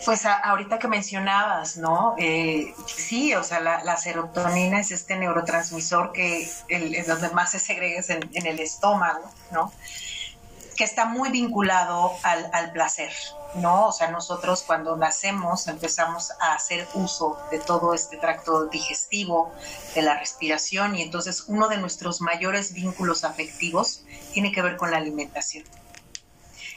Pues 0.04 0.26
ahorita 0.26 0.80
que 0.80 0.88
mencionabas, 0.88 1.78
¿no? 1.78 2.16
Eh, 2.18 2.74
sí, 2.88 3.34
o 3.36 3.44
sea, 3.44 3.60
la, 3.60 3.98
serotonina 3.98 4.80
es 4.80 4.92
este 4.92 5.16
neurotransmisor 5.16 6.12
que 6.12 6.42
es 6.42 7.08
donde 7.08 7.30
más 7.30 7.52
se 7.52 7.60
segrega 7.60 8.02
en, 8.10 8.30
en 8.34 8.48
el 8.48 8.60
estómago, 8.60 9.32
¿no? 9.52 9.72
Que 10.76 10.84
está 10.84 11.06
muy 11.06 11.30
vinculado 11.30 12.12
al, 12.24 12.72
placer, 12.72 13.12
¿no? 13.56 13.88
O 13.88 13.92
sea, 13.92 14.10
nosotros 14.10 14.64
cuando 14.66 14.96
nacemos 14.96 15.68
empezamos 15.68 16.32
a 16.40 16.54
hacer 16.54 16.88
uso 16.94 17.38
de 17.52 17.60
todo 17.60 17.94
este 17.94 18.18
tracto 18.18 18.66
digestivo, 18.66 19.52
de 19.96 20.02
la 20.02 20.18
respiración, 20.18 20.96
y 20.96 21.02
entonces 21.02 21.46
uno 21.48 21.68
de 21.68 21.78
nuestros 21.78 22.22
mayores 22.22 22.74
vínculos 22.74 23.24
afectivos 23.24 24.04
tiene 24.34 24.52
que 24.52 24.62
ver 24.62 24.78
con 24.78 24.92
la 24.92 24.98
alimentación. 24.98 25.66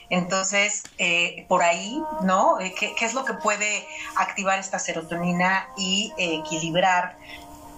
Entonces, 0.09 0.84
eh, 0.99 1.47
por 1.49 1.62
ahí, 1.62 2.01
¿no? 2.22 2.61
Eh, 2.61 2.72
¿Qué, 2.78 2.94
es 3.01 3.14
lo 3.14 3.24
que 3.24 3.34
puede 3.34 3.84
activar 4.16 4.59
esta 4.59 4.78
serotonina 4.78 5.68
y 5.76 6.12
eh, 6.16 6.36
equilibrar 6.36 7.18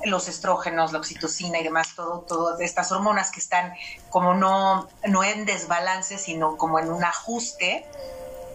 los 0.05 0.28
estrógenos, 0.28 0.92
la 0.92 0.99
oxitocina 0.99 1.59
y 1.59 1.64
demás, 1.64 1.94
todo, 1.94 2.20
todas 2.20 2.61
estas 2.61 2.92
hormonas 2.92 3.30
que 3.30 3.40
están 3.40 3.74
como 4.11 4.34
no, 4.34 4.88
no 5.09 5.24
en 5.24 5.44
desbalance, 5.44 6.18
sino 6.18 6.57
como 6.57 6.78
en 6.78 6.90
un 6.90 7.05
ajuste, 7.05 7.86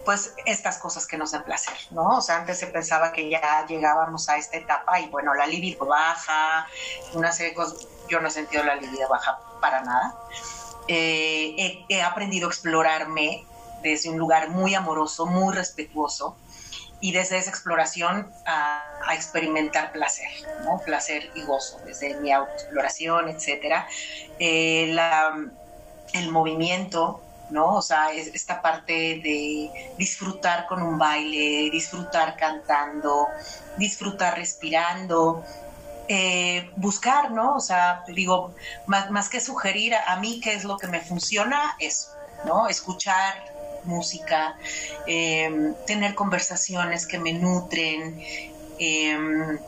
pues 0.04 0.34
estas 0.46 0.78
cosas 0.78 1.06
que 1.06 1.16
nos 1.16 1.32
dan 1.32 1.44
placer, 1.44 1.76
¿no? 1.90 2.18
O 2.18 2.20
sea, 2.20 2.36
antes 2.36 2.58
se 2.58 2.66
pensaba 2.66 3.12
que 3.12 3.30
ya 3.30 3.64
llegábamos 3.66 4.28
a 4.28 4.36
esta 4.36 4.56
etapa 4.56 5.00
y 5.00 5.08
bueno, 5.08 5.34
la 5.34 5.46
libido 5.46 5.86
baja, 5.86 6.66
una 7.14 7.32
serie 7.32 7.50
de 7.50 7.56
cosas, 7.56 7.86
yo 8.08 8.20
no 8.20 8.28
he 8.28 8.30
sentido 8.30 8.64
la 8.64 8.74
libido 8.76 9.08
baja 9.08 9.38
para 9.60 9.82
nada. 9.82 10.14
Eh, 10.88 11.84
he 11.88 12.02
aprendido 12.02 12.48
a 12.48 12.50
explorarme 12.50 13.46
desde 13.82 14.10
un 14.10 14.18
lugar 14.18 14.50
muy 14.50 14.74
amoroso, 14.74 15.26
muy 15.26 15.54
respetuoso, 15.54 16.36
y 17.04 17.12
desde 17.12 17.36
esa 17.36 17.50
exploración 17.50 18.32
a, 18.46 18.80
experimentar 19.12 19.92
placer, 19.92 20.30
¿no? 20.64 20.78
Placer 20.78 21.30
y 21.34 21.42
gozo, 21.42 21.78
desde 21.84 22.18
mi 22.20 22.32
autoexploración, 22.32 23.28
etcétera. 23.28 23.86
Eh, 24.38 24.96
el 26.14 26.30
movimiento, 26.30 27.20
¿no? 27.50 27.74
O 27.74 27.82
sea, 27.82 28.10
esta 28.14 28.62
parte 28.62 29.20
de 29.22 29.92
disfrutar 29.98 30.66
con 30.66 30.82
un 30.82 30.96
baile, 30.96 31.68
disfrutar 31.70 32.36
cantando, 32.38 33.28
disfrutar 33.76 34.38
respirando, 34.38 35.44
eh, 36.08 36.70
buscar, 36.76 37.30
¿no? 37.30 37.56
O 37.56 37.60
sea, 37.60 38.02
digo, 38.08 38.54
más, 38.86 39.10
más 39.10 39.28
que 39.28 39.40
sugerir 39.40 39.94
a, 39.94 40.16
mí 40.16 40.40
qué 40.42 40.54
es 40.54 40.64
lo 40.64 40.78
que 40.78 40.86
me 40.86 41.02
funciona, 41.02 41.76
es, 41.78 42.10
¿no? 42.46 42.66
Escuchar, 42.66 43.53
música, 43.84 44.56
em, 45.06 45.74
tener 45.86 46.14
conversaciones 46.14 47.06
que 47.06 47.18
me 47.18 47.32
nutren, 47.32 48.20
em, 48.78 49.58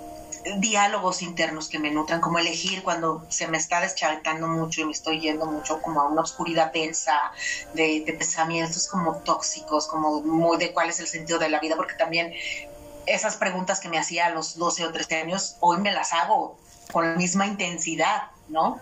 diálogos 0.59 1.23
internos 1.23 1.69
que 1.69 1.79
me 1.79 1.91
nutran, 1.91 2.21
como 2.21 2.39
elegir 2.39 2.83
cuando 2.83 3.25
se 3.29 3.49
me 3.49 3.59
está 3.59 3.81
deschavetando 3.81 4.47
mucho 4.47 4.81
y 4.81 4.85
me 4.85 4.93
estoy 4.93 5.21
yendo 5.21 5.47
mucho 5.47 5.83
como 5.83 6.01
a 6.01 6.09
una 6.09 6.23
oscuridad 6.23 6.73
densa 6.73 7.33
de, 7.75 8.05
pensamientos 8.19 8.87
como 8.87 9.17
tóxicos, 9.19 9.87
como 9.87 10.21
muy 10.23 10.57
de 10.59 10.73
cuál 10.73 10.89
es 10.89 11.01
el 11.01 11.07
sentido 11.07 11.39
de 11.39 11.49
la 11.49 11.59
vida, 11.59 11.77
porque 11.77 11.95
también 11.95 12.33
esas 13.07 13.37
preguntas 13.37 13.81
que 13.81 13.89
me 13.89 13.99
hacía 13.99 14.27
a 14.27 14.31
los 14.31 14.57
12 14.57 14.85
o 14.85 14.93
13 14.93 15.17
años, 15.17 15.57
hoy 15.61 15.79
me 15.79 15.93
las 15.93 16.13
hago 16.13 16.59
con 16.93 17.13
la 17.13 17.17
misma 17.17 17.47
intensidad, 17.47 18.31
¿no? 18.49 18.81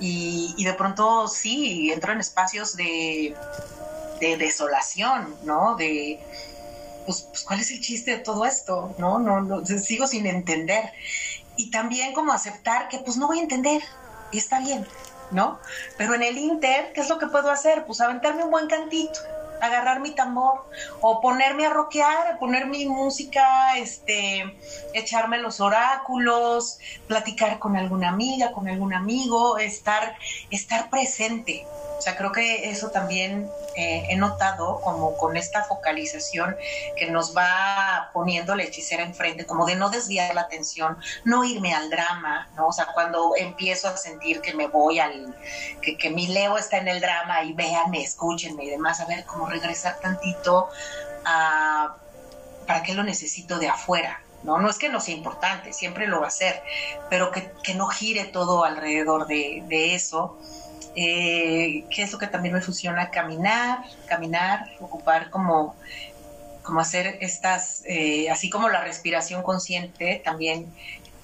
Y, 0.00 0.64
de 0.64 0.72
pronto 0.74 1.28
sí, 1.28 1.92
entro 1.92 2.12
en 2.12 2.20
espacios 2.20 2.76
de, 2.76 3.36
de 4.20 4.36
desolación, 4.36 5.34
¿no? 5.42 5.76
De, 5.76 6.20
pues, 7.06 7.22
pues, 7.22 7.42
¿cuál 7.42 7.60
es 7.60 7.70
el 7.70 7.80
chiste 7.80 8.12
de 8.12 8.18
todo 8.18 8.44
esto? 8.44 8.94
No, 8.98 9.18
no, 9.18 9.40
no, 9.40 9.64
sigo 9.64 10.06
sin 10.06 10.26
entender. 10.26 10.92
Y 11.56 11.70
también 11.70 12.12
como 12.14 12.32
aceptar 12.32 12.88
que 12.88 12.98
pues 12.98 13.16
no 13.16 13.26
voy 13.28 13.38
a 13.38 13.42
entender 13.42 13.80
y 14.32 14.38
está 14.38 14.58
bien, 14.60 14.86
¿no? 15.30 15.60
Pero 15.96 16.14
en 16.14 16.22
el 16.22 16.36
Inter, 16.36 16.92
¿qué 16.92 17.00
es 17.00 17.08
lo 17.08 17.18
que 17.18 17.28
puedo 17.28 17.50
hacer? 17.50 17.84
Pues 17.86 18.00
aventarme 18.00 18.42
un 18.42 18.50
buen 18.50 18.66
cantito, 18.66 19.20
agarrar 19.60 20.00
mi 20.00 20.10
tambor 20.10 20.64
o 21.00 21.20
ponerme 21.20 21.66
a 21.66 21.70
rockear, 21.70 22.38
poner 22.38 22.66
mi 22.66 22.86
música, 22.86 23.78
este, 23.78 24.56
echarme 24.94 25.38
los 25.38 25.60
oráculos, 25.60 26.78
platicar 27.06 27.58
con 27.60 27.76
alguna 27.76 28.08
amiga, 28.08 28.50
con 28.50 28.68
algún 28.68 28.92
amigo, 28.92 29.58
estar, 29.58 30.16
estar 30.50 30.90
presente, 30.90 31.64
sea, 32.04 32.16
creo 32.18 32.32
que 32.32 32.68
eso 32.68 32.90
también 32.90 33.50
eh, 33.76 34.06
he 34.10 34.16
notado 34.16 34.80
como 34.82 35.16
con 35.16 35.38
esta 35.38 35.64
focalización 35.64 36.54
que 36.96 37.10
nos 37.10 37.34
va 37.34 38.10
poniendo 38.12 38.54
la 38.54 38.62
hechicera 38.62 39.02
enfrente, 39.02 39.46
como 39.46 39.64
de 39.64 39.74
no 39.74 39.88
desviar 39.88 40.34
la 40.34 40.42
atención, 40.42 40.98
no 41.24 41.44
irme 41.44 41.72
al 41.72 41.88
drama, 41.88 42.48
¿no? 42.56 42.68
O 42.68 42.72
sea, 42.72 42.88
cuando 42.92 43.32
empiezo 43.36 43.88
a 43.88 43.96
sentir 43.96 44.42
que 44.42 44.52
me 44.52 44.66
voy 44.66 44.98
al, 44.98 45.34
que, 45.80 45.96
que 45.96 46.10
mi 46.10 46.26
Leo 46.26 46.58
está 46.58 46.76
en 46.76 46.88
el 46.88 47.00
drama 47.00 47.42
y 47.42 47.54
véanme, 47.54 48.02
escúchenme 48.02 48.64
y 48.64 48.70
demás, 48.70 49.00
a 49.00 49.06
ver 49.06 49.24
cómo 49.24 49.46
regresar 49.46 49.98
tantito 50.00 50.68
a, 51.24 51.96
¿para 52.66 52.82
qué 52.82 52.92
lo 52.92 53.02
necesito 53.02 53.58
de 53.58 53.68
afuera? 53.68 54.20
¿no? 54.42 54.58
No 54.58 54.68
es 54.68 54.76
que 54.76 54.90
no 54.90 55.00
sea 55.00 55.14
importante, 55.14 55.72
siempre 55.72 56.06
lo 56.06 56.20
va 56.20 56.26
a 56.26 56.30
ser, 56.30 56.62
pero 57.08 57.30
que, 57.30 57.50
que 57.62 57.72
no 57.72 57.88
gire 57.88 58.26
todo 58.26 58.64
alrededor 58.64 59.26
de, 59.26 59.64
de 59.68 59.94
eso 59.94 60.38
eh, 60.94 61.84
que 61.90 62.02
es 62.02 62.16
que 62.16 62.26
también 62.26 62.54
me 62.54 62.60
funciona, 62.60 63.10
caminar, 63.10 63.84
caminar, 64.06 64.70
ocupar 64.80 65.30
como, 65.30 65.74
como 66.62 66.80
hacer 66.80 67.18
estas, 67.20 67.82
eh, 67.86 68.30
así 68.30 68.50
como 68.50 68.68
la 68.68 68.82
respiración 68.82 69.42
consciente, 69.42 70.22
también 70.24 70.72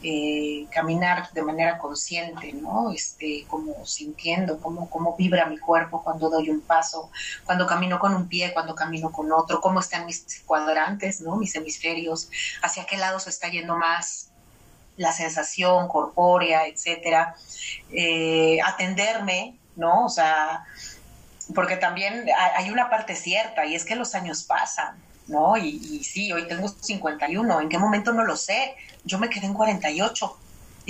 eh, 0.03 0.67
caminar 0.71 1.31
de 1.33 1.43
manera 1.43 1.77
consciente, 1.77 2.55
¿no? 2.55 2.91
Este, 2.91 3.45
como 3.49 3.85
sintiendo 3.85 4.59
cómo, 4.59 4.89
cómo 4.89 5.15
vibra 5.15 5.45
mi 5.45 5.59
cuerpo 5.59 6.03
cuando 6.03 6.31
doy 6.31 6.49
un 6.49 6.63
paso, 6.63 7.11
cuando 7.45 7.67
camino 7.67 7.99
con 7.99 8.15
un 8.15 8.27
pie, 8.27 8.55
cuando 8.55 8.75
camino 8.75 9.13
con 9.13 9.31
otro, 9.31 9.61
cómo 9.61 9.81
están 9.81 10.07
mis 10.07 10.43
cuadrantes, 10.47 11.21
¿no? 11.21 11.37
Mis 11.37 11.55
hemisferios, 11.55 12.31
hacia 12.63 12.87
qué 12.87 12.97
lado 12.97 13.21
se 13.21 13.29
está 13.29 13.49
yendo 13.49 13.77
más 13.77 14.30
la 15.01 15.13
sensación 15.13 15.89
corpórea, 15.89 16.67
etcétera. 16.67 17.35
atenderme, 18.67 19.57
¿no? 19.77 20.05
O 20.05 20.09
sea, 20.11 20.65
porque 21.55 21.77
también 21.77 22.27
hay 22.55 22.71
una 22.71 22.91
parte 22.91 23.17
cierta 23.17 23.65
y 23.65 23.75
es 23.75 23.85
que 23.85 23.97
los 23.97 24.15
años 24.15 24.45
pasan, 24.45 25.03
¿no? 25.27 25.57
Y, 25.57 26.05
sí, 26.05 26.33
hoy 26.33 26.47
tengo 26.47 26.69
51, 26.69 27.61
¿en 27.61 27.69
qué 27.69 27.79
momento 27.79 28.13
no 28.13 28.25
lo 28.25 28.37
sé? 28.37 28.75
Yo 29.05 29.19
me 29.19 29.31
quedé 29.31 29.47
en 29.47 29.55
48 29.55 30.39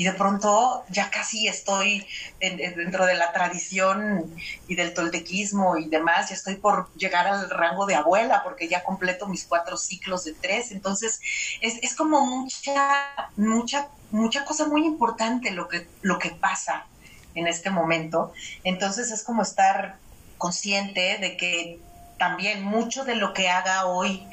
y 0.00 0.04
de 0.04 0.14
pronto 0.14 0.82
ya 0.88 1.10
casi 1.10 1.46
estoy 1.46 2.06
dentro 2.40 3.04
de 3.04 3.16
la 3.16 3.34
tradición 3.34 4.34
y 4.66 4.74
del 4.74 4.94
toltequismo 4.94 5.76
y 5.76 5.90
demás, 5.90 6.30
ya 6.30 6.36
estoy 6.36 6.54
por 6.54 6.90
llegar 6.94 7.26
al 7.26 7.50
rango 7.50 7.84
de 7.84 7.96
abuela 7.96 8.40
porque 8.42 8.66
ya 8.66 8.82
completo 8.82 9.28
mis 9.28 9.44
cuatro 9.44 9.76
ciclos 9.76 10.24
de 10.24 10.32
tres, 10.32 10.70
entonces 10.70 11.20
es, 11.60 11.80
es 11.82 11.94
como 11.94 12.24
mucha, 12.24 13.10
mucha, 13.36 13.88
mucha 14.10 14.46
cosa 14.46 14.66
muy 14.68 14.86
importante 14.86 15.50
lo 15.50 15.68
que, 15.68 15.86
lo 16.00 16.18
que 16.18 16.30
pasa 16.30 16.86
en 17.34 17.46
este 17.46 17.68
momento. 17.68 18.32
Entonces 18.64 19.10
es 19.10 19.22
como 19.22 19.42
estar 19.42 19.98
consciente 20.38 21.18
de 21.18 21.36
que 21.36 21.78
también 22.16 22.64
mucho 22.64 23.04
de 23.04 23.16
lo 23.16 23.34
que 23.34 23.50
haga 23.50 23.84
hoy 23.84 24.26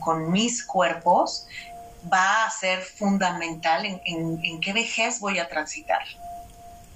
con, 0.00 0.32
mis 0.32 0.64
cuerpos 0.64 1.46
va 2.12 2.44
a 2.44 2.50
ser 2.50 2.80
fundamental 2.80 3.84
en, 3.86 4.60
qué 4.60 4.72
vejez 4.72 5.20
voy 5.20 5.38
a 5.38 5.48
transitar. 5.48 6.02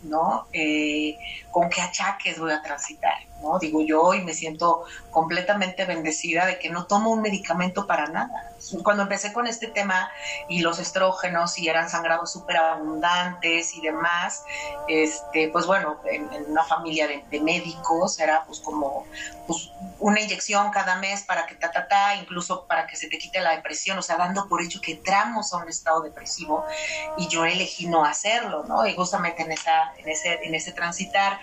¿no? 0.02 0.46
Eh, 0.52 1.16
con 1.50 1.68
qué 1.70 1.80
achaques 1.80 2.38
voy 2.38 2.50
a 2.50 2.60
transitar, 2.60 3.14
Digo 3.60 3.82
yo 3.82 4.14
y 4.14 4.22
me 4.22 4.34
siento 4.34 4.84
completamente 5.10 5.84
bendecida 5.84 6.46
de 6.46 6.58
que 6.58 6.70
no 6.70 6.86
tomo 6.86 7.10
un 7.10 7.22
medicamento 7.22 7.86
para 7.86 8.06
nada. 8.06 8.50
Cuando 8.84 9.02
empecé 9.02 9.32
con 9.32 9.46
este 9.46 9.66
tema 9.66 10.10
y 10.48 10.60
los 10.60 10.78
estrógenos 10.78 11.58
y 11.58 11.68
eran 11.68 11.90
sangrados 11.90 12.32
súper 12.32 12.56
abundantes 12.56 13.74
y 13.74 13.80
demás, 13.80 14.44
este, 14.88 15.48
pues 15.48 15.66
bueno, 15.66 16.00
en, 16.04 16.28
una 16.48 16.64
familia 16.64 17.08
de, 17.08 17.40
médicos 17.42 18.20
era 18.20 18.44
pues 18.44 18.60
como 18.60 19.04
pues, 19.48 19.72
una 19.98 20.20
inyección 20.20 20.70
cada 20.70 20.96
mes 20.96 21.22
para 21.24 21.46
que 21.46 21.56
ta, 21.56 21.72
ta, 21.72 21.88
ta, 21.88 22.14
incluso 22.14 22.66
para 22.66 22.86
que 22.86 22.94
se 22.94 23.08
te 23.08 23.18
quite 23.18 23.40
la 23.40 23.56
depresión, 23.56 23.98
o 23.98 24.02
sea, 24.02 24.16
dando 24.16 24.48
por 24.48 24.62
hecho 24.62 24.80
que 24.80 24.92
entramos 24.92 25.52
a 25.52 25.56
un 25.56 25.68
estado 25.68 26.02
depresivo 26.02 26.64
y 27.16 27.26
yo 27.26 27.44
elegí 27.44 27.86
no 27.86 28.04
hacerlo, 28.04 28.64
¿no? 28.68 28.86
Y 28.86 28.94
justamente 28.94 29.42
en 29.42 29.50
esa 29.50 29.92
en 29.96 30.08
ese, 30.08 30.40
en 30.42 30.54
ese 30.54 30.72
transitar, 30.72 31.40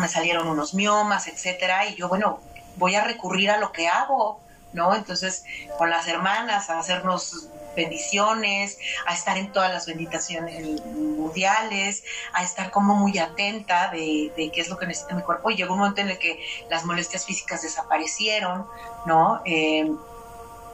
me 0.00 0.08
salieron 0.08 0.48
unos 0.48 0.74
miomas, 0.74 1.26
etcétera, 1.26 1.86
y 1.86 1.94
yo, 1.96 2.08
bueno, 2.08 2.40
voy 2.76 2.94
a 2.94 3.04
recurrir 3.04 3.50
a 3.50 3.58
lo 3.58 3.72
que 3.72 3.88
hago, 3.88 4.40
¿no? 4.72 4.94
Entonces, 4.94 5.44
con 5.78 5.90
las 5.90 6.08
hermanas, 6.08 6.70
a 6.70 6.78
hacernos 6.78 7.48
bendiciones, 7.76 8.78
a 9.06 9.14
estar 9.14 9.36
en 9.36 9.52
todas 9.52 9.72
las 9.72 9.86
bendiciones 9.86 10.84
mundiales, 10.86 12.04
a 12.32 12.42
estar 12.42 12.70
como 12.70 12.94
muy 12.94 13.18
atenta 13.18 13.90
de, 13.90 14.32
qué 14.36 14.60
es 14.60 14.68
lo 14.68 14.78
que 14.78 14.86
necesita 14.86 15.14
mi 15.14 15.22
cuerpo. 15.22 15.50
Y 15.50 15.56
llegó 15.56 15.74
un 15.74 15.80
momento 15.80 16.00
en 16.00 16.10
el 16.10 16.18
que 16.18 16.40
las 16.70 16.84
molestias 16.84 17.24
físicas 17.24 17.62
desaparecieron, 17.62 18.66
¿no? 19.06 19.40
Eh, 19.44 19.90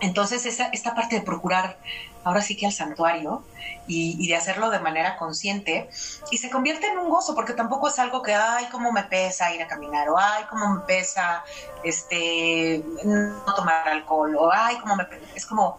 entonces, 0.00 0.46
esa, 0.46 0.68
esta 0.72 0.94
parte 0.94 1.16
de 1.16 1.22
procurar 1.22 1.76
ahora 2.24 2.42
sí 2.42 2.56
que 2.56 2.66
al 2.66 2.72
santuario 2.72 3.42
y, 3.86 4.28
de 4.28 4.36
hacerlo 4.36 4.70
de 4.70 4.78
manera 4.78 5.16
consciente 5.16 5.88
y 6.30 6.38
se 6.38 6.50
convierte 6.50 6.86
en 6.86 6.98
un 6.98 7.08
gozo 7.08 7.34
porque 7.34 7.54
tampoco 7.54 7.88
es 7.88 7.98
algo 7.98 8.22
que 8.22 8.34
ay 8.34 8.66
cómo 8.70 8.92
me 8.92 9.04
pesa 9.04 9.52
ir 9.54 9.62
a 9.62 9.66
caminar 9.66 10.08
o 10.08 10.18
ay 10.18 10.44
cómo 10.48 10.74
me 10.74 10.80
pesa 10.82 11.42
este 11.82 12.84
no 13.04 13.54
tomar 13.56 13.88
alcohol 13.88 14.36
o 14.36 14.50
ay 14.52 14.76
cómo 14.78 14.96
me 14.96 15.04
pesa. 15.04 15.24
es 15.34 15.46
como 15.46 15.78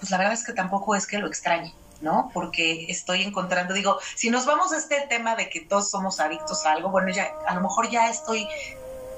pues 0.00 0.10
la 0.10 0.18
verdad 0.18 0.32
es 0.32 0.44
que 0.44 0.52
tampoco 0.52 0.94
es 0.94 1.06
que 1.06 1.18
lo 1.18 1.26
extrañe 1.26 1.74
¿no? 2.00 2.30
Porque 2.32 2.86
estoy 2.88 3.22
encontrando, 3.22 3.74
digo, 3.74 3.98
si 4.14 4.30
nos 4.30 4.46
vamos 4.46 4.72
a 4.72 4.78
este 4.78 5.00
tema 5.08 5.34
de 5.34 5.48
que 5.48 5.62
todos 5.62 5.90
somos 5.90 6.20
adictos 6.20 6.64
a 6.64 6.72
algo, 6.72 6.90
bueno, 6.90 7.10
ya 7.10 7.28
a 7.46 7.54
lo 7.54 7.60
mejor 7.60 7.90
ya 7.90 8.08
estoy 8.08 8.46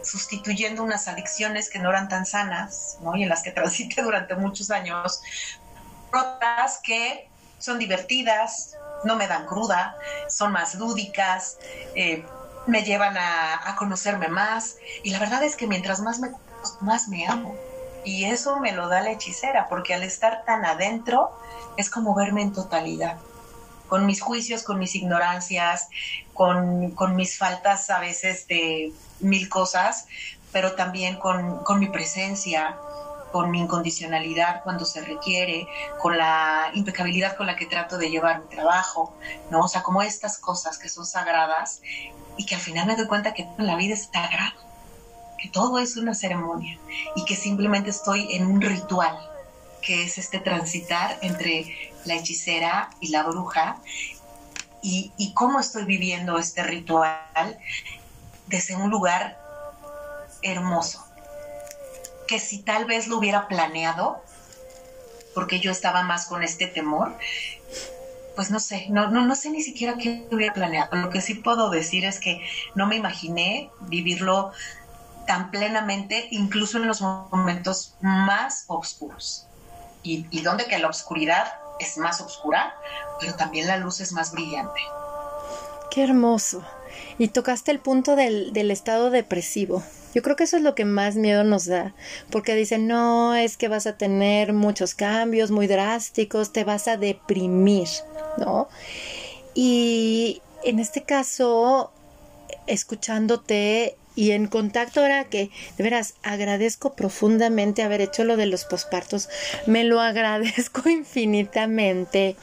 sustituyendo 0.02 0.82
unas 0.82 1.08
adicciones 1.08 1.68
que 1.68 1.78
no 1.78 1.90
eran 1.90 2.08
tan 2.08 2.24
sanas, 2.24 2.96
¿no? 3.02 3.16
Y 3.16 3.22
en 3.22 3.28
las 3.28 3.42
que 3.42 3.50
transité 3.52 4.02
durante 4.02 4.34
muchos 4.34 4.70
años, 4.70 5.20
otras 6.12 6.80
que 6.82 7.28
son 7.58 7.78
divertidas, 7.78 8.76
no 9.04 9.16
me 9.16 9.26
dan 9.26 9.46
cruda, 9.46 9.96
son 10.28 10.52
más 10.52 10.74
lúdicas, 10.74 11.58
eh, 11.94 12.24
me 12.66 12.82
llevan 12.82 13.16
a, 13.18 13.74
conocerme 13.78 14.28
más. 14.28 14.76
Y 15.02 15.10
la 15.10 15.18
verdad 15.18 15.42
es 15.42 15.56
que 15.56 15.66
mientras 15.66 16.00
más 16.00 16.18
me 16.18 16.30
más 16.80 17.08
me 17.08 17.26
amo. 17.26 17.54
Y 18.04 18.24
eso 18.24 18.58
me 18.60 18.72
lo 18.72 18.88
da 18.88 19.02
la 19.02 19.10
hechicera, 19.10 19.68
porque 19.68 19.94
al 19.94 20.02
estar 20.02 20.44
tan 20.44 20.64
adentro 20.64 21.30
es 21.76 21.90
como 21.90 22.14
verme 22.14 22.42
en 22.42 22.52
totalidad, 22.52 23.18
con 23.88 24.06
mis 24.06 24.22
juicios, 24.22 24.62
con 24.62 24.78
mis 24.78 24.94
ignorancias, 24.94 25.88
con, 26.32 26.92
con 26.92 27.14
mis 27.16 27.36
faltas 27.36 27.90
a 27.90 28.00
veces 28.00 28.46
de 28.46 28.92
mil 29.20 29.48
cosas, 29.48 30.06
pero 30.52 30.74
también 30.74 31.16
con, 31.18 31.62
con 31.62 31.78
mi 31.78 31.88
presencia, 31.88 32.78
con 33.32 33.50
mi 33.50 33.60
incondicionalidad 33.60 34.62
cuando 34.62 34.84
se 34.84 35.02
requiere, 35.02 35.66
con 36.00 36.16
la 36.16 36.70
impecabilidad 36.74 37.36
con 37.36 37.46
la 37.46 37.56
que 37.56 37.66
trato 37.66 37.98
de 37.98 38.10
llevar 38.10 38.40
mi 38.40 38.46
trabajo, 38.48 39.14
¿no? 39.50 39.60
O 39.60 39.68
sea, 39.68 39.82
como 39.82 40.02
estas 40.02 40.38
cosas 40.38 40.78
que 40.78 40.88
son 40.88 41.06
sagradas 41.06 41.80
y 42.36 42.46
que 42.46 42.54
al 42.54 42.60
final 42.60 42.86
me 42.86 42.96
doy 42.96 43.06
cuenta 43.06 43.34
que 43.34 43.46
la 43.58 43.76
vida 43.76 43.94
es 43.94 44.08
sagrada, 44.12 44.54
que 45.38 45.48
todo 45.48 45.78
es 45.78 45.96
una 45.96 46.14
ceremonia 46.14 46.78
y 47.16 47.24
que 47.24 47.36
simplemente 47.36 47.90
estoy 47.90 48.34
en 48.34 48.46
un 48.46 48.60
ritual, 48.60 49.18
que 49.82 50.04
es 50.04 50.18
este 50.18 50.38
transitar 50.38 51.18
entre 51.22 51.92
la 52.04 52.14
hechicera 52.14 52.90
y 53.00 53.08
la 53.08 53.22
bruja 53.22 53.78
y, 54.82 55.12
y 55.16 55.32
cómo 55.34 55.60
estoy 55.60 55.84
viviendo 55.84 56.38
este 56.38 56.62
ritual 56.62 57.58
desde 58.46 58.76
un 58.76 58.90
lugar 58.90 59.38
hermoso 60.42 61.09
que 62.30 62.38
si 62.38 62.58
tal 62.62 62.84
vez 62.84 63.08
lo 63.08 63.18
hubiera 63.18 63.48
planeado, 63.48 64.22
porque 65.34 65.58
yo 65.58 65.72
estaba 65.72 66.04
más 66.04 66.26
con 66.26 66.44
este 66.44 66.68
temor, 66.68 67.12
pues 68.36 68.52
no 68.52 68.60
sé, 68.60 68.86
no, 68.88 69.10
no, 69.10 69.26
no 69.26 69.34
sé 69.34 69.50
ni 69.50 69.62
siquiera 69.62 69.96
qué 69.98 70.28
hubiera 70.30 70.54
planeado. 70.54 70.96
Lo 70.96 71.10
que 71.10 71.22
sí 71.22 71.34
puedo 71.34 71.70
decir 71.70 72.04
es 72.04 72.20
que 72.20 72.40
no 72.76 72.86
me 72.86 72.94
imaginé 72.94 73.68
vivirlo 73.80 74.52
tan 75.26 75.50
plenamente, 75.50 76.28
incluso 76.30 76.78
en 76.78 76.86
los 76.86 77.00
momentos 77.00 77.96
más 78.00 78.62
oscuros. 78.68 79.48
Y, 80.04 80.24
y 80.30 80.42
donde 80.42 80.66
que 80.66 80.78
la 80.78 80.86
oscuridad 80.86 81.52
es 81.80 81.98
más 81.98 82.20
oscura, 82.20 82.76
pero 83.18 83.34
también 83.34 83.66
la 83.66 83.76
luz 83.76 84.00
es 84.00 84.12
más 84.12 84.30
brillante. 84.30 84.80
Qué 85.90 86.04
hermoso. 86.04 86.62
Y 87.18 87.26
tocaste 87.26 87.72
el 87.72 87.80
punto 87.80 88.14
del, 88.14 88.52
del 88.52 88.70
estado 88.70 89.10
depresivo. 89.10 89.82
Yo 90.14 90.22
creo 90.22 90.36
que 90.36 90.44
eso 90.44 90.56
es 90.56 90.62
lo 90.62 90.74
que 90.74 90.84
más 90.84 91.16
miedo 91.16 91.44
nos 91.44 91.66
da, 91.66 91.94
porque 92.30 92.54
dicen, 92.54 92.86
no, 92.86 93.34
es 93.34 93.56
que 93.56 93.68
vas 93.68 93.86
a 93.86 93.96
tener 93.96 94.52
muchos 94.52 94.94
cambios 94.94 95.50
muy 95.50 95.66
drásticos, 95.66 96.52
te 96.52 96.64
vas 96.64 96.88
a 96.88 96.96
deprimir, 96.96 97.88
¿no? 98.38 98.68
Y 99.54 100.42
en 100.64 100.78
este 100.78 101.02
caso, 101.02 101.92
escuchándote 102.66 103.96
y 104.16 104.32
en 104.32 104.48
contacto 104.48 105.00
ahora 105.00 105.24
que 105.24 105.50
de 105.76 105.84
veras 105.84 106.14
agradezco 106.22 106.94
profundamente 106.94 107.82
haber 107.82 108.00
hecho 108.00 108.24
lo 108.24 108.36
de 108.36 108.46
los 108.46 108.64
pospartos, 108.64 109.28
me 109.66 109.84
lo 109.84 110.00
agradezco 110.00 110.88
infinitamente. 110.88 112.36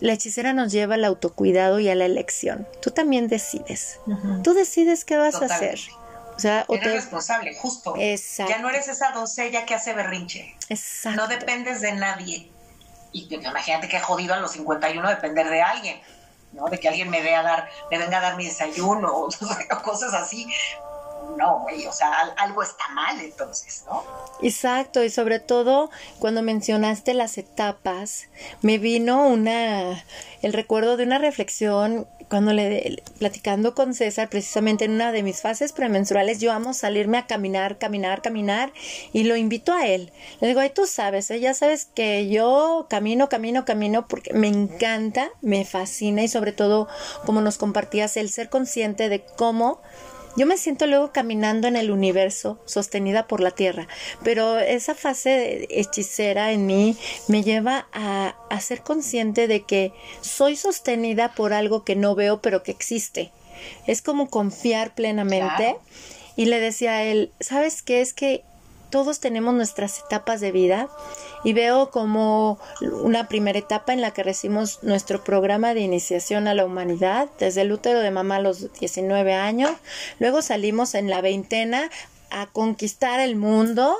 La 0.00 0.12
hechicera 0.12 0.52
nos 0.52 0.72
lleva 0.72 0.94
al 0.96 1.04
autocuidado 1.04 1.80
y 1.80 1.88
a 1.88 1.94
la 1.94 2.04
elección. 2.04 2.66
Tú 2.82 2.90
también 2.90 3.28
decides. 3.28 4.00
Tú 4.42 4.52
decides 4.52 5.04
qué 5.04 5.16
vas 5.16 5.36
a 5.36 5.46
hacer. 5.46 5.78
O 6.36 6.40
sea, 6.40 6.64
eres 6.68 6.92
responsable, 6.94 7.54
justo. 7.56 7.94
Exacto. 7.96 8.52
Ya 8.52 8.58
no 8.58 8.68
eres 8.68 8.88
esa 8.88 9.12
doncella 9.12 9.64
que 9.64 9.74
hace 9.74 9.92
berrinche. 9.94 10.56
Exacto. 10.68 11.20
No 11.20 11.28
dependes 11.28 11.80
de 11.80 11.92
nadie. 11.92 12.50
Y 13.12 13.32
imagínate 13.32 13.88
que 13.88 14.00
jodido 14.00 14.34
a 14.34 14.38
los 14.38 14.52
51 14.52 15.08
depender 15.08 15.48
de 15.48 15.62
alguien, 15.62 16.00
¿no? 16.52 16.66
De 16.66 16.80
que 16.80 16.88
alguien 16.88 17.08
me 17.10 17.22
vea 17.22 17.42
dar, 17.42 17.68
me 17.90 17.98
venga 17.98 18.18
a 18.18 18.20
dar 18.20 18.36
mi 18.36 18.46
desayuno 18.46 19.12
o 19.70 19.82
cosas 19.82 20.12
así 20.14 20.48
no, 21.36 21.60
güey, 21.60 21.86
o 21.86 21.92
sea, 21.92 22.10
algo 22.36 22.62
está 22.62 22.88
mal 22.88 23.20
entonces, 23.20 23.84
¿no? 23.86 24.02
Exacto, 24.42 25.02
y 25.02 25.10
sobre 25.10 25.40
todo 25.40 25.90
cuando 26.18 26.42
mencionaste 26.42 27.14
las 27.14 27.38
etapas, 27.38 28.28
me 28.62 28.78
vino 28.78 29.26
una, 29.28 30.04
el 30.42 30.52
recuerdo 30.52 30.96
de 30.96 31.04
una 31.04 31.18
reflexión 31.18 32.06
cuando 32.28 32.52
le, 32.52 33.02
platicando 33.18 33.74
con 33.74 33.94
César, 33.94 34.28
precisamente 34.28 34.84
en 34.84 34.92
una 34.92 35.12
de 35.12 35.22
mis 35.22 35.40
fases 35.40 35.72
premenstruales, 35.72 36.40
yo 36.40 36.52
amo 36.52 36.74
salirme 36.74 37.18
a 37.18 37.26
caminar, 37.26 37.78
caminar, 37.78 38.22
caminar, 38.22 38.72
y 39.12 39.24
lo 39.24 39.36
invito 39.36 39.72
a 39.72 39.86
él. 39.86 40.12
Le 40.40 40.48
digo, 40.48 40.60
ay, 40.60 40.70
tú 40.70 40.86
sabes, 40.86 41.30
¿eh? 41.30 41.40
ya 41.40 41.54
sabes 41.54 41.86
que 41.86 42.28
yo 42.28 42.86
camino, 42.88 43.28
camino, 43.28 43.64
camino, 43.64 44.08
porque 44.08 44.32
me 44.32 44.48
encanta, 44.48 45.30
me 45.42 45.64
fascina, 45.64 46.22
y 46.22 46.28
sobre 46.28 46.52
todo, 46.52 46.88
como 47.24 47.40
nos 47.40 47.58
compartías, 47.58 48.16
el 48.16 48.30
ser 48.30 48.48
consciente 48.48 49.08
de 49.08 49.24
cómo 49.36 49.80
yo 50.36 50.46
me 50.46 50.56
siento 50.56 50.86
luego 50.86 51.12
caminando 51.12 51.68
en 51.68 51.76
el 51.76 51.90
universo, 51.90 52.58
sostenida 52.64 53.26
por 53.26 53.40
la 53.40 53.52
tierra, 53.52 53.86
pero 54.22 54.58
esa 54.58 54.94
fase 54.94 55.66
hechicera 55.70 56.52
en 56.52 56.66
mí 56.66 56.96
me 57.28 57.42
lleva 57.42 57.86
a, 57.92 58.34
ser 58.60 58.82
consciente 58.82 59.46
de 59.46 59.62
que 59.62 59.92
soy 60.20 60.56
sostenida 60.56 61.34
por 61.34 61.52
algo 61.52 61.84
que 61.84 61.96
no 61.96 62.14
veo, 62.14 62.40
pero 62.40 62.62
que 62.62 62.70
existe. 62.70 63.30
Es 63.86 64.00
como 64.00 64.30
confiar 64.30 64.94
plenamente. 64.94 65.76
Y 66.36 66.46
le 66.46 66.60
decía 66.60 66.94
a 66.94 67.04
él, 67.04 67.30
¿sabes 67.40 67.82
qué? 67.82 68.00
Es 68.00 68.12
que 68.12 68.42
todos 68.94 69.18
tenemos 69.18 69.52
nuestras 69.54 69.98
etapas 69.98 70.40
de 70.40 70.52
vida 70.52 70.88
y 71.42 71.52
veo 71.52 71.90
como 71.90 72.60
una 72.80 73.26
primera 73.26 73.58
etapa 73.58 73.92
en 73.92 74.00
la 74.00 74.12
que 74.12 74.22
recibimos 74.22 74.84
nuestro 74.84 75.24
programa 75.24 75.74
de 75.74 75.80
iniciación 75.80 76.46
a 76.46 76.54
la 76.54 76.64
humanidad 76.64 77.28
desde 77.40 77.62
el 77.62 77.72
útero 77.72 77.98
de 77.98 78.12
mamá 78.12 78.36
a 78.36 78.40
los 78.40 78.72
19 78.78 79.34
años, 79.34 79.72
luego 80.20 80.42
salimos 80.42 80.94
en 80.94 81.10
la 81.10 81.20
veintena 81.22 81.90
a 82.30 82.46
conquistar 82.46 83.18
el 83.18 83.34
mundo, 83.34 83.96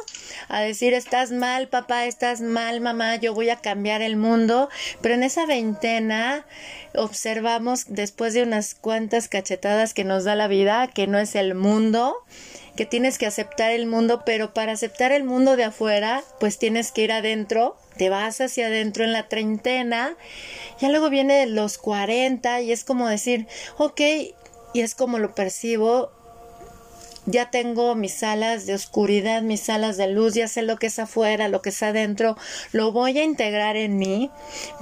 a 0.47 0.61
decir 0.61 0.95
estás 0.95 1.33
mal 1.33 1.67
papá, 1.67 2.05
estás 2.05 2.41
mal 2.41 2.81
mamá, 2.81 3.17
yo 3.17 3.35
voy 3.35 3.51
a 3.51 3.57
cambiar 3.57 4.01
el 4.01 4.17
mundo, 4.17 4.69
pero 5.01 5.15
en 5.15 5.25
esa 5.25 5.45
veintena 5.45 6.47
observamos 6.95 7.87
después 7.89 8.33
de 8.33 8.45
unas 8.45 8.77
cuantas 8.77 9.29
cachetadas 9.29 9.93
que 9.93 10.05
nos 10.05 10.23
da 10.23 10.37
la 10.37 10.47
vida 10.47 10.87
que 10.87 11.09
no 11.09 11.19
es 11.19 11.35
el 11.35 11.57
mundo, 11.57 12.17
que 12.77 12.87
tienes 12.87 13.19
que 13.19 13.27
aceptar 13.27 13.71
el 13.71 13.87
mundo, 13.87 14.23
pero 14.25 14.53
para 14.53 14.73
aceptar 14.73 15.13
el 15.13 15.25
mundo 15.25 15.57
de 15.57 15.65
afuera, 15.65 16.23
pues 16.41 16.59
tienes 16.59 16.93
que 16.93 17.03
ir 17.03 17.13
adentro, 17.13 17.77
te 17.97 18.09
vas 18.09 18.41
hacia 18.41 18.67
adentro 18.67 19.05
en 19.05 19.13
la 19.13 19.29
treintena, 19.29 20.17
ya 20.81 20.89
luego 20.89 21.11
viene 21.11 21.47
los 21.47 21.79
cuarenta 21.79 22.61
y 22.61 22.73
es 22.73 22.85
como 22.85 23.09
decir, 23.09 23.47
ok, 23.79 24.01
y 24.75 24.81
es 24.81 24.95
como 24.95 25.19
lo 25.19 25.35
percibo, 25.35 26.11
ya 27.27 27.51
tengo 27.51 27.95
mis 27.95 28.23
alas 28.23 28.67
de 28.67 28.75
oscuridad, 28.75 29.43
mis 29.43 29.69
alas 29.71 29.97
de 29.97 30.09
luz, 30.09 30.35
ya 30.35 30.49
sé 30.49 30.63
lo 30.63 30.77
que 30.77 30.89
es 30.89 30.99
afuera, 30.99 31.49
lo 31.49 31.63
que 31.63 31.71
es 31.71 31.83
adentro, 31.83 32.37
lo 32.73 32.93
voy 32.93 33.19
a 33.19 33.25
integrar 33.25 33.77
en 33.77 33.97
mí 33.97 34.31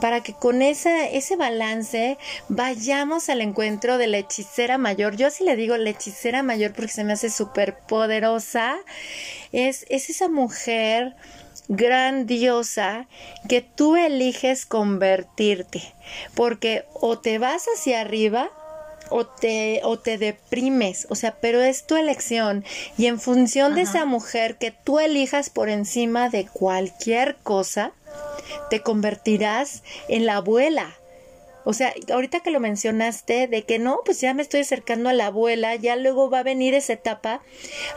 para 0.01 0.22
que 0.22 0.34
con 0.34 0.62
ese, 0.62 1.16
ese 1.16 1.36
balance 1.36 2.18
vayamos 2.49 3.28
al 3.28 3.40
encuentro 3.40 3.99
de 3.99 4.09
la 4.09 4.18
hechicera 4.18 4.78
mayor. 4.78 5.16
Yo 5.16 5.28
así 5.28 5.45
le 5.45 5.57
digo 5.57 5.76
la 5.76 5.90
hechicera 5.90 6.43
mayor 6.43 6.72
porque 6.72 6.93
se 6.93 7.05
me 7.05 7.12
hace 7.12 7.30
súper 7.30 7.78
poderosa. 7.78 8.76
Es, 9.53 9.86
es 9.88 10.11
esa 10.11 10.28
mujer 10.28 11.14
grandiosa 11.68 13.07
que 13.49 13.62
tú 13.62 13.97
eliges 13.97 14.66
convertirte 14.66 15.82
porque 16.34 16.84
o 16.95 17.18
te 17.18 17.38
vas 17.38 17.66
hacia 17.74 18.01
arriba 18.01 18.51
o 19.13 19.27
te, 19.27 19.81
o 19.85 19.99
te 19.99 20.19
deprimes, 20.19 21.07
o 21.11 21.15
sea, 21.15 21.37
pero 21.41 21.61
es 21.61 21.87
tu 21.87 21.97
elección 21.97 22.65
y 22.97 23.07
en 23.07 23.21
función 23.21 23.75
de 23.75 23.83
esa 23.83 24.05
mujer 24.05 24.57
que 24.57 24.73
tú 24.73 24.99
elijas 24.99 25.51
por 25.51 25.69
encima 25.69 26.29
de 26.31 26.47
cualquier 26.47 27.37
cosa, 27.43 27.93
te 28.71 28.81
convertirás 28.81 29.83
en 30.09 30.27
la 30.27 30.37
abuela. 30.37 30.97
O 31.65 31.75
sea, 31.75 31.95
ahorita 32.13 32.41
que 32.41 32.51
lo 32.51 32.59
mencionaste, 32.59 33.47
de 33.47 33.63
que 33.63 33.79
no, 33.79 34.01
pues 34.05 34.21
ya 34.21 34.35
me 34.35 34.43
estoy 34.43 34.63
acercando 34.63 35.09
a 35.09 35.13
la 35.13 35.27
abuela, 35.27 35.77
ya 35.77 35.95
luego 35.95 36.29
va 36.29 36.41
a 36.41 36.43
venir 36.43 36.75
esa 36.75 36.95
etapa, 36.95 37.41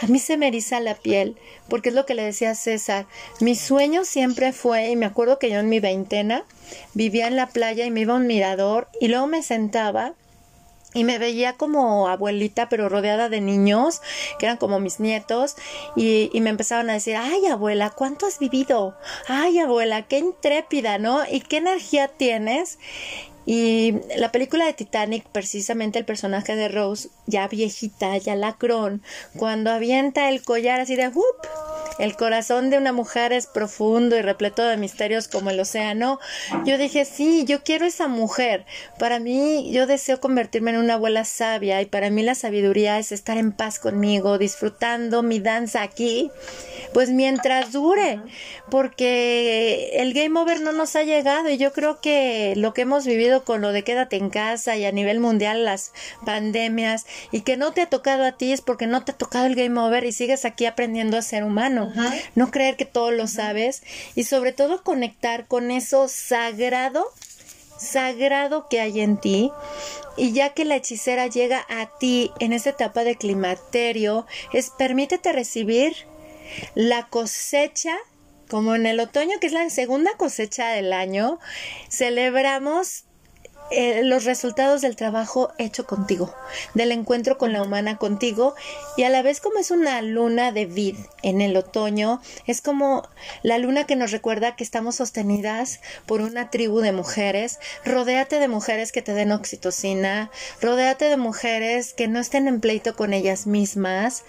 a 0.02 0.08
mí 0.08 0.20
se 0.20 0.38
me 0.38 0.50
eriza 0.50 0.80
la 0.80 0.94
piel, 0.94 1.36
porque 1.68 1.90
es 1.90 1.96
lo 1.96 2.06
que 2.06 2.14
le 2.14 2.24
decía 2.24 2.52
a 2.52 2.56
César. 2.56 3.08
Mi 3.40 3.56
sueño 3.56 4.06
siempre 4.06 4.54
fue, 4.54 4.90
y 4.90 4.96
me 4.96 5.08
acuerdo 5.08 5.40
que 5.40 5.50
yo 5.50 5.60
en 5.60 5.70
mi 5.70 5.80
veintena 5.80 6.46
vivía 6.94 7.26
en 7.26 7.36
la 7.36 7.48
playa 7.48 7.86
y 7.86 7.92
me 7.92 8.02
iba 8.02 8.14
a 8.14 8.18
un 8.18 8.28
mirador 8.28 8.88
y 9.02 9.08
luego 9.08 9.26
me 9.26 9.42
sentaba 9.42 10.14
y 10.96 11.04
me 11.04 11.20
veía 11.20 11.54
como 11.54 12.08
abuelita, 12.08 12.70
pero 12.70 12.90
rodeada 12.90 13.30
de 13.30 13.42
niños, 13.42 14.02
que 14.40 14.48
eran 14.48 14.58
como 14.58 14.80
mis 14.80 15.00
nietos, 15.00 15.56
y, 15.96 16.32
y, 16.34 16.42
me 16.42 16.50
empezaban 16.50 16.90
a 16.90 16.94
decir, 16.94 17.18
ay 17.18 17.46
abuela, 17.46 17.92
¿cuánto 17.92 18.26
has 18.26 18.40
vivido? 18.40 18.98
Ay 19.28 19.60
abuela, 19.60 20.08
qué 20.08 20.18
intrépida, 20.18 20.98
¿no? 20.98 21.22
¿Y 21.30 21.42
qué 21.42 21.58
energía 21.58 22.08
tienes? 22.08 22.80
Y 23.46 23.96
la 24.18 24.32
película 24.32 24.66
de 24.66 24.74
Titanic, 24.74 25.26
precisamente 25.32 26.00
el 26.00 26.06
personaje 26.06 26.56
de 26.56 26.68
Rose, 26.68 27.10
ya 27.28 27.48
viejita, 27.48 28.18
ya 28.18 28.36
lacrón, 28.36 29.04
cuando 29.38 29.72
avienta 29.72 30.30
el 30.30 30.44
collar 30.44 30.80
así 30.80 30.96
de 30.96 31.10
¡whoop! 31.10 31.48
El 31.98 32.18
corazón 32.18 32.70
de 32.70 32.78
una 32.78 32.92
mujer 32.92 33.32
es 33.32 33.48
profundo 33.48 34.18
y 34.18 34.22
repleto 34.22 34.64
de 34.64 34.76
misterios 34.76 35.30
como 35.30 35.50
el 35.50 35.60
océano. 35.60 36.20
Yo 36.66 36.78
dije, 36.78 37.06
sí, 37.06 37.46
yo 37.46 37.64
quiero 37.64 37.86
esa 37.86 38.10
mujer. 38.10 38.66
Para 39.00 39.20
mí, 39.20 39.72
yo 39.72 39.88
deseo 39.88 40.20
convertirme 40.20 40.72
en 40.72 40.78
una 40.78 40.96
abuela 40.96 41.24
sabia 41.24 41.82
y 41.82 41.86
para 41.86 42.10
mí 42.10 42.22
la 42.22 42.36
sabiduría 42.36 43.00
es 43.00 43.14
estar 43.14 43.38
en 43.38 43.54
paz 43.54 43.80
conmigo, 43.80 44.38
disfrutando 44.38 45.24
mi 45.24 45.40
danza 45.40 45.84
aquí, 45.84 46.32
pues 46.94 47.12
mientras 47.12 47.72
dure, 47.72 48.20
porque 48.70 49.92
el 49.94 50.14
game 50.14 50.38
over 50.38 50.60
no 50.60 50.74
nos 50.74 50.96
ha 50.98 51.04
llegado 51.04 51.50
y 51.50 51.58
yo 51.58 51.72
creo 51.72 52.02
que 52.02 52.54
lo 52.58 52.74
que 52.74 52.82
hemos 52.82 53.06
vivido 53.06 53.35
con 53.44 53.62
lo 53.62 53.72
de 53.72 53.84
quédate 53.84 54.16
en 54.18 54.30
casa 54.30 54.76
y 54.78 54.86
a 54.86 54.92
nivel 54.92 55.20
mundial 55.20 55.66
las 55.66 55.92
pandemias 56.26 57.06
y 57.32 57.42
que 57.42 57.58
no 57.58 57.72
te 57.74 57.82
ha 57.82 57.90
tocado 57.90 58.24
a 58.24 58.34
ti 58.34 58.52
es 58.52 58.62
porque 58.62 58.88
no 58.88 59.04
te 59.04 59.12
ha 59.12 59.18
tocado 59.18 59.46
el 59.46 59.56
game 59.56 59.80
over 59.80 60.04
y 60.06 60.12
sigues 60.12 60.46
aquí 60.46 60.66
aprendiendo 60.66 61.18
a 61.18 61.22
ser 61.22 61.44
humano. 61.44 61.92
No 62.36 62.52
creer 62.52 62.78
que 62.78 62.86
todo 62.86 63.12
lo 63.12 63.28
sabes 63.28 63.84
y 64.16 64.24
sobre 64.24 64.52
todo 64.54 64.84
conectar 64.84 65.48
con 65.48 65.72
eso 65.72 66.08
sagrado, 66.08 67.06
sagrado 67.78 68.68
que 68.70 68.80
hay 68.80 69.02
en 69.02 69.18
ti. 69.18 69.52
Y 70.18 70.32
ya 70.32 70.54
que 70.54 70.64
la 70.64 70.78
hechicera 70.78 71.28
llega 71.28 71.66
a 71.68 71.98
ti 72.00 72.32
en 72.40 72.54
esta 72.54 72.70
etapa 72.70 73.04
de 73.04 73.16
climaterio, 73.16 74.26
es 74.54 74.70
permítete 74.70 75.34
recibir 75.34 75.94
la 76.74 77.08
cosecha 77.08 77.98
como 78.50 78.76
en 78.76 78.86
el 78.86 79.00
otoño, 79.00 79.40
que 79.40 79.48
es 79.48 79.54
la 79.54 79.70
segunda 79.70 80.12
cosecha 80.18 80.70
del 80.70 80.94
año, 80.94 81.40
celebramos 81.90 83.06
eh, 83.72 84.04
los 84.04 84.26
resultados 84.26 84.82
del 84.82 84.96
trabajo 84.96 85.52
hecho 85.58 85.86
contigo, 85.86 86.34
del 86.74 86.92
encuentro 86.92 87.38
con 87.38 87.52
la 87.52 87.62
humana 87.62 87.98
contigo 87.98 88.56
y 88.96 89.04
a 89.04 89.10
la 89.10 89.22
vez 89.22 89.42
como 89.42 89.60
es 89.60 89.72
una 89.72 90.02
luna 90.02 90.52
de 90.52 90.66
vid 90.66 90.96
en 91.24 91.42
el 91.42 91.58
otoño, 91.58 92.22
es 92.46 92.62
como 92.62 93.08
la 93.44 93.58
luna 93.58 93.86
que 93.86 93.96
nos 93.96 94.12
recuerda 94.12 94.56
que 94.56 94.64
estamos 94.64 94.96
sostenidas 94.96 95.82
por 96.06 96.22
una 96.22 96.50
tribu 96.50 96.80
de 96.80 96.92
mujeres, 96.92 97.60
rodéate 97.84 98.40
de 98.40 98.48
mujeres 98.48 98.92
que 98.92 99.02
te 99.02 99.14
den 99.14 99.32
oxitocina, 99.32 100.30
rodéate 100.62 101.10
de 101.10 101.18
mujeres 101.18 101.94
que 101.94 102.08
no 102.08 102.20
estén 102.20 102.48
en 102.48 102.62
pleito 102.62 102.96
con 102.96 103.14
ellas 103.14 103.48
mismas, 103.48 104.24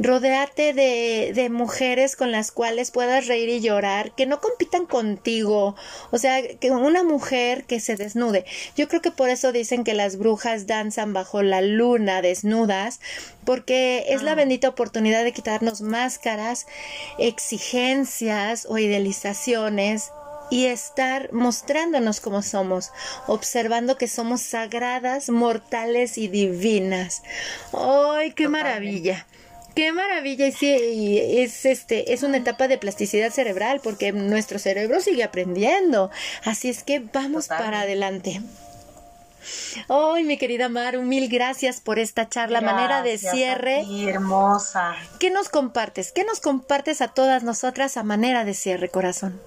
rodéate 0.00 0.74
de, 0.74 1.32
de 1.34 1.50
mujeres 1.50 2.16
con 2.16 2.32
las 2.32 2.50
cuales 2.50 2.90
puedas 2.90 3.26
reír 3.26 3.48
y 3.48 3.60
llorar, 3.60 4.14
que 4.14 4.26
no 4.26 4.40
compitan 4.40 4.86
contigo, 4.86 5.76
o 6.10 6.18
sea, 6.18 6.42
que 6.58 6.70
una 6.70 7.04
mujer 7.04 7.64
que 7.64 7.80
se 7.80 7.96
desnude. 7.96 8.44
Yo 8.76 8.88
creo 8.88 9.02
que 9.02 9.10
por 9.10 9.28
eso 9.28 9.52
dicen 9.52 9.84
que 9.84 9.94
las 9.94 10.16
brujas 10.16 10.66
danzan 10.66 11.12
bajo 11.12 11.42
la 11.42 11.60
luna 11.60 12.22
desnudas, 12.22 13.00
porque 13.44 14.06
es 14.08 14.22
la 14.22 14.32
ah. 14.32 14.36
bendita 14.36 14.68
oportunidad 14.68 15.24
de 15.24 15.32
quitarnos 15.32 15.82
máscaras, 15.82 16.66
exigencias 17.18 18.66
o 18.68 18.78
idealizaciones 18.78 20.10
y 20.50 20.66
estar 20.66 21.32
mostrándonos 21.32 22.20
como 22.20 22.42
somos, 22.42 22.90
observando 23.26 23.96
que 23.96 24.06
somos 24.06 24.42
sagradas, 24.42 25.30
mortales 25.30 26.18
y 26.18 26.28
divinas. 26.28 27.22
¡Ay, 27.72 28.32
qué 28.32 28.48
maravilla! 28.48 29.26
Qué 29.74 29.92
maravilla 29.92 30.46
y 30.46 30.52
sí, 30.52 31.18
es 31.18 31.64
este 31.64 32.12
es 32.12 32.22
una 32.22 32.36
etapa 32.36 32.68
de 32.68 32.78
plasticidad 32.78 33.30
cerebral 33.30 33.80
porque 33.82 34.12
nuestro 34.12 34.58
cerebro 34.58 35.00
sigue 35.00 35.24
aprendiendo. 35.24 36.10
Así 36.44 36.68
es 36.68 36.82
que 36.82 37.00
vamos 37.00 37.48
para 37.48 37.80
adelante. 37.80 38.42
Ay, 39.88 40.24
mi 40.24 40.36
querida 40.36 40.68
Maru, 40.68 41.02
mil 41.02 41.28
gracias 41.28 41.80
por 41.80 41.98
esta 41.98 42.28
charla, 42.28 42.60
manera 42.60 43.02
de 43.02 43.18
cierre. 43.18 43.84
hermosa. 44.08 44.94
¿Qué 45.18 45.30
nos 45.30 45.48
compartes? 45.48 46.12
¿Qué 46.12 46.24
nos 46.24 46.40
compartes 46.40 47.00
a 47.00 47.08
todas 47.08 47.42
nosotras 47.42 47.96
a 47.96 48.02
manera 48.02 48.44
de 48.44 48.54
cierre, 48.54 48.88
corazón? 48.88 49.40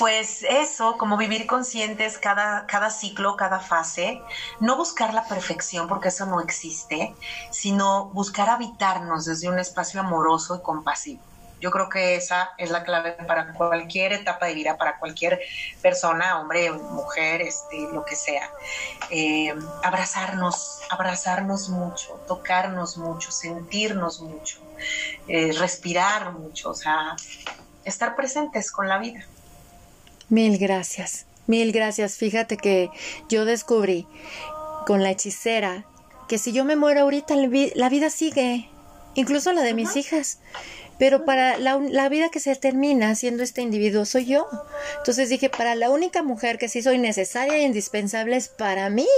Pues 0.00 0.46
eso, 0.48 0.96
como 0.96 1.18
vivir 1.18 1.46
conscientes 1.46 2.16
cada, 2.16 2.64
cada 2.66 2.88
ciclo, 2.88 3.36
cada 3.36 3.60
fase, 3.60 4.22
no 4.58 4.78
buscar 4.78 5.12
la 5.12 5.28
perfección 5.28 5.88
porque 5.88 6.08
eso 6.08 6.24
no 6.24 6.40
existe, 6.40 7.14
sino 7.50 8.06
buscar 8.06 8.48
habitarnos 8.48 9.26
desde 9.26 9.50
un 9.50 9.58
espacio 9.58 10.00
amoroso 10.00 10.56
y 10.56 10.62
compasivo. 10.62 11.22
Yo 11.60 11.70
creo 11.70 11.90
que 11.90 12.16
esa 12.16 12.52
es 12.56 12.70
la 12.70 12.82
clave 12.82 13.12
para 13.12 13.52
cualquier 13.52 14.14
etapa 14.14 14.46
de 14.46 14.54
vida, 14.54 14.78
para 14.78 14.98
cualquier 14.98 15.38
persona, 15.82 16.40
hombre, 16.40 16.72
mujer, 16.72 17.42
este, 17.42 17.86
lo 17.92 18.02
que 18.06 18.16
sea. 18.16 18.50
Eh, 19.10 19.54
abrazarnos, 19.82 20.80
abrazarnos 20.88 21.68
mucho, 21.68 22.18
tocarnos 22.26 22.96
mucho, 22.96 23.30
sentirnos 23.30 24.22
mucho, 24.22 24.60
eh, 25.28 25.52
respirar 25.58 26.32
mucho, 26.32 26.70
o 26.70 26.74
sea, 26.74 27.16
estar 27.84 28.16
presentes 28.16 28.72
con 28.72 28.88
la 28.88 28.96
vida. 28.96 29.26
Mil 30.30 30.58
gracias, 30.58 31.26
mil 31.46 31.72
gracias. 31.72 32.16
Fíjate 32.16 32.56
que 32.56 32.88
yo 33.28 33.44
descubrí 33.44 34.06
con 34.86 35.02
la 35.02 35.10
hechicera 35.10 35.84
que 36.28 36.38
si 36.38 36.52
yo 36.52 36.64
me 36.64 36.76
muero 36.76 37.02
ahorita, 37.02 37.34
la 37.74 37.88
vida 37.88 38.08
sigue, 38.08 38.70
incluso 39.14 39.52
la 39.52 39.62
de 39.62 39.74
mis 39.74 39.96
hijas 39.96 40.38
pero 41.00 41.24
para 41.24 41.56
la, 41.56 42.08
vida 42.10 42.28
que 42.28 42.40
se 42.40 42.54
termina 42.56 43.14
siendo 43.14 43.42
este 43.42 43.62
individuo 43.62 44.04
soy 44.04 44.26
yo. 44.26 44.46
Entonces 44.98 45.30
dije, 45.30 45.48
para 45.48 45.74
la 45.74 45.88
única 45.88 46.22
mujer 46.22 46.58
que 46.58 46.68
sí 46.68 46.82
soy 46.82 46.98
necesaria 46.98 47.56
e 47.56 47.62
indispensable 47.62 48.36
es 48.36 48.48
para 48.48 48.90
mí, 48.90 49.08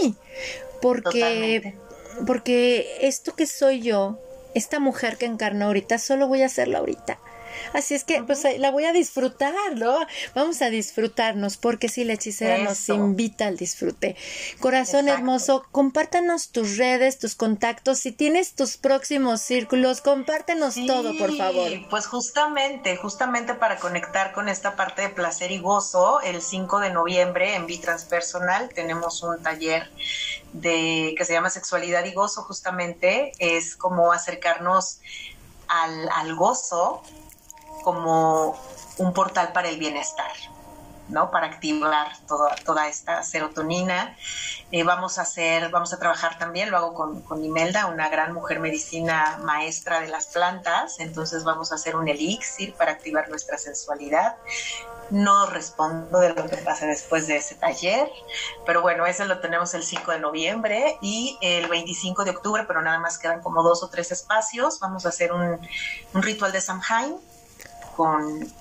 porque, 0.80 1.74
porque 2.24 2.98
esto 3.00 3.34
que 3.34 3.48
soy 3.48 3.82
yo, 3.82 4.20
esta 4.54 4.78
mujer 4.78 5.16
que 5.16 5.26
encarno 5.26 5.64
ahorita, 5.64 5.98
solo 5.98 6.28
voy 6.28 6.42
a 6.42 6.46
hacerlo 6.46 6.78
ahorita. 6.78 7.18
Así 7.72 7.94
es 7.94 8.04
que, 8.04 8.22
pues 8.22 8.46
la 8.58 8.70
voy 8.70 8.84
a 8.84 8.92
disfrutar, 8.92 9.76
¿no? 9.76 9.98
Vamos 10.34 10.62
a 10.62 10.70
disfrutarnos, 10.70 11.56
porque 11.56 11.88
si 11.88 12.04
la 12.04 12.14
hechicera 12.14 12.58
nos 12.58 12.88
invita 12.88 13.46
al 13.46 13.56
disfrute. 13.56 14.16
Corazón 14.60 15.08
hermoso, 15.08 15.64
compártanos 15.72 16.50
tus 16.50 16.76
redes, 16.76 17.18
tus 17.18 17.34
contactos. 17.34 17.98
Si 17.98 18.12
tienes 18.12 18.54
tus 18.54 18.76
próximos 18.76 19.40
círculos, 19.40 20.00
compártenos 20.00 20.76
todo, 20.86 21.16
por 21.18 21.36
favor. 21.36 21.70
Pues 21.90 22.06
justamente, 22.06 22.96
justamente 22.96 23.54
para 23.54 23.78
conectar 23.78 24.32
con 24.32 24.48
esta 24.48 24.76
parte 24.76 25.02
de 25.02 25.08
placer 25.08 25.50
y 25.50 25.58
gozo, 25.58 26.20
el 26.20 26.40
5 26.40 26.80
de 26.80 26.90
noviembre 26.90 27.54
en 27.54 27.66
Transpersonal 27.80 28.68
tenemos 28.68 29.22
un 29.22 29.42
taller 29.42 29.90
de 30.52 31.14
que 31.16 31.24
se 31.24 31.32
llama 31.32 31.50
Sexualidad 31.50 32.04
y 32.04 32.12
Gozo, 32.12 32.42
justamente 32.42 33.32
es 33.38 33.76
como 33.76 34.12
acercarnos 34.12 35.00
al, 35.68 36.08
al 36.10 36.34
gozo 36.34 37.02
como 37.82 38.56
un 38.98 39.12
portal 39.12 39.52
para 39.52 39.68
el 39.68 39.78
bienestar. 39.78 40.32
¿no? 41.08 41.30
Para 41.30 41.46
activar 41.46 42.08
toda, 42.26 42.54
toda 42.64 42.88
esta 42.88 43.22
serotonina. 43.22 44.16
Eh, 44.70 44.84
vamos 44.84 45.18
a 45.18 45.22
hacer, 45.22 45.68
vamos 45.70 45.92
a 45.92 45.98
trabajar 45.98 46.38
también, 46.38 46.70
lo 46.70 46.78
hago 46.78 46.94
con, 46.94 47.20
con, 47.22 47.44
Imelda, 47.44 47.86
una 47.86 48.08
gran 48.08 48.32
mujer 48.32 48.58
medicina 48.58 49.38
maestra 49.42 50.00
de 50.00 50.08
las 50.08 50.28
plantas, 50.28 50.98
entonces 50.98 51.44
vamos 51.44 51.72
a 51.72 51.74
hacer 51.74 51.94
un 51.94 52.08
elixir 52.08 52.74
para 52.74 52.92
activar 52.92 53.28
nuestra 53.28 53.58
sensualidad. 53.58 54.36
No 55.10 55.44
respondo 55.44 56.20
de 56.20 56.30
lo 56.30 56.46
que 56.46 56.56
pasa 56.58 56.86
después 56.86 57.26
de 57.26 57.36
ese 57.36 57.54
taller, 57.56 58.10
pero 58.64 58.80
bueno, 58.80 59.04
ese 59.04 59.26
lo 59.26 59.40
tenemos 59.40 59.74
el 59.74 59.82
5 59.82 60.10
de 60.10 60.20
noviembre 60.20 60.96
y 61.02 61.36
el 61.42 61.68
25 61.68 62.24
de 62.24 62.30
octubre, 62.30 62.64
pero 62.66 62.80
nada 62.80 62.98
más 62.98 63.18
quedan 63.18 63.42
como 63.42 63.62
dos 63.62 63.82
o 63.82 63.88
tres 63.88 64.10
espacios. 64.10 64.80
Vamos 64.80 65.04
a 65.04 65.10
hacer 65.10 65.34
un, 65.34 65.60
un 66.14 66.22
ritual 66.22 66.52
de 66.52 66.62
Samhain 66.62 67.18
con, 67.97 68.53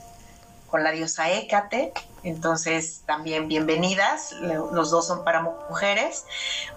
la 0.74 0.92
diosa 0.92 1.30
Hécate. 1.30 1.94
Entonces, 2.24 3.02
también 3.06 3.48
bienvenidas. 3.48 4.32
Los 4.34 4.92
dos 4.92 5.08
son 5.08 5.24
para 5.24 5.42
mujeres. 5.42 6.26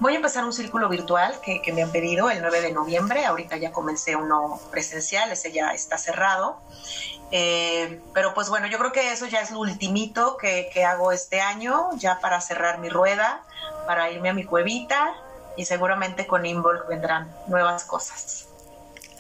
Voy 0.01 0.15
a 0.15 0.17
empezar 0.17 0.45
un 0.45 0.53
círculo 0.53 0.89
virtual 0.89 1.41
que, 1.43 1.73
me 1.73 1.83
han 1.83 1.93
pedido 1.93 2.31
el 2.31 2.41
9 2.41 2.61
de 2.61 2.73
noviembre. 2.73 3.25
Ahorita 3.25 3.57
ya 3.57 3.71
comencé 3.71 4.17
uno 4.17 4.59
presencial, 4.71 5.31
ese 5.31 5.53
ya 5.53 5.73
está 5.73 5.99
cerrado. 5.99 6.59
Eh, 7.31 8.01
pero 8.13 8.35
pues 8.35 8.49
bueno, 8.49 8.67
yo 8.67 8.79
creo 8.79 8.93
que 8.93 9.13
eso 9.13 9.27
ya 9.27 9.41
es 9.41 9.51
lo 9.51 9.61
ultimito 9.61 10.37
que, 10.37 10.71
que 10.73 10.85
hago 10.85 11.13
este 11.13 11.41
año, 11.41 11.91
ya 11.97 12.21
para 12.21 12.41
cerrar 12.41 12.79
mi 12.79 12.89
rueda, 12.89 13.43
para 13.87 14.11
irme 14.11 14.31
a 14.31 14.35
mi 14.35 14.45
cuevita 14.45 15.15
y 15.57 15.65
seguramente 15.65 16.27
con 16.27 16.45
Involk 16.47 16.89
vendrán 16.89 17.33
nuevas 17.47 17.85
cosas. 17.85 18.49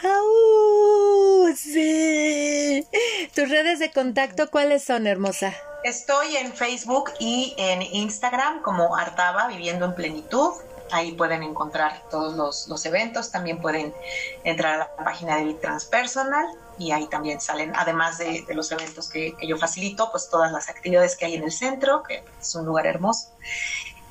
¡Au! 0.04 1.54
Sí. 1.56 2.86
¿Tus 3.34 3.48
redes 3.48 3.78
de 3.78 3.90
contacto 3.90 4.50
cuáles 4.50 4.84
son, 4.84 5.06
hermosa? 5.06 5.54
Estoy 5.82 6.36
en 6.36 6.52
Facebook 6.52 7.12
y 7.18 7.54
en 7.56 7.82
Instagram 7.82 8.62
como 8.62 8.96
Artaba 8.96 9.48
Viviendo 9.48 9.84
en 9.84 9.94
Plenitud. 9.94 10.52
Ahí 10.90 11.12
pueden 11.12 11.42
encontrar 11.42 12.02
todos 12.10 12.66
los, 12.66 12.86
eventos. 12.86 13.30
También 13.30 13.60
pueden 13.60 13.94
entrar 14.44 14.74
a 14.74 14.78
la 14.78 15.04
página 15.04 15.36
de 15.36 15.54
Transpersonal 15.54 16.46
y 16.78 16.92
ahí 16.92 17.06
también 17.08 17.40
salen, 17.40 17.72
además 17.76 18.18
de, 18.18 18.44
los 18.54 18.70
eventos 18.72 19.08
que, 19.08 19.34
yo 19.46 19.56
facilito, 19.56 20.10
pues 20.10 20.28
todas 20.28 20.52
las 20.52 20.68
actividades 20.68 21.16
que 21.16 21.26
hay 21.26 21.34
en 21.34 21.44
el 21.44 21.52
centro, 21.52 22.02
que 22.02 22.24
es 22.40 22.54
un 22.54 22.66
lugar 22.66 22.86
hermoso. 22.86 23.28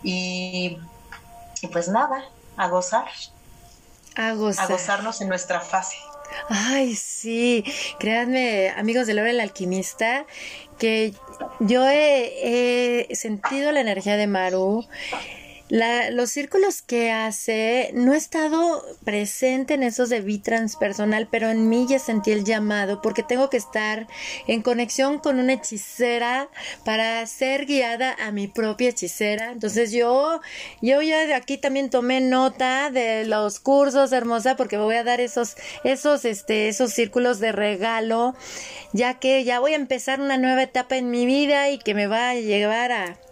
Y 0.02 0.78
pues 1.72 1.88
nada, 1.88 2.26
a 2.58 2.68
gozar. 2.68 3.08
A, 4.16 4.34
gozarnos 4.34 5.22
en 5.22 5.30
nuestra 5.30 5.60
fase. 5.60 5.98
Ay, 6.50 6.96
sí, 6.96 7.64
créanme, 8.00 8.70
amigos 8.72 9.08
de 9.08 9.14
Laura 9.14 9.32
el 9.32 9.40
Alquimista, 9.40 10.26
que 10.80 11.14
yo 11.60 11.88
he, 11.88 13.08
he 13.12 13.16
sentido 13.16 13.72
la 13.72 13.82
energía 13.82 14.18
de 14.18 14.28
Maru 14.28 14.86
la, 15.74 16.12
los 16.12 16.30
círculos 16.30 16.84
que 16.84 17.12
hace, 17.12 17.90
no 17.96 18.14
he 18.14 18.18
estado 18.18 18.86
presente 19.04 19.74
en 19.74 19.82
esos 19.82 20.10
de 20.10 20.22
transpersonal, 20.38 21.28
pero 21.32 21.50
en 21.50 21.68
mí 21.68 21.88
ya 21.90 21.98
sentí 21.98 22.32
el 22.32 22.44
llamado 22.44 23.02
porque 23.02 23.24
tengo 23.24 23.50
que 23.50 23.58
estar 23.58 24.06
en 24.46 24.62
conexión 24.62 25.18
con 25.18 25.40
una 25.40 25.54
hechicera 25.54 26.48
para 26.86 27.26
ser 27.26 27.66
guiada 27.66 28.16
a 28.24 28.32
mi 28.32 28.48
propia 28.48 28.90
hechicera. 28.90 29.52
Entonces 29.52 29.92
yo, 29.92 30.42
yo 30.84 31.02
ya 31.02 31.26
de 31.26 31.34
aquí 31.34 31.58
también 31.58 31.90
tomé 31.90 32.22
nota 32.22 32.92
de 32.92 33.26
los 33.26 33.60
cursos, 33.60 34.12
hermosa, 34.12 34.56
porque 34.56 34.78
voy 34.78 34.94
a 34.94 35.04
dar 35.04 35.22
esos, 35.22 35.56
esos, 35.84 36.24
este, 36.24 36.68
esos 36.68 36.92
círculos 36.92 37.40
de 37.40 37.52
regalo, 37.52 38.36
ya 38.92 39.16
que 39.16 39.44
ya 39.44 39.60
voy 39.60 39.74
a 39.74 39.78
empezar 39.78 40.22
una 40.22 40.38
nueva 40.38 40.62
etapa 40.62 40.98
en 40.98 41.10
mi 41.10 41.26
vida 41.26 41.72
y 41.72 41.80
que 41.80 41.96
me 41.96 42.06
va 42.06 42.30
a 42.30 42.36
llevar 42.36 42.92
a 42.92 43.23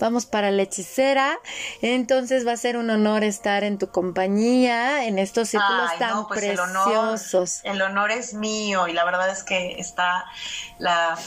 vamos 0.00 0.26
para 0.26 0.50
la 0.50 0.62
hechicera. 0.62 1.38
Entonces 1.82 2.46
va 2.46 2.52
a 2.52 2.56
ser 2.56 2.76
un 2.76 2.90
honor 2.90 3.24
estar 3.24 3.64
en 3.64 3.78
tu 3.78 3.88
compañía 3.88 5.04
en 5.04 5.18
estos 5.18 5.50
círculos 5.50 5.90
tan 5.98 6.26
pues 6.26 6.40
preciosos. 6.40 7.60
El 7.64 7.80
honor, 7.82 8.10
es 8.10 8.34
mío 8.34 8.86
y 8.88 8.92
la 8.92 9.04
verdad 9.04 9.30
es 9.30 9.42
que 9.42 9.80
está, 9.80 10.24
la, 10.78 11.18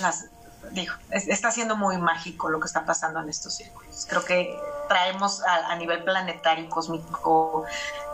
está 1.11 1.51
siendo 1.51 1.75
muy 1.75 1.97
mágico 1.97 2.49
lo 2.49 2.59
que 2.59 2.67
está 2.67 2.86
pasando 2.86 3.19
en 3.19 3.30
estos 3.30 3.55
círculos. 3.55 4.05
Creo 4.07 4.23
que 4.23 4.55
traemos 4.88 5.41
a, 5.43 5.75
nivel 5.75 6.03
planetario 6.03 6.65
y 6.65 6.69
cósmico 6.69 7.65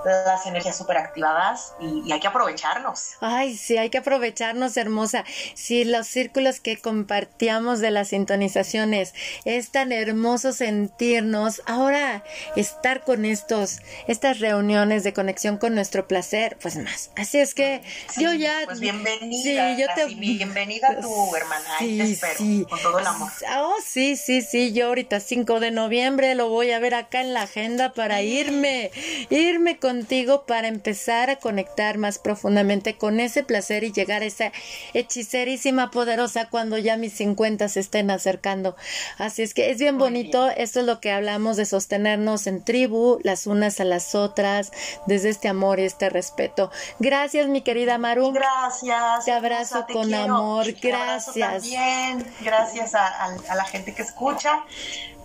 las 0.06 0.46
energías 0.46 0.78
súper 0.78 0.98
activadas 0.98 1.74
y, 1.80 2.12
hay 2.12 2.20
que 2.20 2.28
aprovecharnos. 2.28 3.14
Ay, 3.22 3.56
sí, 3.56 3.78
hay 3.78 3.90
que 3.90 4.00
aprovecharnos, 4.00 4.78
hermosa. 4.78 5.24
Sí, 5.56 5.84
los 5.84 6.08
círculos 6.08 6.60
que 6.60 6.78
compartíamos 6.78 7.80
de 7.80 7.92
las 7.92 8.10
sintonizaciones, 8.10 9.14
es 9.46 9.72
tan 9.72 9.92
hermoso 9.92 10.54
sentirnos. 10.54 11.62
Ahora, 11.66 12.24
estar 12.56 13.04
con 13.04 13.26
estos, 13.26 13.80
estas 14.08 14.40
reuniones 14.40 15.04
de 15.04 15.14
conexión 15.14 15.58
con 15.58 15.76
nuestro 15.76 16.08
placer, 16.08 16.58
pues 16.62 16.76
más. 16.76 17.12
Así 17.16 17.40
es 17.40 17.54
que 17.54 17.82
yo 18.18 18.34
ya. 18.34 18.62
Pues 18.66 18.80
bienvenida. 18.80 19.76
Sí, 19.76 19.82
yo 19.82 19.88
te... 19.96 20.14
bienvenida 20.16 21.00
tu 21.00 21.36
hermana. 21.36 21.66
Sí, 21.80 21.98
te 21.98 22.04
espero, 22.12 22.68
con 22.70 22.82
todo 22.82 23.00
el 23.00 23.08
amor. 23.08 23.32
Oh, 23.58 23.76
sí, 23.86 24.16
sí, 24.16 24.42
sí. 24.42 24.74
Yo 24.74 24.88
ahorita 24.88 25.20
5 25.20 25.60
de 25.60 25.72
noviembre 25.72 26.36
lo 26.36 26.50
voy 26.50 26.72
a 26.72 26.80
ver 26.80 26.96
acá 26.96 27.22
en 27.22 27.34
la 27.34 27.44
agenda 27.44 27.94
para 27.94 28.22
irme, 28.22 28.92
irme 29.30 29.78
con 29.78 29.93
contigo 29.94 30.46
para 30.48 30.68
empezar 30.70 31.30
a 31.30 31.36
conectar 31.36 32.00
más 32.00 32.18
profundamente 32.18 32.98
con 32.98 33.20
ese 33.20 33.44
placer 33.44 33.84
y 33.84 33.92
llegar 33.92 34.24
a 34.24 34.26
esa 34.26 34.52
hechicerísima 34.96 35.92
poderosa 35.92 36.50
cuando 36.50 36.80
ya 36.80 36.98
mis 36.98 37.14
50 37.14 37.70
se 37.70 37.80
estén 37.80 38.10
acercando. 38.10 38.76
Así 39.20 39.44
es 39.44 39.54
que 39.54 39.70
es 39.70 39.78
bien 39.78 40.00
bonito, 40.00 40.50
esto 40.50 40.80
es 40.80 40.88
lo 40.88 41.00
que 41.00 41.12
hablamos 41.12 41.58
de 41.58 41.66
sostenernos 41.66 42.48
en 42.48 42.64
tribu, 42.64 43.20
las 43.22 43.46
unas 43.46 43.80
a 43.80 43.84
las 43.84 44.16
otras, 44.16 44.72
desde 45.06 45.30
este 45.30 45.48
amor 45.48 45.80
y 45.80 45.84
este 45.84 46.10
respeto. 46.10 46.72
Gracias, 46.98 47.48
mi 47.48 47.62
querida 47.62 48.00
Maru. 48.00 48.32
Gracias. 48.32 49.26
Te 49.26 49.32
abrazo 49.32 49.86
con 49.94 50.12
amor. 50.12 50.66
Gracias. 50.82 51.62
También. 51.62 52.26
Gracias 52.42 52.96
a 52.96 53.56
la 53.56 53.66
gente 53.66 53.94
que 53.94 54.02
escucha 54.02 54.64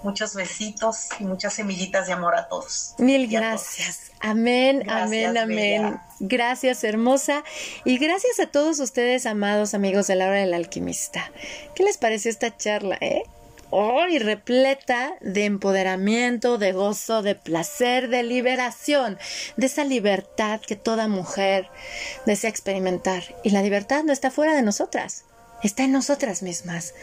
muchos 0.08 0.34
besitos 0.34 1.08
y 1.20 1.24
muchas 1.24 1.52
semillitas 1.52 2.06
de 2.06 2.14
amor 2.14 2.34
a 2.34 2.48
todos. 2.48 2.94
Mil 2.96 3.28
gracias. 3.28 4.10
Amén, 4.20 4.88
amén, 4.88 5.36
amén. 5.36 6.00
Gracias, 6.18 6.82
hermosa. 6.82 7.44
Y 7.84 7.98
gracias 7.98 8.40
a 8.40 8.46
todos 8.46 8.80
ustedes, 8.80 9.26
amados 9.26 9.74
amigos 9.74 10.06
de 10.06 10.16
la 10.16 10.28
hora 10.28 10.40
del 10.40 10.54
alquimista. 10.54 11.30
¿Qué 11.74 11.82
les 11.82 11.98
pareció 11.98 12.30
esta 12.30 12.56
charla, 12.56 12.96
eh? 13.02 13.22
Hoy 13.68 14.18
repleta 14.18 15.12
de 15.20 15.44
empoderamiento, 15.44 16.56
de 16.56 16.72
gozo, 16.72 17.20
de 17.20 17.34
placer, 17.34 18.08
de 18.08 18.22
liberación, 18.22 19.18
de 19.58 19.66
esa 19.66 19.84
libertad 19.84 20.62
que 20.62 20.74
toda 20.74 21.06
mujer 21.06 21.68
desea 22.24 22.48
experimentar. 22.48 23.24
Y 23.44 23.50
la 23.50 23.60
libertad 23.60 24.04
no 24.04 24.14
está 24.14 24.30
fuera 24.30 24.54
de 24.54 24.62
nosotras, 24.62 25.26
está 25.62 25.84
en 25.84 25.92
nosotras 25.92 26.42
mismas. 26.42 26.94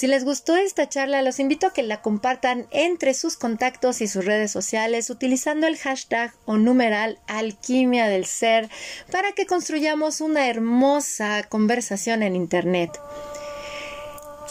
Si 0.00 0.06
les 0.06 0.24
gustó 0.24 0.56
esta 0.56 0.88
charla, 0.88 1.20
los 1.20 1.40
invito 1.40 1.66
a 1.66 1.74
que 1.74 1.82
la 1.82 2.00
compartan 2.00 2.66
entre 2.70 3.12
sus 3.12 3.36
contactos 3.36 4.00
y 4.00 4.08
sus 4.08 4.24
redes 4.24 4.50
sociales 4.50 5.10
utilizando 5.10 5.66
el 5.66 5.76
hashtag 5.76 6.32
o 6.46 6.56
numeral 6.56 7.18
alquimia 7.26 8.06
del 8.06 8.24
ser 8.24 8.70
para 9.12 9.32
que 9.32 9.44
construyamos 9.44 10.22
una 10.22 10.48
hermosa 10.48 11.42
conversación 11.42 12.22
en 12.22 12.34
Internet. 12.34 12.98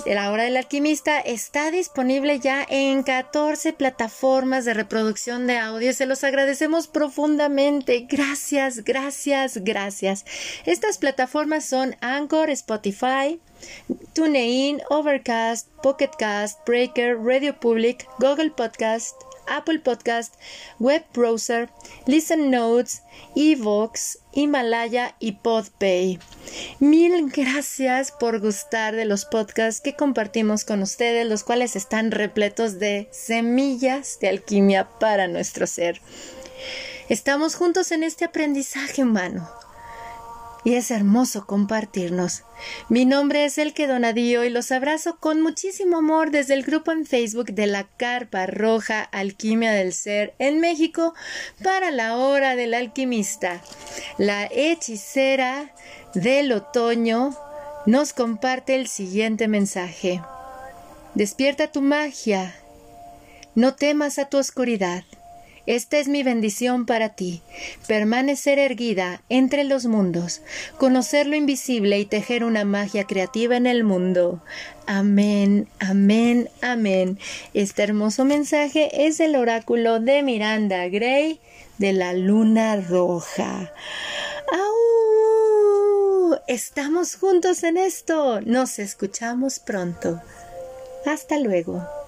La 0.06 0.32
hora 0.32 0.44
del 0.44 0.58
alquimista 0.58 1.20
está 1.20 1.72
disponible 1.72 2.40
ya 2.40 2.66
en 2.70 3.04
14 3.04 3.74
plataformas 3.74 4.66
de 4.66 4.74
reproducción 4.74 5.46
de 5.46 5.58
audio. 5.58 5.94
Se 5.94 6.06
los 6.06 6.24
agradecemos 6.24 6.88
profundamente. 6.88 8.08
Gracias, 8.10 8.84
gracias, 8.84 9.58
gracias. 9.58 10.26
Estas 10.66 10.98
plataformas 10.98 11.66
son 11.66 11.96
Anchor, 12.02 12.50
Spotify, 12.50 13.40
TuneIn, 14.14 14.82
Overcast, 14.90 15.68
Pocketcast, 15.84 16.66
Breaker, 16.66 17.18
Radio 17.18 17.60
Public, 17.60 18.08
Google 18.20 18.52
Podcast, 18.52 19.16
Apple 19.50 19.80
Podcast, 19.80 20.36
Web 20.80 21.06
Browser, 21.14 21.70
Listen 22.06 22.52
Notes, 22.52 23.04
Evox, 23.36 24.20
Himalaya 24.34 25.16
y 25.20 25.34
Podpay. 25.34 26.20
Mil 26.80 27.32
gracias 27.32 28.12
por 28.12 28.40
gustar 28.40 28.96
de 28.96 29.06
los 29.06 29.26
podcasts 29.26 29.82
que 29.82 29.96
compartimos 29.96 30.66
con 30.66 30.82
ustedes, 30.82 31.28
los 31.28 31.44
cuales 31.44 31.76
están 31.76 32.12
repletos 32.12 32.80
de 32.80 33.10
semillas 33.12 34.20
de 34.20 34.30
alquimia 34.30 34.90
para 35.00 35.28
nuestro 35.28 35.68
ser. 35.68 36.02
Estamos 37.10 37.56
juntos 37.56 37.92
en 37.92 38.04
este 38.04 38.26
aprendizaje 38.26 39.04
humano 39.04 39.50
y 40.64 40.76
es 40.76 40.92
hermoso 40.92 41.46
compartirnos. 41.46 42.44
Mi 42.90 43.06
nombre 43.06 43.46
es 43.46 43.58
Elke 43.58 43.88
Donadío 43.88 44.44
y 44.44 44.50
los 44.50 44.72
abrazo 44.72 45.18
con 45.20 45.42
muchísimo 45.42 45.98
amor 45.98 46.32
desde 46.32 46.54
el 46.54 46.64
grupo 46.64 46.92
en 46.92 47.06
Facebook 47.06 47.52
de 47.54 47.68
la 47.68 47.88
Carpa 47.98 48.46
Roja 48.46 49.02
Alquimia 49.02 49.72
del 49.72 49.94
Ser 49.94 50.36
en 50.40 50.60
México 50.60 51.14
para 51.64 51.92
la 51.92 52.18
hora 52.18 52.56
del 52.56 52.74
alquimista. 52.74 53.62
La 54.18 54.46
hechicera 54.52 55.74
del 56.14 56.52
otoño 56.52 57.36
nos 57.86 58.14
comparte 58.14 58.76
el 58.76 58.88
siguiente 58.88 59.48
mensaje. 59.48 60.22
Despierta 61.16 61.72
tu 61.72 61.82
magia. 61.82 62.56
No 63.56 63.76
temas 63.76 64.20
a 64.20 64.30
tu 64.30 64.38
oscuridad. 64.38 65.04
Esta 65.70 66.00
es 66.00 66.08
mi 66.08 66.24
bendición 66.24 66.88
para 66.88 67.10
ti, 67.10 67.44
permanecer 67.86 68.58
erguida 68.58 69.22
entre 69.30 69.64
los 69.64 69.86
mundos, 69.86 70.42
conocer 70.80 71.28
lo 71.28 71.36
invisible 71.36 72.00
y 72.00 72.08
tejer 72.08 72.44
una 72.44 72.66
magia 72.66 73.04
creativa 73.04 73.56
en 73.56 73.68
el 73.68 73.84
mundo. 73.84 74.42
Amén, 74.88 75.68
amén, 75.78 76.50
amén. 76.64 77.20
Este 77.54 77.84
hermoso 77.84 78.26
mensaje 78.26 79.06
es 79.06 79.20
el 79.20 79.36
oráculo 79.36 80.00
de 80.00 80.24
Miranda 80.24 80.88
Gray 80.88 81.40
de 81.78 81.94
la 81.94 82.14
luna 82.14 82.78
roja. 82.78 83.72
¡Au! 84.52 86.40
Estamos 86.48 87.16
juntos 87.16 87.62
en 87.62 87.78
esto. 87.78 88.42
Nos 88.42 88.80
escuchamos 88.80 89.60
pronto. 89.60 90.20
Hasta 91.06 91.38
luego. 91.38 91.99